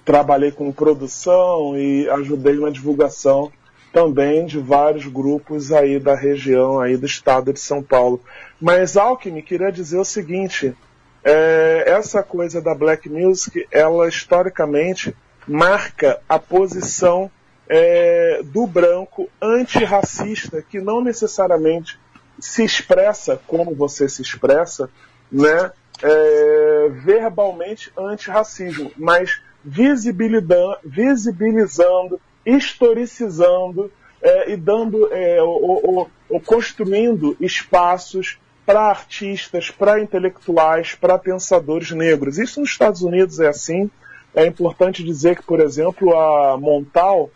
trabalhei 0.06 0.52
com 0.52 0.72
produção 0.72 1.76
e 1.76 2.08
ajudei 2.12 2.60
na 2.60 2.70
divulgação 2.70 3.52
também 3.92 4.46
de 4.46 4.60
vários 4.60 5.08
grupos 5.08 5.72
aí 5.72 6.00
da 6.00 6.16
região 6.16 6.80
aí 6.80 6.96
do 6.96 7.08
estado 7.08 7.52
de 7.52 7.60
São 7.60 7.82
Paulo. 7.82 8.22
Mas 8.62 8.96
Alckmin 8.96 9.42
queria 9.42 9.72
dizer 9.72 9.98
o 9.98 10.06
seguinte, 10.06 10.76
é, 11.24 11.86
essa 11.88 12.22
coisa 12.22 12.62
da 12.62 12.76
black 12.76 13.10
music, 13.10 13.68
ela 13.72 14.08
historicamente 14.08 15.16
marca 15.48 16.20
a 16.28 16.40
posição 16.40 17.32
é, 17.68 18.42
do 18.44 18.68
branco 18.68 19.30
antirracista, 19.42 20.62
que 20.62 20.80
não 20.80 21.02
necessariamente 21.02 22.00
se 22.40 22.64
expressa 22.64 23.42
como 23.48 23.74
você 23.74 24.08
se 24.10 24.22
expressa, 24.22 24.90
né, 25.32 25.72
é, 26.02 26.90
verbalmente 27.04 27.92
antirracismo, 27.98 28.92
mas 28.98 29.42
visibilizando, 29.64 32.20
historicizando 32.46 33.92
é, 34.22 34.52
e 34.52 34.58
dando 34.58 35.08
é, 35.14 35.42
ou, 35.42 36.10
construindo 36.46 37.38
espaços 37.40 38.38
para 38.66 38.82
artistas, 38.82 39.72
para 39.72 40.00
intelectuais, 40.00 40.96
para 40.96 41.18
pensadores 41.18 41.92
negros. 41.92 42.38
Isso 42.38 42.60
nos 42.60 42.70
Estados 42.70 43.02
Unidos 43.02 43.40
é 43.40 43.48
assim. 43.48 43.90
É 44.34 44.46
importante 44.46 45.04
dizer 45.04 45.36
que, 45.36 45.44
por 45.44 45.60
exemplo, 45.60 46.18
a 46.18 46.58
Montal, 46.58 47.30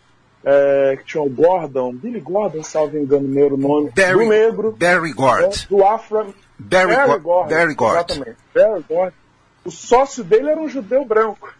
é, 0.44 0.96
que 0.98 1.04
tinha 1.04 1.22
o 1.22 1.28
Gordon, 1.28 1.92
Billy 1.92 2.20
Gordon, 2.20 2.62
salvo 2.62 2.96
engano, 2.96 3.28
meu 3.28 3.56
nome, 3.56 3.90
Barry, 3.94 4.24
do 4.24 4.30
negro, 4.30 4.72
Barry 4.78 5.12
Gord, 5.12 5.44
é, 5.44 5.66
do 5.68 5.84
Afro, 5.84 6.34
Barry, 6.58 6.94
Barry 6.94 7.20
Gordon, 7.20 7.48
Barry 7.48 7.74
Gordon, 7.74 7.98
exatamente, 7.98 8.36
Barry 8.54 8.84
Gordon. 8.88 9.16
O 9.64 9.70
sócio 9.70 10.22
dele 10.22 10.50
era 10.50 10.60
um 10.60 10.68
judeu 10.68 11.04
branco. 11.04 11.52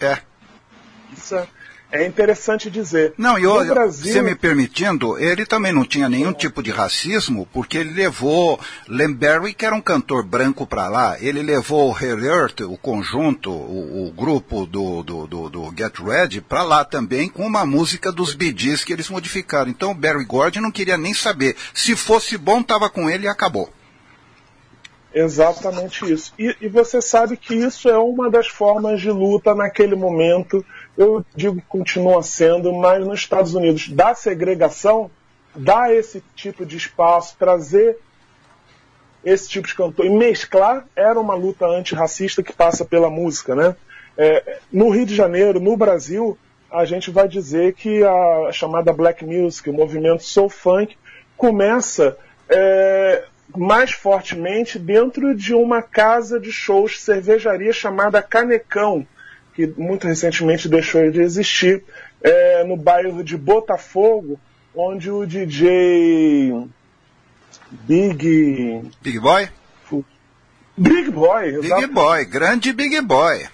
É. 0.00 0.18
Isso 1.12 1.34
é 1.34 1.46
é 1.92 2.06
interessante 2.06 2.70
dizer. 2.70 3.14
Não, 3.18 3.38
e 3.38 3.46
olha, 3.46 3.72
Brasil... 3.72 4.12
você 4.12 4.22
me 4.22 4.34
permitindo, 4.34 5.18
ele 5.18 5.44
também 5.44 5.72
não 5.72 5.84
tinha 5.84 6.08
nenhum 6.08 6.32
tipo 6.32 6.62
de 6.62 6.70
racismo, 6.70 7.48
porque 7.52 7.78
ele 7.78 7.92
levou 7.92 8.60
Lemberry, 8.88 9.52
que 9.52 9.66
era 9.66 9.74
um 9.74 9.80
cantor 9.80 10.24
branco 10.24 10.66
para 10.66 10.88
lá, 10.88 11.16
ele 11.20 11.42
levou 11.42 11.92
o 11.92 11.98
Earth, 12.00 12.60
o 12.60 12.76
conjunto, 12.76 13.50
o, 13.50 14.08
o 14.08 14.12
grupo 14.12 14.66
do, 14.66 15.02
do, 15.02 15.26
do, 15.26 15.50
do, 15.50 15.74
Get 15.76 15.98
Ready, 15.98 16.40
para 16.40 16.62
lá 16.62 16.84
também, 16.84 17.28
com 17.28 17.46
uma 17.46 17.66
música 17.66 18.12
dos 18.12 18.34
Bee 18.34 18.54
Gees 18.56 18.84
que 18.84 18.92
eles 18.92 19.08
modificaram. 19.08 19.70
Então 19.70 19.90
o 19.90 19.94
Barry 19.94 20.24
Gordon 20.24 20.60
não 20.60 20.70
queria 20.70 20.96
nem 20.96 21.14
saber. 21.14 21.56
Se 21.74 21.96
fosse 21.96 22.36
bom, 22.36 22.60
estava 22.60 22.88
com 22.88 23.08
ele 23.08 23.24
e 23.26 23.28
acabou. 23.28 23.72
Exatamente 25.12 26.12
isso. 26.12 26.32
E, 26.38 26.54
e, 26.60 26.68
você 26.68 27.02
sabe 27.02 27.36
que 27.36 27.54
isso 27.54 27.88
é 27.88 27.98
uma 27.98 28.30
das 28.30 28.46
formas 28.46 29.00
de 29.00 29.10
luta 29.10 29.54
naquele 29.54 29.96
momento. 29.96 30.64
Eu 30.96 31.24
digo 31.34 31.56
que 31.56 31.66
continua 31.66 32.22
sendo, 32.22 32.72
mas 32.72 33.04
nos 33.04 33.20
Estados 33.20 33.54
Unidos, 33.54 33.88
da 33.88 34.14
segregação, 34.14 35.10
dar 35.54 35.92
esse 35.92 36.22
tipo 36.36 36.64
de 36.64 36.76
espaço, 36.76 37.36
trazer 37.38 37.98
esse 39.24 39.48
tipo 39.48 39.66
de 39.66 39.74
cantor 39.74 40.06
e 40.06 40.10
mesclar 40.10 40.86
era 40.96 41.18
uma 41.18 41.34
luta 41.34 41.66
antirracista 41.66 42.42
que 42.42 42.52
passa 42.52 42.84
pela 42.84 43.10
música, 43.10 43.54
né? 43.54 43.76
É, 44.16 44.58
no 44.72 44.90
Rio 44.90 45.06
de 45.06 45.14
Janeiro, 45.14 45.60
no 45.60 45.76
Brasil, 45.76 46.38
a 46.70 46.84
gente 46.84 47.10
vai 47.10 47.26
dizer 47.26 47.74
que 47.74 48.02
a 48.04 48.50
chamada 48.52 48.92
black 48.92 49.24
music, 49.24 49.68
o 49.68 49.74
movimento 49.74 50.22
soul 50.22 50.48
funk, 50.48 50.96
começa 51.36 52.16
é, 52.48 53.24
mais 53.56 53.92
fortemente 53.92 54.78
dentro 54.78 55.34
de 55.34 55.54
uma 55.54 55.82
casa 55.82 56.38
de 56.38 56.52
shows, 56.52 57.00
cervejaria 57.00 57.72
chamada 57.72 58.22
Canecão, 58.22 59.06
que 59.54 59.66
muito 59.66 60.06
recentemente 60.06 60.68
deixou 60.68 61.10
de 61.10 61.20
existir, 61.20 61.82
é, 62.22 62.64
no 62.64 62.76
bairro 62.76 63.24
de 63.24 63.36
Botafogo, 63.36 64.38
onde 64.74 65.10
o 65.10 65.26
DJ 65.26 66.68
Big. 67.70 68.90
Big 69.02 69.18
Boy? 69.18 69.48
Big 70.76 71.10
Boy, 71.10 71.60
Big 71.60 71.86
Boy, 71.88 72.24
grande 72.24 72.72
Big 72.72 73.00
Boy. 73.02 73.46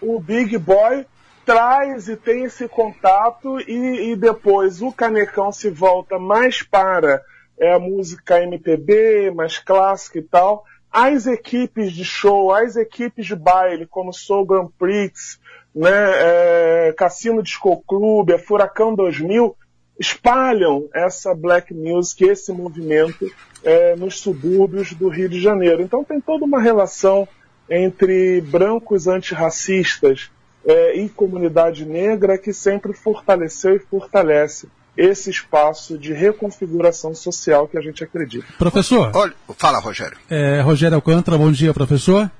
O 0.00 0.20
Big 0.20 0.58
Boy 0.58 1.06
traz 1.44 2.08
e 2.08 2.16
tem 2.16 2.44
esse 2.44 2.68
contato 2.68 3.58
e, 3.60 4.12
e 4.12 4.16
depois 4.16 4.82
o 4.82 4.92
Canecão 4.92 5.50
se 5.50 5.70
volta 5.70 6.18
mais 6.18 6.62
para 6.62 7.22
é 7.58 7.72
a 7.72 7.78
música 7.78 8.42
MPB, 8.42 9.30
mais 9.30 9.58
clássica 9.58 10.18
e 10.18 10.22
tal. 10.22 10.64
As 10.90 11.26
equipes 11.26 11.92
de 11.92 12.04
show, 12.04 12.52
as 12.52 12.76
equipes 12.76 13.26
de 13.26 13.34
baile, 13.34 13.86
como 13.86 14.12
Soul 14.12 14.46
Grand 14.46 14.68
Prix, 14.78 15.40
né, 15.74 15.90
é, 15.90 16.94
Cassino 16.96 17.42
Disco 17.42 17.82
Club, 17.86 18.30
a 18.30 18.38
Furacão 18.38 18.94
2000, 18.94 19.56
espalham 19.98 20.88
essa 20.94 21.34
black 21.34 21.72
music, 21.74 22.24
esse 22.24 22.52
movimento 22.52 23.26
é, 23.62 23.96
nos 23.96 24.20
subúrbios 24.20 24.92
do 24.92 25.08
Rio 25.08 25.28
de 25.28 25.40
Janeiro. 25.40 25.82
Então 25.82 26.04
tem 26.04 26.20
toda 26.20 26.44
uma 26.44 26.60
relação 26.60 27.26
entre 27.68 28.40
brancos 28.42 29.06
antirracistas 29.06 30.30
é, 30.66 30.96
e 30.96 31.08
comunidade 31.08 31.84
negra 31.84 32.38
que 32.38 32.52
sempre 32.52 32.92
fortaleceu 32.92 33.76
e 33.76 33.78
fortalece 33.78 34.68
esse 34.96 35.30
espaço 35.30 35.98
de 35.98 36.12
reconfiguração 36.12 37.14
social 37.14 37.66
que 37.66 37.76
a 37.76 37.80
gente 37.80 38.04
acredita. 38.04 38.46
Professor. 38.58 39.10
Olha, 39.14 39.34
fala, 39.58 39.78
Rogério. 39.78 40.16
É, 40.30 40.60
Rogério 40.60 40.94
Alcântara, 40.94 41.36
bom 41.36 41.50
dia, 41.50 41.74
professor. 41.74 42.30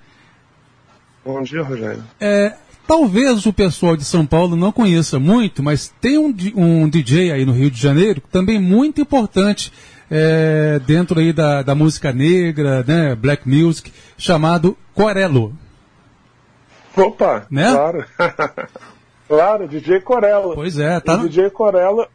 Bom 1.24 1.42
dia, 1.42 1.62
Rogério. 1.62 2.04
É, 2.20 2.54
talvez 2.86 3.46
o 3.46 3.52
pessoal 3.52 3.96
de 3.96 4.04
São 4.04 4.24
Paulo 4.24 4.54
não 4.54 4.70
conheça 4.70 5.18
muito, 5.18 5.62
mas 5.62 5.92
tem 6.00 6.18
um, 6.18 6.34
um 6.54 6.88
DJ 6.88 7.32
aí 7.32 7.44
no 7.44 7.52
Rio 7.52 7.70
de 7.70 7.80
Janeiro 7.80 8.22
também 8.30 8.60
muito 8.60 9.00
importante 9.00 9.72
é, 10.10 10.78
dentro 10.86 11.18
aí 11.18 11.32
da, 11.32 11.62
da 11.62 11.74
música 11.74 12.12
negra, 12.12 12.84
né, 12.86 13.14
black 13.14 13.48
music, 13.48 13.92
chamado 14.16 14.76
Corello. 14.94 15.52
Opa, 16.96 17.46
né? 17.50 17.72
claro. 17.72 18.04
claro, 19.26 19.68
DJ 19.68 20.00
Corello. 20.00 20.54
Pois 20.54 20.78
é, 20.78 21.00
tá. 21.00 21.16
O. 21.16 21.28
DJ 21.28 21.50
Corello 21.50 22.06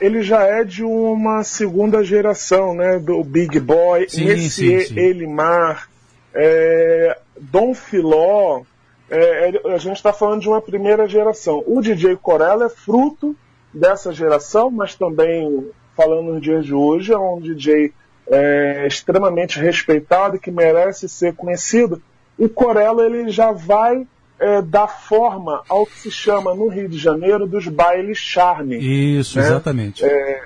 ele 0.00 0.22
já 0.22 0.42
é 0.42 0.64
de 0.64 0.84
uma 0.84 1.42
segunda 1.42 2.02
geração, 2.04 2.74
né? 2.74 2.98
Do 2.98 3.22
Big 3.24 3.58
Boy, 3.60 4.08
sim, 4.08 4.24
Messier 4.24 4.82
sim, 4.82 4.94
sim. 4.94 5.00
Elimar, 5.00 5.88
é, 6.34 7.18
Dom 7.40 7.74
Filó. 7.74 8.62
É, 9.10 9.52
a 9.72 9.78
gente 9.78 9.96
está 9.96 10.12
falando 10.12 10.42
de 10.42 10.48
uma 10.48 10.60
primeira 10.60 11.08
geração. 11.08 11.62
O 11.66 11.80
DJ 11.80 12.16
Corella 12.16 12.66
é 12.66 12.68
fruto 12.68 13.34
dessa 13.72 14.12
geração, 14.12 14.70
mas 14.70 14.94
também, 14.94 15.70
falando 15.96 16.34
nos 16.34 16.42
dias 16.42 16.64
de 16.64 16.74
hoje, 16.74 17.12
é 17.12 17.18
um 17.18 17.40
DJ 17.40 17.92
é, 18.30 18.86
extremamente 18.86 19.58
respeitado 19.58 20.38
que 20.38 20.50
merece 20.50 21.08
ser 21.08 21.34
conhecido. 21.34 22.02
O 22.38 22.48
Corella 22.48 23.04
ele 23.04 23.30
já 23.30 23.50
vai 23.50 24.06
é, 24.38 24.62
dar 24.62 24.86
forma 24.86 25.62
ao 25.68 25.84
que 25.84 25.98
se 25.98 26.10
chama 26.10 26.54
no 26.54 26.68
Rio 26.68 26.88
de 26.88 26.98
Janeiro 26.98 27.46
dos 27.46 27.66
bailes 27.66 28.18
charme. 28.18 28.78
Isso, 28.78 29.38
né? 29.38 29.44
exatamente. 29.44 30.04
É, 30.04 30.44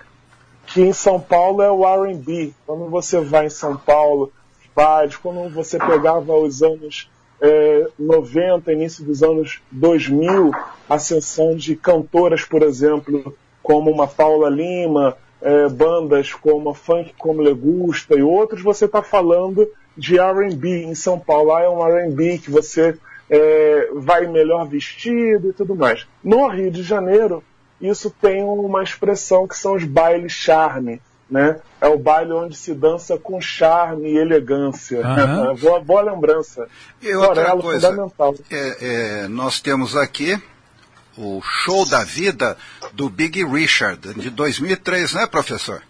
que 0.66 0.80
em 0.80 0.93
São 0.93 1.20
Paulo 1.20 1.62
é 1.62 1.70
o 1.70 1.84
R&B. 1.86 2.53
Quando 2.66 2.88
você 2.88 3.20
vai 3.20 3.47
em 3.47 3.51
São 3.51 3.76
Paulo, 3.76 4.32
bailes, 4.74 5.16
quando 5.16 5.53
você 5.53 5.78
pegava 5.78 6.34
os 6.34 6.62
anos 6.62 7.11
é, 7.40 7.88
90, 7.99 8.72
início 8.72 9.05
dos 9.05 9.22
anos 9.22 9.61
2000, 9.70 10.53
ascensão 10.88 11.57
de 11.57 11.74
cantoras, 11.74 12.45
por 12.45 12.62
exemplo, 12.62 13.36
como 13.62 13.90
uma 13.90 14.07
Paula 14.07 14.49
Lima, 14.49 15.16
é, 15.40 15.68
bandas 15.68 16.32
como 16.32 16.70
a 16.70 16.74
Funk 16.74 17.12
Como 17.18 17.43
Legusta 17.43 18.14
e 18.14 18.22
outros, 18.22 18.62
você 18.62 18.84
está 18.84 19.03
falando 19.03 19.68
de 19.97 20.18
R&B 20.18 20.84
em 20.84 20.95
São 20.95 21.18
Paulo. 21.18 21.49
Lá 21.49 21.62
é 21.62 21.68
um 21.68 21.84
R&B 21.84 22.38
que 22.38 22.51
você 22.51 22.97
é, 23.34 23.88
vai 23.94 24.26
melhor 24.26 24.68
vestido 24.68 25.48
e 25.48 25.52
tudo 25.54 25.74
mais. 25.74 26.06
No 26.22 26.46
Rio 26.48 26.70
de 26.70 26.82
Janeiro, 26.82 27.42
isso 27.80 28.10
tem 28.10 28.44
uma 28.44 28.82
expressão 28.82 29.48
que 29.48 29.56
são 29.56 29.74
os 29.74 29.84
bailes 29.84 30.32
charme. 30.32 31.00
Né? 31.30 31.58
É 31.80 31.88
o 31.88 31.98
baile 31.98 32.32
onde 32.32 32.54
se 32.54 32.74
dança 32.74 33.16
com 33.16 33.40
charme 33.40 34.10
e 34.10 34.18
elegância. 34.18 35.00
Uhum. 35.00 35.56
boa, 35.56 35.80
boa 35.80 36.02
lembrança. 36.02 36.68
E 37.00 37.14
outra 37.14 37.56
coisa, 37.56 37.88
fundamental. 37.88 38.34
É, 38.50 38.76
é, 39.22 39.28
nós 39.28 39.58
temos 39.58 39.96
aqui 39.96 40.38
o 41.16 41.40
Show 41.40 41.88
da 41.88 42.04
Vida 42.04 42.54
do 42.92 43.08
Big 43.08 43.42
Richard, 43.46 44.12
de 44.12 44.28
2003, 44.28 45.14
né, 45.14 45.26
professor? 45.26 45.82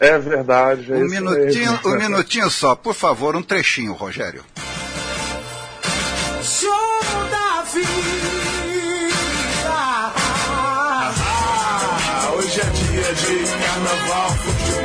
É 0.00 0.18
verdade. 0.18 0.90
É 0.90 0.96
um, 0.96 1.08
minutinho, 1.08 1.78
um 1.84 1.98
minutinho 1.98 2.50
só, 2.50 2.74
por 2.74 2.94
favor, 2.94 3.36
um 3.36 3.42
trechinho, 3.42 3.92
Rogério. 3.92 4.42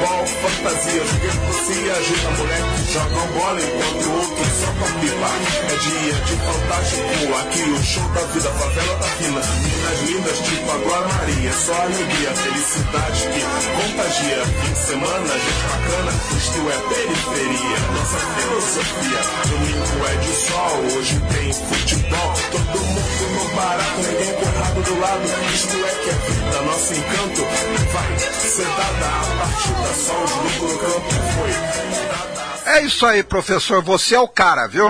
Futebol, 0.02 0.26
fantasia. 0.26 1.04
Você 1.04 1.92
agita 1.92 2.30
moleque, 2.32 2.94
jogam 2.94 3.28
bola 3.28 3.62
enquanto 3.62 4.10
outros 4.12 4.48
soltam 4.48 5.00
pipa. 5.00 5.30
É 5.62 5.76
dia 5.76 6.14
de 6.14 6.36
fantástico, 6.36 7.36
aqui 7.40 7.62
o 7.62 7.84
show 7.84 8.10
da 8.10 8.22
vida, 8.22 8.50
favela 8.50 8.96
da 8.98 9.08
fina. 9.08 9.42
Minas 9.42 10.02
lindas, 10.10 10.40
tipo 10.40 10.72
agora 10.72 11.08
Maria, 11.08 11.54
só 11.54 11.74
alegria, 11.74 12.32
felicidade 12.36 13.28
que 13.30 13.42
contagia. 13.42 14.46
Fim 14.46 14.74
de 14.74 14.80
semana, 14.80 15.34
gente 15.34 15.64
bacana, 15.70 16.12
isto 16.38 16.60
é 16.70 16.78
periferia. 16.94 17.80
Nossa 17.94 18.18
filosofia, 18.36 19.22
domingo 19.50 20.06
é 20.08 20.16
de 20.16 20.34
sol, 20.34 20.98
hoje 20.98 21.22
tem 21.32 21.54
futebol. 21.54 22.34
Todo 22.52 22.80
mundo 22.82 23.02
no 23.32 23.56
barato, 23.56 24.02
ninguém 24.02 24.34
porrado 24.34 24.82
do 24.82 25.00
lado. 25.00 25.22
Isto 25.54 25.76
é 25.76 26.04
que 26.04 26.10
é 26.10 26.14
vida, 26.14 26.62
nosso 26.62 26.94
encanto 26.94 27.42
vai 27.94 28.20
ser 28.20 28.66
dada 28.66 29.08
a 29.08 29.38
partida. 29.38 29.91
É 32.66 32.82
isso 32.84 33.06
aí, 33.06 33.24
professor. 33.24 33.82
Você 33.84 34.16
é 34.16 34.20
o 34.20 34.28
cara, 34.28 34.68
viu? 34.68 34.88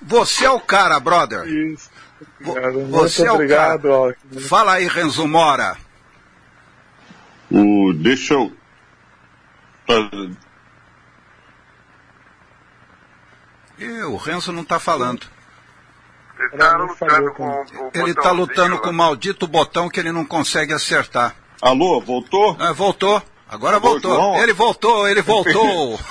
Você 0.00 0.44
é 0.44 0.50
o 0.50 0.60
cara, 0.60 0.98
brother. 0.98 1.46
Isso. 1.46 1.90
Vo- 2.40 2.54
Cara, 2.54 2.72
muito 2.72 2.90
Você 2.90 3.26
é 3.26 3.30
o 3.30 3.34
obrigado, 3.34 3.82
cara. 3.82 3.94
ó. 3.94 4.40
Fala 4.48 4.72
aí, 4.74 4.86
Renzo 4.88 5.26
Mora. 5.26 5.76
O, 7.50 7.92
deixa 7.94 8.34
eu. 8.34 8.52
tá, 9.86 9.94
Ih, 13.78 14.02
o 14.04 14.16
Renzo 14.16 14.52
não 14.52 14.62
está 14.62 14.78
falando. 14.78 15.26
Ele 16.38 16.50
está 16.54 16.72
lutando 16.78 17.32
com 17.34 17.46
o 17.48 17.90
Ele 17.94 18.14
botãozinho 18.14 18.34
lutando 18.34 18.74
lá. 18.76 18.80
com 18.80 18.90
o 18.90 18.94
maldito 18.94 19.46
botão 19.46 19.88
que 19.88 20.00
ele 20.00 20.12
não 20.12 20.24
consegue 20.24 20.72
acertar. 20.72 21.34
Alô, 21.60 22.00
voltou? 22.00 22.56
Ah, 22.58 22.72
voltou. 22.72 23.22
Agora 23.52 23.78
voltou. 23.78 24.14
João? 24.14 24.42
Ele 24.42 24.54
voltou, 24.54 25.06
ele 25.06 25.20
voltou. 25.20 26.00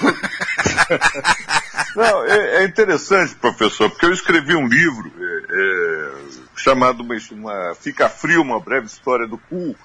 Não, 1.96 2.24
é, 2.26 2.58
é 2.58 2.64
interessante, 2.66 3.34
professor, 3.34 3.90
porque 3.90 4.06
eu 4.06 4.14
escrevi 4.14 4.56
um 4.56 4.68
livro 4.68 5.12
é, 5.20 5.46
é, 5.50 6.12
chamado 6.56 7.02
uma, 7.02 7.16
uma 7.32 7.74
Fica 7.74 8.08
Frio, 8.08 8.44
uma 8.44 8.60
breve 8.60 8.86
história 8.86 9.28
do 9.28 9.40
cu, 9.40 9.76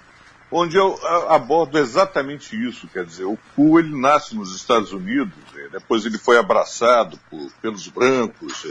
onde 0.53 0.77
eu 0.77 1.01
abordo 1.31 1.79
exatamente 1.79 2.55
isso. 2.69 2.87
Quer 2.89 3.07
dizer, 3.07 3.25
o 3.25 3.39
cu 3.57 3.79
ele 3.79 3.99
nasce 3.99 4.37
nos 4.37 4.55
Estados 4.55 4.93
Unidos, 4.93 5.33
é, 5.57 5.69
depois 5.71 6.05
ele 6.05 6.19
foi 6.19 6.37
abraçado 6.37 7.19
por- 7.31 7.51
pelos 7.63 7.89
brancos, 7.89 8.67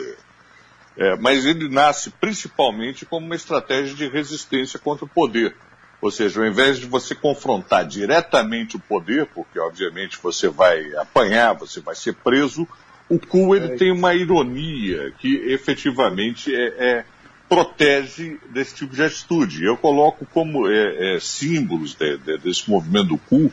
é, 0.96 1.16
mas 1.16 1.44
ele 1.44 1.68
nasce 1.70 2.12
principalmente 2.12 3.04
como 3.04 3.26
uma 3.26 3.36
estratégia 3.36 3.96
de 3.96 4.08
resistência 4.08 4.78
contra 4.78 5.06
o 5.06 5.10
poder. 5.10 5.58
Ou 6.06 6.12
seja, 6.12 6.40
ao 6.40 6.46
invés 6.46 6.78
de 6.78 6.86
você 6.86 7.16
confrontar 7.16 7.84
diretamente 7.84 8.76
o 8.76 8.80
poder, 8.80 9.26
porque 9.26 9.58
obviamente 9.60 10.20
você 10.22 10.48
vai 10.48 10.94
apanhar, 10.98 11.54
você 11.54 11.80
vai 11.80 11.96
ser 11.96 12.14
preso, 12.14 12.68
o 13.10 13.18
cu 13.18 13.56
ele 13.56 13.70
tem 13.76 13.92
uma 13.92 14.14
ironia 14.14 15.12
que 15.18 15.36
efetivamente 15.52 16.54
é, 16.54 16.68
é- 16.78 17.06
protege 17.50 18.38
desse 18.52 18.76
tipo 18.76 18.94
de 18.96 19.02
atitude. 19.02 19.64
Eu 19.64 19.78
coloco 19.78 20.28
como 20.32 20.68
é, 20.68 21.16
é, 21.16 21.20
símbolos 21.20 21.96
de- 21.96 22.18
de- 22.18 22.38
desse 22.38 22.70
movimento 22.70 23.08
do 23.08 23.18
cu 23.18 23.52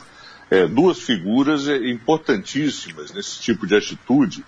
é, 0.50 0.66
duas 0.66 0.98
figuras 0.98 1.66
é, 1.66 1.76
importantíssimas 1.88 3.14
nesse 3.14 3.40
tipo 3.40 3.66
de 3.66 3.74
atitude, 3.74 4.44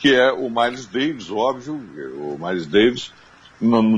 que 0.00 0.12
é 0.12 0.32
o 0.32 0.50
Miles 0.50 0.86
Davis, 0.86 1.30
óbvio, 1.30 1.74
o 1.74 2.36
Miles 2.36 2.66
Davis, 2.66 3.12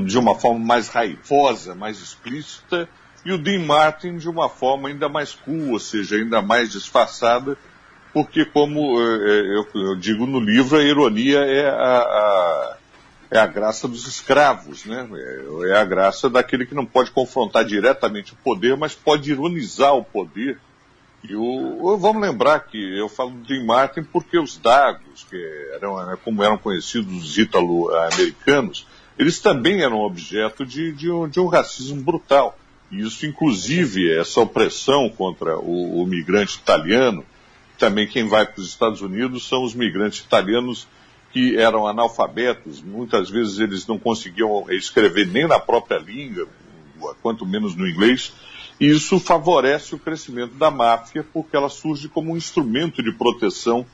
de 0.05 0.17
uma 0.19 0.35
forma 0.35 0.63
mais 0.63 0.89
raivosa, 0.89 1.73
mais 1.73 1.99
explícita, 1.99 2.87
e 3.25 3.31
o 3.31 3.37
Dean 3.37 3.59
Martin 3.65 4.17
de 4.17 4.29
uma 4.29 4.47
forma 4.49 4.89
ainda 4.89 5.09
mais 5.09 5.33
cool, 5.33 5.71
ou 5.73 5.79
seja, 5.79 6.15
ainda 6.15 6.41
mais 6.41 6.69
disfarçada, 6.71 7.57
porque, 8.13 8.45
como 8.45 8.99
eh, 9.01 9.57
eu, 9.73 9.81
eu 9.81 9.95
digo 9.95 10.25
no 10.25 10.39
livro, 10.39 10.77
a 10.77 10.83
ironia 10.83 11.39
é 11.39 11.69
a, 11.69 11.97
a- 11.99 12.77
é 13.29 13.37
a 13.39 13.45
graça 13.45 13.87
dos 13.87 14.07
escravos, 14.07 14.85
né? 14.85 15.07
É, 15.13 15.69
é 15.71 15.77
a 15.77 15.83
graça 15.83 16.29
daquele 16.29 16.65
que 16.65 16.73
não 16.73 16.85
pode 16.85 17.11
confrontar 17.11 17.65
diretamente 17.65 18.31
o 18.33 18.37
poder, 18.37 18.77
mas 18.77 18.95
pode 18.95 19.29
ironizar 19.31 19.93
o 19.95 20.03
poder. 20.03 20.57
E 21.23 21.35
o- 21.35 21.97
vamos 21.97 22.21
lembrar 22.21 22.61
que 22.61 22.77
eu 22.97 23.09
falo 23.09 23.31
do 23.31 23.39
Dean 23.45 23.65
Martin 23.65 24.03
porque 24.03 24.39
os 24.39 24.57
Dagos, 24.57 25.25
que 25.29 25.35
eram, 25.73 26.05
né, 26.05 26.17
como 26.23 26.41
eram 26.41 26.57
conhecidos 26.57 27.13
os 27.23 27.37
ítalo-americanos, 27.37 28.87
eles 29.19 29.39
também 29.39 29.81
eram 29.81 29.99
objeto 29.99 30.65
de, 30.65 30.91
de 30.93 31.11
um, 31.11 31.27
de 31.27 31.39
um 31.39 31.47
racismo 31.47 32.01
brutal. 32.01 32.57
Isso, 32.91 33.25
inclusive, 33.25 34.15
essa 34.17 34.39
opressão 34.39 35.09
contra 35.09 35.57
o, 35.57 36.01
o 36.01 36.07
migrante 36.07 36.57
italiano, 36.57 37.25
também 37.77 38.07
quem 38.07 38.27
vai 38.27 38.45
para 38.45 38.61
os 38.61 38.67
Estados 38.67 39.01
Unidos 39.01 39.47
são 39.47 39.63
os 39.63 39.73
migrantes 39.73 40.19
italianos 40.19 40.87
que 41.31 41.57
eram 41.57 41.85
analfabetos, 41.85 42.81
muitas 42.81 43.29
vezes 43.29 43.59
eles 43.59 43.85
não 43.85 43.99
conseguiam 43.99 44.65
escrever 44.71 45.27
nem 45.27 45.45
na 45.45 45.59
própria 45.59 45.97
língua, 45.97 46.47
quanto 47.21 47.45
menos 47.45 47.75
no 47.75 47.87
inglês, 47.87 48.33
e 48.79 48.87
isso 48.87 49.19
favorece 49.19 49.93
o 49.93 49.99
crescimento 49.99 50.53
da 50.55 50.71
máfia 50.71 51.25
porque 51.33 51.55
ela 51.55 51.69
surge 51.69 52.07
como 52.07 52.31
um 52.31 52.37
instrumento 52.37 53.03
de 53.03 53.11
proteção 53.11 53.85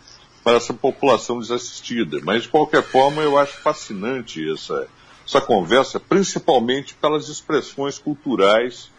para 0.44 0.58
essa 0.58 0.74
população 0.74 1.40
desassistida. 1.40 2.20
Mas, 2.24 2.44
de 2.44 2.50
qualquer 2.50 2.84
forma, 2.84 3.22
eu 3.22 3.38
acho 3.38 3.62
fascinante 3.62 4.52
essa, 4.52 4.88
essa 5.26 5.42
conversa, 5.42 6.00
principalmente 6.00 6.94
pelas 6.96 7.30
expressões 7.30 7.98
culturais 7.98 8.92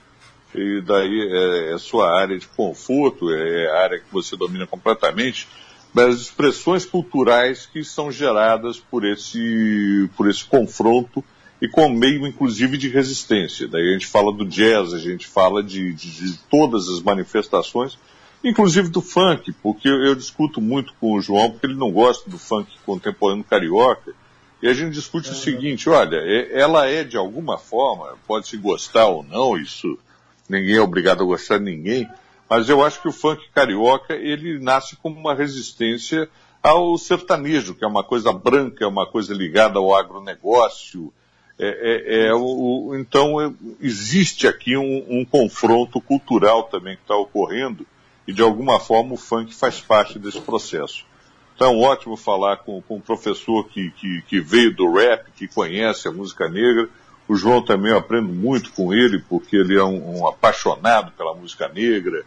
e 0.55 0.81
daí 0.83 1.21
é, 1.21 1.75
é 1.75 1.79
sua 1.79 2.17
área 2.17 2.39
de 2.39 2.47
conforto, 2.47 3.31
é 3.33 3.71
a 3.71 3.83
área 3.83 3.99
que 3.99 4.13
você 4.13 4.37
domina 4.37 4.67
completamente, 4.67 5.49
das 5.93 6.17
expressões 6.17 6.85
culturais 6.85 7.67
que 7.67 7.85
são 7.85 8.11
geradas 8.11 8.79
por 8.79 9.05
esse, 9.05 10.09
por 10.17 10.29
esse 10.29 10.45
confronto 10.45 11.23
e 11.61 11.69
com 11.69 11.89
meio, 11.89 12.27
inclusive, 12.27 12.77
de 12.77 12.89
resistência. 12.89 13.69
Daí 13.69 13.91
a 13.91 13.93
gente 13.93 14.07
fala 14.07 14.33
do 14.33 14.45
jazz, 14.45 14.93
a 14.93 14.99
gente 14.99 15.27
fala 15.27 15.63
de, 15.63 15.93
de, 15.93 16.11
de 16.11 16.39
todas 16.51 16.89
as 16.89 17.01
manifestações, 17.01 17.97
inclusive 18.43 18.89
do 18.89 19.01
funk, 19.01 19.53
porque 19.63 19.89
eu, 19.89 20.05
eu 20.05 20.15
discuto 20.15 20.61
muito 20.61 20.93
com 21.01 21.15
o 21.15 21.21
João, 21.21 21.51
porque 21.51 21.67
ele 21.67 21.77
não 21.77 21.93
gosta 21.93 22.29
do 22.29 22.39
funk 22.39 22.71
contemporâneo 22.85 23.45
carioca, 23.45 24.13
e 24.65 24.69
a 24.69 24.73
gente 24.73 24.95
discute 24.95 25.31
o 25.31 25.35
seguinte, 25.35 25.91
olha, 25.91 26.17
ela 26.51 26.87
é 26.89 27.05
de 27.05 27.17
alguma 27.19 27.59
forma, 27.59 28.17
pode-se 28.27 28.57
gostar 28.57 29.07
ou 29.07 29.23
não, 29.23 29.59
isso 29.59 29.99
ninguém 30.49 30.77
é 30.77 30.81
obrigado 30.81 31.23
a 31.23 31.27
gostar 31.27 31.59
de 31.59 31.65
ninguém, 31.65 32.09
mas 32.49 32.69
eu 32.69 32.83
acho 32.83 33.01
que 33.03 33.09
o 33.09 33.13
funk 33.13 33.43
carioca, 33.55 34.15
ele 34.15 34.59
nasce 34.59 34.97
como 34.97 35.21
uma 35.21 35.35
resistência 35.35 36.29
ao 36.63 36.97
sertanejo, 36.97 37.75
que 37.75 37.85
é 37.85 37.87
uma 37.87 38.03
coisa 38.03 38.33
branca, 38.33 38.85
é 38.85 38.89
uma 38.89 39.07
coisa 39.07 39.35
ligada 39.35 39.79
ao 39.79 39.95
agronegócio. 39.95 41.13
É, 41.59 41.67
é- 41.67 42.27
é 42.29 42.35
o- 42.35 42.89
o- 42.89 42.97
então, 42.97 43.55
existe 43.81 44.49
aqui 44.49 44.77
um, 44.77 45.05
um 45.09 45.25
confronto 45.25 46.01
cultural 46.01 46.65
também 46.65 46.97
que 46.97 47.03
está 47.03 47.15
ocorrendo, 47.17 47.87
e 48.27 48.33
de 48.33 48.41
alguma 48.43 48.81
forma 48.81 49.13
o 49.13 49.17
funk 49.19 49.55
faz 49.55 49.79
parte 49.81 50.19
desse 50.19 50.41
processo. 50.41 51.05
Então, 51.55 51.79
ótimo 51.79 52.17
falar 52.17 52.57
com, 52.59 52.83
com 52.83 52.97
um 52.97 53.01
professor 53.01 53.65
que, 53.69 53.91
que, 53.93 54.23
que 54.23 54.41
veio 54.41 54.75
do 54.75 54.93
rap, 54.93 55.31
que 55.37 55.47
conhece 55.47 56.09
a 56.09 56.13
música 56.13 56.49
negra. 56.49 56.89
O 57.29 57.37
João 57.37 57.63
também 57.63 57.93
eu 57.93 57.99
aprendo 57.99 58.29
muito 58.29 58.73
com 58.73 58.93
ele, 58.93 59.19
porque 59.29 59.57
ele 59.57 59.77
é 59.79 59.83
um, 59.85 60.19
um 60.21 60.27
apaixonado 60.29 61.13
pela 61.13 61.33
música 61.35 61.69
negra. 61.69 62.25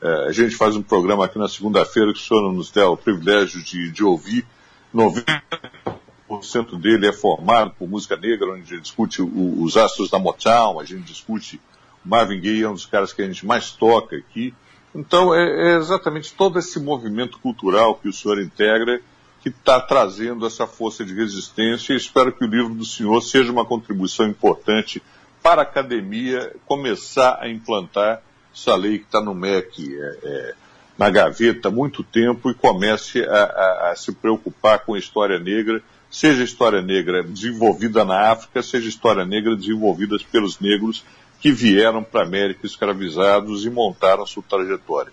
É, 0.00 0.26
a 0.28 0.32
gente 0.32 0.54
faz 0.54 0.76
um 0.76 0.82
programa 0.82 1.24
aqui 1.24 1.38
na 1.38 1.48
segunda-feira 1.48 2.12
que 2.12 2.20
o 2.20 2.22
senhor 2.22 2.52
nos 2.52 2.70
dá 2.70 2.88
o 2.88 2.96
privilégio 2.96 3.62
de, 3.62 3.90
de 3.90 4.04
ouvir. 4.04 4.46
90% 4.94 6.78
dele 6.80 7.08
é 7.08 7.12
formado 7.12 7.72
por 7.78 7.88
música 7.88 8.16
negra, 8.16 8.52
onde 8.52 8.62
a 8.62 8.64
gente 8.64 8.82
discute 8.82 9.20
o- 9.22 9.62
os 9.62 9.76
astros 9.76 10.08
da 10.10 10.18
Motown, 10.18 10.78
a 10.80 10.84
gente 10.84 11.02
discute 11.02 11.60
Marvin 12.04 12.40
Gaye, 12.40 12.62
é 12.62 12.68
um 12.68 12.74
dos 12.74 12.86
caras 12.86 13.12
que 13.12 13.22
a 13.22 13.26
gente 13.26 13.44
mais 13.44 13.70
toca 13.72 14.16
aqui. 14.16 14.54
Então, 14.98 15.32
é, 15.32 15.74
é 15.74 15.76
exatamente 15.76 16.34
todo 16.34 16.58
esse 16.58 16.80
movimento 16.80 17.38
cultural 17.38 17.94
que 17.94 18.08
o 18.08 18.12
senhor 18.12 18.40
integra 18.40 19.00
que 19.40 19.48
está 19.48 19.80
trazendo 19.80 20.44
essa 20.44 20.66
força 20.66 21.04
de 21.04 21.14
resistência 21.14 21.94
espero 21.94 22.32
que 22.32 22.44
o 22.44 22.48
livro 22.48 22.74
do 22.74 22.84
senhor 22.84 23.20
seja 23.22 23.52
uma 23.52 23.64
contribuição 23.64 24.26
importante 24.26 25.00
para 25.40 25.60
a 25.60 25.64
academia 25.64 26.52
começar 26.66 27.38
a 27.40 27.48
implantar 27.48 28.20
essa 28.52 28.74
lei 28.74 28.98
que 28.98 29.04
está 29.04 29.20
no 29.20 29.34
MEC 29.36 29.88
é, 29.96 30.18
é, 30.24 30.54
na 30.98 31.08
gaveta 31.08 31.68
há 31.68 31.70
muito 31.70 32.02
tempo 32.02 32.50
e 32.50 32.54
comece 32.54 33.22
a, 33.22 33.44
a- 33.44 33.90
a 33.92 33.96
se 33.96 34.10
preocupar 34.10 34.80
com 34.80 34.94
a 34.94 34.98
história 34.98 35.38
negra, 35.38 35.80
seja 36.10 36.42
história 36.42 36.82
negra 36.82 37.22
desenvolvida 37.22 38.04
na 38.04 38.32
África, 38.32 38.60
seja 38.64 38.88
história 38.88 39.24
negra 39.24 39.54
desenvolvida 39.54 40.16
pelos 40.32 40.58
negros 40.58 41.04
que 41.40 41.52
vieram 41.52 42.02
para 42.02 42.22
a 42.22 42.26
América 42.26 42.66
escravizados 42.66 43.64
e 43.64 43.70
montaram 43.70 44.26
sua 44.26 44.42
trajetória. 44.42 45.12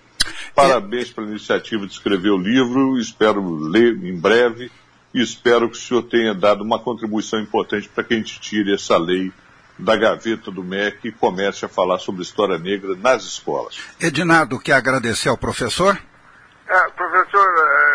Parabéns 0.53 1.11
pela 1.11 1.27
iniciativa 1.27 1.85
de 1.85 1.93
escrever 1.93 2.29
o 2.29 2.37
livro, 2.37 2.97
espero 2.97 3.55
ler 3.55 3.95
em 4.03 4.17
breve 4.17 4.71
e 5.13 5.21
espero 5.21 5.69
que 5.69 5.77
o 5.77 5.81
senhor 5.81 6.03
tenha 6.03 6.33
dado 6.33 6.63
uma 6.63 6.79
contribuição 6.79 7.39
importante 7.39 7.87
para 7.87 8.03
que 8.03 8.13
a 8.13 8.17
gente 8.17 8.39
tire 8.39 8.73
essa 8.73 8.97
lei 8.97 9.31
da 9.77 9.95
gaveta 9.95 10.49
do 10.49 10.63
MEC 10.63 11.09
e 11.09 11.11
comece 11.11 11.65
a 11.65 11.69
falar 11.69 11.99
sobre 11.99 12.21
história 12.21 12.57
negra 12.57 12.95
nas 12.95 13.23
escolas. 13.23 13.77
Edinardo, 13.99 14.59
quer 14.59 14.73
agradecer 14.73 15.29
ao 15.29 15.37
professor? 15.37 15.99
É, 16.67 16.89
professor, 16.91 17.45
é, 17.45 17.94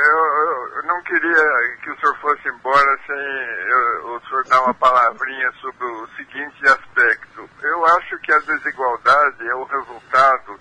queria 1.10 1.76
que 1.82 1.90
o 1.90 1.98
senhor 1.98 2.16
fosse 2.18 2.48
embora 2.48 2.98
sem 3.04 3.16
eu, 3.16 4.14
o 4.14 4.20
senhor 4.20 4.44
dar 4.44 4.62
uma 4.62 4.74
palavrinha 4.74 5.50
sobre 5.60 5.84
o 5.84 6.06
seguinte 6.16 6.64
aspecto. 6.68 7.50
Eu 7.62 7.84
acho 7.84 8.16
que 8.20 8.32
a 8.32 8.38
desigualdade 8.38 9.48
é 9.48 9.54
o 9.56 9.64
resultado 9.64 10.60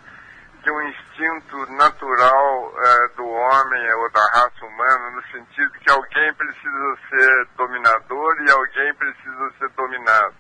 de 0.64 0.72
um 0.72 0.82
instinto 0.89 1.72
natural 1.74 2.74
é, 2.78 3.08
do 3.16 3.28
homem 3.28 3.93
ou 3.93 4.12
da 4.12 4.26
raça 4.34 4.66
humana, 4.66 5.12
no 5.12 5.22
sentido 5.28 5.72
que 5.72 5.91
alguém 5.91 6.34
precisa 6.34 6.97
ser 7.10 7.47
dominador 7.56 8.41
e 8.41 8.52
alguém 8.52 8.93
precisa 8.95 9.52
ser 9.60 9.70
dominado. 9.70 10.34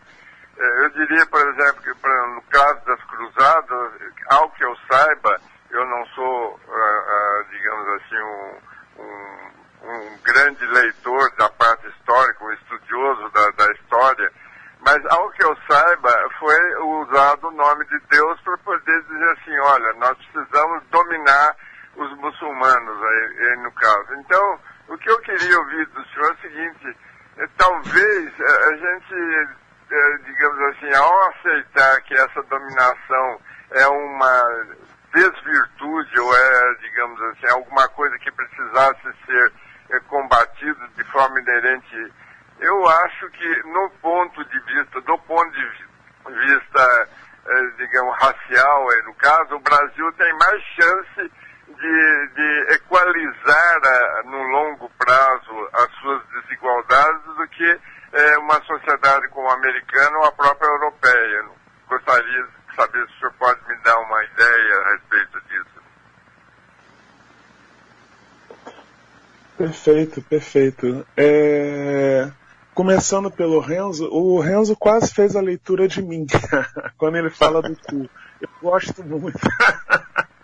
É, 0.57 0.85
eu 0.85 0.89
diria, 0.89 1.25
por 1.27 1.47
exemplo, 1.49 1.83
que 1.83 1.93
pra, 2.01 2.27
no 2.29 2.41
caso 2.49 2.83
das 2.85 3.03
cruzadas, 3.03 3.91
ao 4.31 4.49
que 4.51 4.65
eu 4.65 4.75
saiba, 4.91 5.39
eu 5.69 5.85
não 5.85 6.03
sou, 6.07 6.55
uh, 6.55 7.45
digamos 7.51 7.87
assim, 7.89 8.19
um, 8.19 9.03
um, 9.03 9.58
um, 9.83 10.17
grande 10.23 10.65
leitor 10.65 11.31
da 11.37 11.49
parte 11.49 11.87
histórica, 11.87 12.43
um 12.43 12.53
estudioso 12.53 13.29
da, 13.29 13.49
da 13.51 13.71
história, 13.73 14.31
mas 14.81 15.05
ao 15.07 15.29
que 15.31 15.43
eu 15.43 15.55
saiba, 15.69 16.29
foi 16.39 16.75
usado 16.75 17.47
o 17.47 17.51
nome 17.51 17.85
de 17.85 17.99
Deus 18.09 18.39
para 18.41 18.57
poder 18.59 19.03
dizer 19.03 19.29
assim, 19.31 19.57
olha, 19.59 19.93
nós 19.95 20.17
precisamos 20.17 20.83
dominar 20.89 21.55
os 21.95 22.17
muçulmanos 22.17 23.03
aí, 23.03 23.47
aí, 23.47 23.57
no 23.57 23.71
caso. 23.73 24.13
Então, 24.19 24.59
o 24.87 24.97
que 24.97 25.09
eu 25.09 25.19
queria 25.19 25.59
ouvir 25.59 25.85
do 25.87 26.05
senhor 26.07 26.29
é 26.29 26.33
o 26.33 26.37
seguinte, 26.37 26.97
é, 27.37 27.47
talvez 27.57 28.39
eh, 28.39 28.69
a 28.69 28.75
gente 28.75 29.59
é, 29.91 30.17
digamos 30.23 30.61
assim, 30.61 30.93
ao 30.93 31.29
aceitar 31.29 32.01
que 32.01 32.13
essa 32.13 32.43
dominação 32.43 33.41
é 33.71 33.87
uma 33.87 34.67
desvirtude 35.13 36.19
ou 36.19 36.35
é, 36.35 36.75
digamos 36.81 37.21
assim, 37.21 37.47
alguma 37.47 37.87
coisa 37.89 38.17
que 38.19 38.31
precisasse 38.31 39.01
ser 39.25 39.51
é, 39.89 39.99
combatido 40.01 40.87
de 40.95 41.03
forma 41.05 41.39
inerente, 41.39 42.13
eu 42.59 42.89
acho 42.89 43.29
que 43.31 43.63
no 43.67 43.89
ponto 44.01 44.43
de 44.45 44.59
vista, 44.59 45.01
do 45.01 45.17
ponto 45.19 45.51
de 45.51 45.65
vista, 46.27 47.09
é, 47.47 47.61
digamos, 47.77 48.15
racial, 48.17 48.87
no 49.05 49.13
caso, 49.15 49.55
o 49.55 49.59
Brasil 49.59 50.11
tem 50.13 50.33
mais 50.37 50.61
chance 50.63 51.31
de, 51.67 52.27
de 52.35 52.73
equalizar 52.73 53.79
a, 53.85 54.23
no 54.25 54.43
longo 54.43 54.89
prazo 54.97 55.69
as 55.73 55.91
suas 56.01 56.23
desigualdades 56.27 57.35
do 57.35 57.47
que 57.47 57.79
é, 58.11 58.37
uma 58.39 58.61
sociedade 58.63 59.27
como 59.29 59.49
a 59.49 59.53
americana 59.53 60.17
ou 60.17 60.25
a 60.25 60.31
própria 60.31 60.67
europeia. 60.67 61.45
Gostaria 61.87 62.43
de 62.43 62.75
saber 62.75 63.07
se 63.07 63.13
o 63.13 63.19
senhor 63.19 63.33
pode 63.39 63.67
me 63.67 63.75
dar 63.83 63.97
uma 63.97 64.23
ideia 64.23 64.79
a 64.79 64.91
respeito 64.91 65.41
disso. 65.47 65.78
Perfeito, 69.59 70.21
perfeito. 70.21 71.05
É... 71.17 72.31
Começando 72.73 73.29
pelo 73.29 73.59
Renzo, 73.59 74.05
o 74.09 74.39
Renzo 74.39 74.73
quase 74.73 75.13
fez 75.13 75.35
a 75.35 75.41
leitura 75.41 75.85
de 75.85 76.01
mim 76.01 76.25
quando 76.97 77.17
ele 77.17 77.29
fala 77.29 77.61
do 77.61 77.75
cu. 77.75 78.09
Eu 78.39 78.47
gosto 78.61 79.03
muito. 79.03 79.37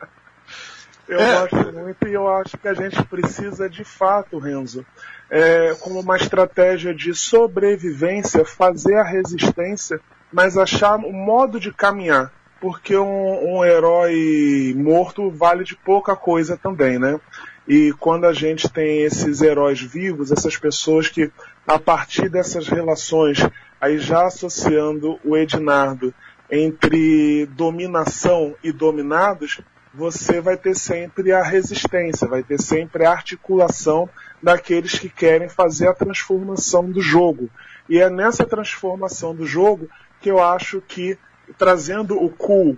eu 1.08 1.18
é. 1.18 1.40
gosto 1.40 1.72
muito 1.72 2.06
e 2.10 2.14
eu 2.14 2.28
acho 2.28 2.58
que 2.58 2.68
a 2.68 2.74
gente 2.74 3.02
precisa 3.06 3.70
de 3.70 3.86
fato, 3.86 4.38
Renzo, 4.38 4.86
é, 5.30 5.74
como 5.76 6.02
uma 6.02 6.18
estratégia 6.18 6.94
de 6.94 7.16
sobrevivência, 7.16 8.44
fazer 8.44 8.96
a 8.96 9.04
resistência, 9.04 10.02
mas 10.30 10.58
achar 10.58 11.00
um 11.00 11.14
modo 11.14 11.58
de 11.58 11.72
caminhar. 11.72 12.34
Porque 12.60 12.98
um, 12.98 13.60
um 13.60 13.64
herói 13.64 14.74
morto 14.76 15.32
vale 15.32 15.64
de 15.64 15.76
pouca 15.76 16.18
coisa 16.18 16.58
também, 16.58 17.00
né? 17.00 17.18
E 17.68 17.92
quando 18.00 18.26
a 18.26 18.34
gente 18.34 18.70
tem 18.70 19.02
esses 19.02 19.42
heróis 19.42 19.82
vivos, 19.82 20.32
essas 20.32 20.56
pessoas 20.56 21.10
que, 21.10 21.32
a 21.68 21.80
partir 21.80 22.30
dessas 22.30 22.68
relações, 22.68 23.40
aí 23.82 23.98
já 23.98 24.26
associando 24.26 25.20
o 25.24 25.36
Ednardo 25.36 26.14
entre 26.52 27.48
dominação 27.48 28.56
e 28.64 28.72
dominados, 28.72 29.62
você 29.94 30.40
vai 30.42 30.58
ter 30.58 30.76
sempre 30.76 31.32
a 31.32 31.42
resistência, 31.42 32.28
vai 32.28 32.44
ter 32.44 32.62
sempre 32.62 33.06
a 33.06 33.12
articulação 33.12 34.08
daqueles 34.44 35.00
que 35.00 35.10
querem 35.10 35.50
fazer 35.50 35.88
a 35.88 35.94
transformação 35.94 36.92
do 36.92 37.02
jogo. 37.02 37.50
E 37.90 38.00
é 38.00 38.10
nessa 38.10 38.46
transformação 38.46 39.34
do 39.34 39.46
jogo 39.46 39.90
que 40.22 40.30
eu 40.30 40.44
acho 40.44 40.82
que, 40.82 41.18
trazendo 41.58 42.16
o 42.16 42.30
cool 42.30 42.78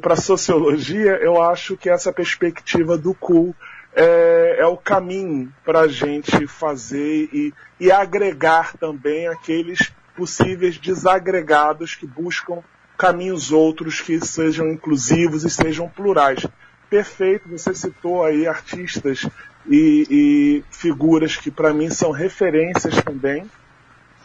para 0.00 0.12
a 0.12 0.16
sociologia, 0.16 1.18
eu 1.22 1.42
acho 1.42 1.76
que 1.76 1.88
essa 1.88 2.12
perspectiva 2.12 2.96
do 2.96 3.14
cool 3.14 3.54
é, 3.94 4.56
é 4.60 4.66
o 4.66 4.76
caminho 4.76 5.52
para 5.64 5.80
a 5.80 5.88
gente 5.88 6.46
fazer 6.46 7.28
e, 7.32 7.52
e 7.78 7.90
agregar 7.90 8.76
também 8.76 9.26
aqueles 9.28 9.92
possíveis 10.16 10.78
desagregados 10.78 11.94
que 11.94 12.06
buscam 12.06 12.62
caminhos 12.96 13.50
outros 13.50 14.00
que 14.00 14.20
sejam 14.24 14.68
inclusivos 14.68 15.44
e 15.44 15.50
sejam 15.50 15.88
plurais. 15.88 16.46
Perfeito, 16.90 17.48
você 17.48 17.74
citou 17.74 18.24
aí 18.24 18.46
artistas 18.46 19.26
e, 19.66 20.06
e 20.10 20.64
figuras 20.70 21.36
que 21.36 21.50
para 21.50 21.72
mim 21.72 21.88
são 21.88 22.10
referências 22.10 23.02
também. 23.02 23.50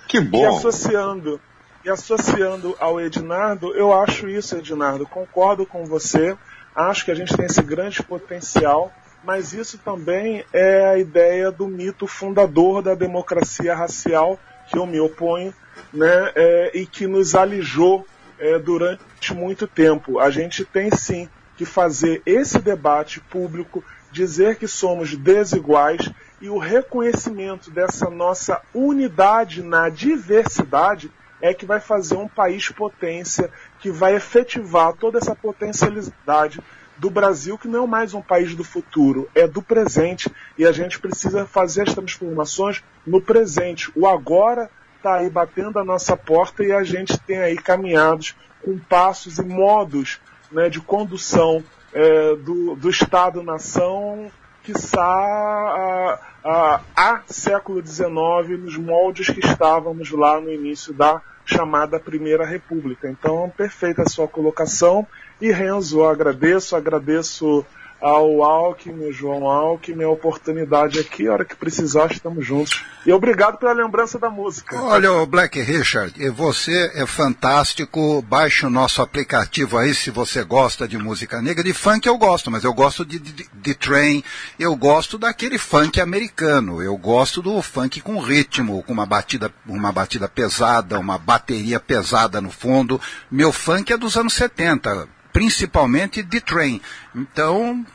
Que 0.08 0.20
bom! 0.20 0.42
E 0.42 0.46
associando, 0.46 1.40
e 1.84 1.90
associando 1.90 2.76
ao 2.80 3.00
Ednardo, 3.00 3.74
eu 3.76 3.94
acho 3.94 4.28
isso, 4.28 4.58
Ednardo, 4.58 5.06
concordo 5.06 5.66
com 5.66 5.86
você, 5.86 6.36
acho 6.76 7.06
que 7.06 7.12
a 7.12 7.16
gente 7.16 7.36
tem 7.36 7.46
esse 7.46 7.62
grande 7.62 8.04
potencial, 8.04 8.92
mas 9.26 9.54
isso 9.54 9.78
também 9.80 10.46
é 10.54 10.86
a 10.88 10.98
ideia 10.98 11.52
do 11.52 11.68
mito 11.68 12.06
fundador 12.06 12.82
da 12.82 12.94
democracia 12.94 13.76
racial, 13.76 14.40
que 14.70 14.78
eu 14.78 14.86
me 14.86 15.00
oponho, 15.00 15.54
né, 15.92 16.32
é, 16.36 16.72
e 16.76 16.86
que 16.86 17.08
nos 17.08 17.34
alijou 17.34 18.06
é, 18.38 18.60
durante 18.60 19.34
muito 19.34 19.68
tempo. 19.68 20.20
A 20.20 20.30
gente 20.30 20.64
tem 20.64 20.92
sim 20.92 21.28
que 21.58 21.66
fazer 21.66 22.22
esse 22.26 22.60
debate 22.60 23.20
público, 23.20 23.84
dizer 24.12 24.58
que 24.58 24.68
somos 24.68 25.16
desiguais 25.16 26.12
e 26.40 26.50
o 26.50 26.58
reconhecimento 26.58 27.72
dessa 27.72 28.10
nossa 28.10 28.62
unidade 28.74 29.64
na 29.64 29.90
diversidade 29.90 31.12
é 31.42 31.54
que 31.54 31.66
vai 31.66 31.80
fazer 31.80 32.16
um 32.16 32.28
país 32.28 32.70
potência, 32.70 33.50
que 33.80 33.90
vai 33.90 34.16
efetivar 34.16 34.94
toda 34.94 35.18
essa 35.18 35.36
potencialidade 35.36 36.60
do 36.98 37.10
Brasil, 37.10 37.58
que 37.58 37.68
não 37.68 37.84
é 37.84 37.88
mais 37.88 38.14
um 38.14 38.22
país 38.22 38.56
do 38.56 38.64
futuro, 38.64 39.30
é 39.36 39.48
do 39.48 39.62
presente, 39.62 40.32
e 40.58 40.66
a 40.66 40.72
gente 40.72 41.00
precisa 41.00 41.46
fazer 41.46 41.88
as 41.88 41.94
transformações 41.94 42.84
no 43.06 43.22
presente. 43.22 43.92
O 43.96 44.08
agora 44.08 44.70
está 44.98 45.16
aí 45.16 45.30
batendo 45.30 45.78
a 45.78 45.84
nossa 45.84 46.16
porta 46.16 46.64
e 46.64 46.72
a 46.72 46.84
gente 46.84 47.18
tem 47.20 47.38
aí 47.38 47.56
caminhados 47.56 48.36
com 48.64 48.78
passos 48.78 49.38
e 49.38 49.44
modos 49.44 50.20
né, 50.52 50.70
de 50.70 50.80
condução 50.80 51.64
é, 51.94 52.36
do, 52.36 52.76
do 52.76 52.90
Estado-nação, 52.90 54.32
que 54.64 54.72
está 54.72 56.20
a, 56.44 56.82
a, 56.96 57.22
século 57.28 57.86
XIX, 57.86 58.60
nos 58.60 58.78
moldes 58.78 59.30
que 59.30 59.40
estávamos 59.40 60.10
lá 60.12 60.42
no 60.42 60.52
início 60.52 60.94
da 60.94 61.22
chamada 61.46 62.00
Primeira 62.00 62.46
República. 62.46 63.10
Então, 63.10 63.52
perfeita 63.56 64.02
a 64.02 64.10
sua 64.10 64.28
colocação. 64.28 65.06
E 65.40 65.52
Renzo, 65.52 66.04
agradeço, 66.04 66.76
agradeço 66.76 67.66
ao 68.06 68.44
Alckmin, 68.44 69.12
João 69.12 69.50
Alckmin, 69.50 70.04
a 70.04 70.10
oportunidade 70.10 71.00
aqui, 71.00 71.28
a 71.28 71.34
hora 71.34 71.44
que 71.44 71.56
precisar, 71.56 72.12
estamos 72.12 72.46
juntos. 72.46 72.86
E 73.04 73.12
obrigado 73.12 73.58
pela 73.58 73.74
lembrança 73.74 74.20
da 74.20 74.30
música. 74.30 74.80
Olha, 74.80 75.12
o 75.12 75.26
Black 75.26 75.60
Richard, 75.60 76.14
você 76.30 76.92
é 76.94 77.08
fantástico, 77.08 78.22
baixe 78.22 78.64
o 78.64 78.70
nosso 78.70 79.02
aplicativo 79.02 79.80
aí 79.80 79.96
se 79.96 80.12
você 80.12 80.44
gosta 80.44 80.88
de 80.88 81.00
música 81.00 81.42
negra. 81.42 81.64
De 81.64 81.74
funk 81.74 82.06
eu 82.06 82.16
gosto, 82.16 82.52
mas 82.52 82.64
eu 82.64 82.76
gosto 82.76 83.04
de, 83.04 83.18
de, 83.18 83.50
de 83.52 83.74
train, 83.74 84.24
eu 84.60 84.76
gosto 84.76 85.18
daquele 85.18 85.58
funk 85.58 86.00
americano, 86.00 86.84
eu 86.84 86.96
gosto 86.96 87.42
do 87.42 87.60
funk 87.60 88.02
com 88.02 88.20
ritmo, 88.20 88.84
com 88.84 88.94
uma 88.94 89.08
batida, 89.08 89.52
uma 89.66 89.92
batida 89.92 90.30
pesada, 90.30 91.00
uma 91.00 91.18
bateria 91.18 91.80
pesada 91.80 92.40
no 92.40 92.52
fundo. 92.52 93.02
Meu 93.32 93.52
funk 93.52 93.92
é 93.92 93.98
dos 93.98 94.16
anos 94.16 94.36
70, 94.36 95.08
principalmente 95.36 96.24
de 96.24 96.40
Train. 96.40 96.82
Então, 97.14 97.86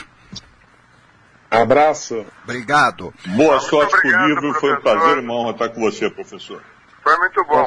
Abraço. 1.62 2.26
Obrigado. 2.44 3.14
Boa 3.28 3.52
Muito 3.58 3.70
sorte 3.70 3.92
com 3.92 3.98
o 3.98 4.00
obrigado, 4.00 4.28
livro. 4.28 4.54
Foi 4.60 4.72
um 4.72 4.76
professor. 4.76 4.82
prazer, 5.00 5.20
uma 5.24 5.34
honra 5.34 5.52
estar 5.52 5.70
com 5.70 5.82
você, 5.82 6.10
professor. 6.10 6.62
Foi 7.04 7.18
muito 7.20 7.44
bom. 7.46 7.66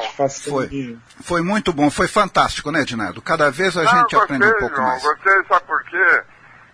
Foi. 0.49 0.97
Foi 1.23 1.41
muito 1.41 1.71
bom, 1.71 1.89
foi 1.89 2.07
fantástico, 2.09 2.71
né, 2.71 2.83
Dinardo? 2.83 3.21
Cada 3.21 3.49
vez 3.49 3.77
a 3.77 3.83
Não, 3.83 3.89
gente 3.91 4.15
gostei, 4.15 4.19
aprende 4.35 4.45
um 4.45 4.59
pouco 4.59 4.75
João, 4.75 4.87
mais. 4.87 5.01
Gostei, 5.01 5.43
sabe 5.47 5.65
por 5.65 5.83
quê? 5.85 6.23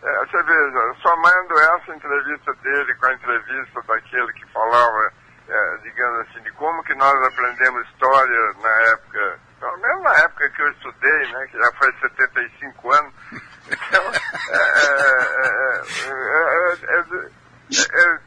É, 0.04 0.20
você 0.26 0.44
veja, 0.44 0.96
somando 1.02 1.54
essa 1.60 1.96
entrevista 1.96 2.54
dele 2.64 2.96
com 2.96 3.06
a 3.08 3.14
entrevista 3.14 3.82
daquele 3.88 4.34
que 4.34 4.46
falava, 4.52 5.12
é, 5.48 5.78
digamos 5.84 6.20
assim, 6.28 6.42
de 6.44 6.52
como 6.54 6.84
que 6.84 6.96
nós 6.96 7.14
aprendemos 7.28 7.88
história 7.90 8.54
na 8.62 8.70
época, 8.92 9.40
pelo 9.60 9.78
menos 9.78 10.04
na 10.04 10.16
época 10.20 10.50
que 10.50 10.62
eu 10.62 10.72
estudei, 10.72 11.32
né, 11.34 11.48
que 11.52 11.58
já 11.58 11.72
faz 11.74 12.00
75 12.00 12.92
anos. 12.94 13.14
Então, 13.68 14.04
é, 14.50 14.58
é, 14.58 15.82
é, 16.06 16.78
é, 16.84 16.98
é, 16.98 17.06
é, 17.80 18.20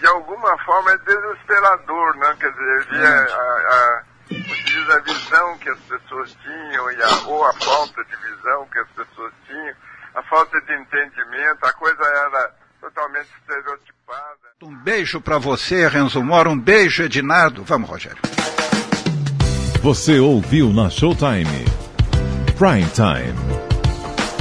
de 0.00 0.06
alguma 0.06 0.58
forma 0.64 0.92
é 0.92 0.98
desesperador, 0.98 2.16
né? 2.16 2.36
Quer 2.40 2.50
dizer, 2.52 2.86
via 2.90 3.08
a, 3.08 3.42
a, 3.70 4.02
diz 4.30 4.90
a 4.90 4.98
visão 5.00 5.58
que 5.58 5.70
as 5.70 5.78
pessoas 5.80 6.36
tinham, 6.42 6.90
e 6.92 7.02
a, 7.02 7.28
ou 7.28 7.44
a 7.44 7.52
falta 7.54 8.04
de 8.04 8.16
visão 8.16 8.66
que 8.72 8.78
as 8.78 8.88
pessoas 8.88 9.32
tinham, 9.46 9.74
a 10.14 10.22
falta 10.22 10.60
de 10.62 10.74
entendimento, 10.74 11.64
a 11.64 11.72
coisa 11.72 12.02
era 12.02 12.54
totalmente 12.80 13.28
estereotipada. 13.40 14.46
Um 14.62 14.74
beijo 14.76 15.20
para 15.20 15.38
você, 15.38 15.86
Renzo 15.88 16.22
Mora, 16.22 16.48
um 16.48 16.58
beijo, 16.58 17.02
Edinardo. 17.02 17.64
Vamos, 17.64 17.88
Rogério. 17.88 18.22
Você 19.82 20.18
ouviu 20.18 20.72
na 20.72 20.88
Showtime. 20.90 21.64
Prime 22.56 22.88
Time. 22.90 23.65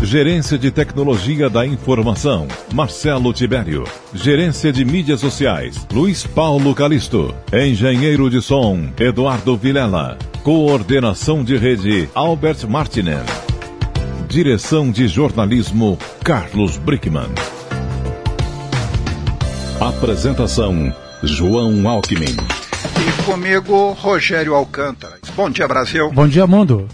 Gerência 0.05 0.55
de 0.55 0.69
Tecnologia 0.69 1.49
da 1.49 1.65
Informação, 1.65 2.47
Marcelo 2.71 3.33
Tibério. 3.33 3.85
Gerência 4.13 4.71
de 4.71 4.85
Mídias 4.85 5.19
Sociais, 5.19 5.83
Luiz 5.91 6.27
Paulo 6.27 6.75
Calisto. 6.75 7.33
Engenheiro 7.51 8.29
de 8.29 8.39
Som, 8.39 8.89
Eduardo 8.99 9.57
Vilela. 9.57 10.15
Coordenação 10.43 11.43
de 11.43 11.57
Rede, 11.57 12.07
Albert 12.13 12.67
Martinen. 12.69 13.17
Direção 14.29 14.91
de 14.91 15.07
Jornalismo, 15.07 15.97
Carlos 16.23 16.77
Brickman. 16.77 17.31
Apresentação, 19.81 20.93
João 21.23 21.89
Alckmin. 21.89 22.37
E 22.99 23.23
comigo, 23.23 23.93
Rogério 23.93 24.53
Alcântara. 24.53 25.15
Bom 25.35 25.49
dia, 25.49 25.67
Brasil. 25.67 26.11
Bom 26.11 26.27
dia, 26.27 26.45
mundo. 26.45 26.87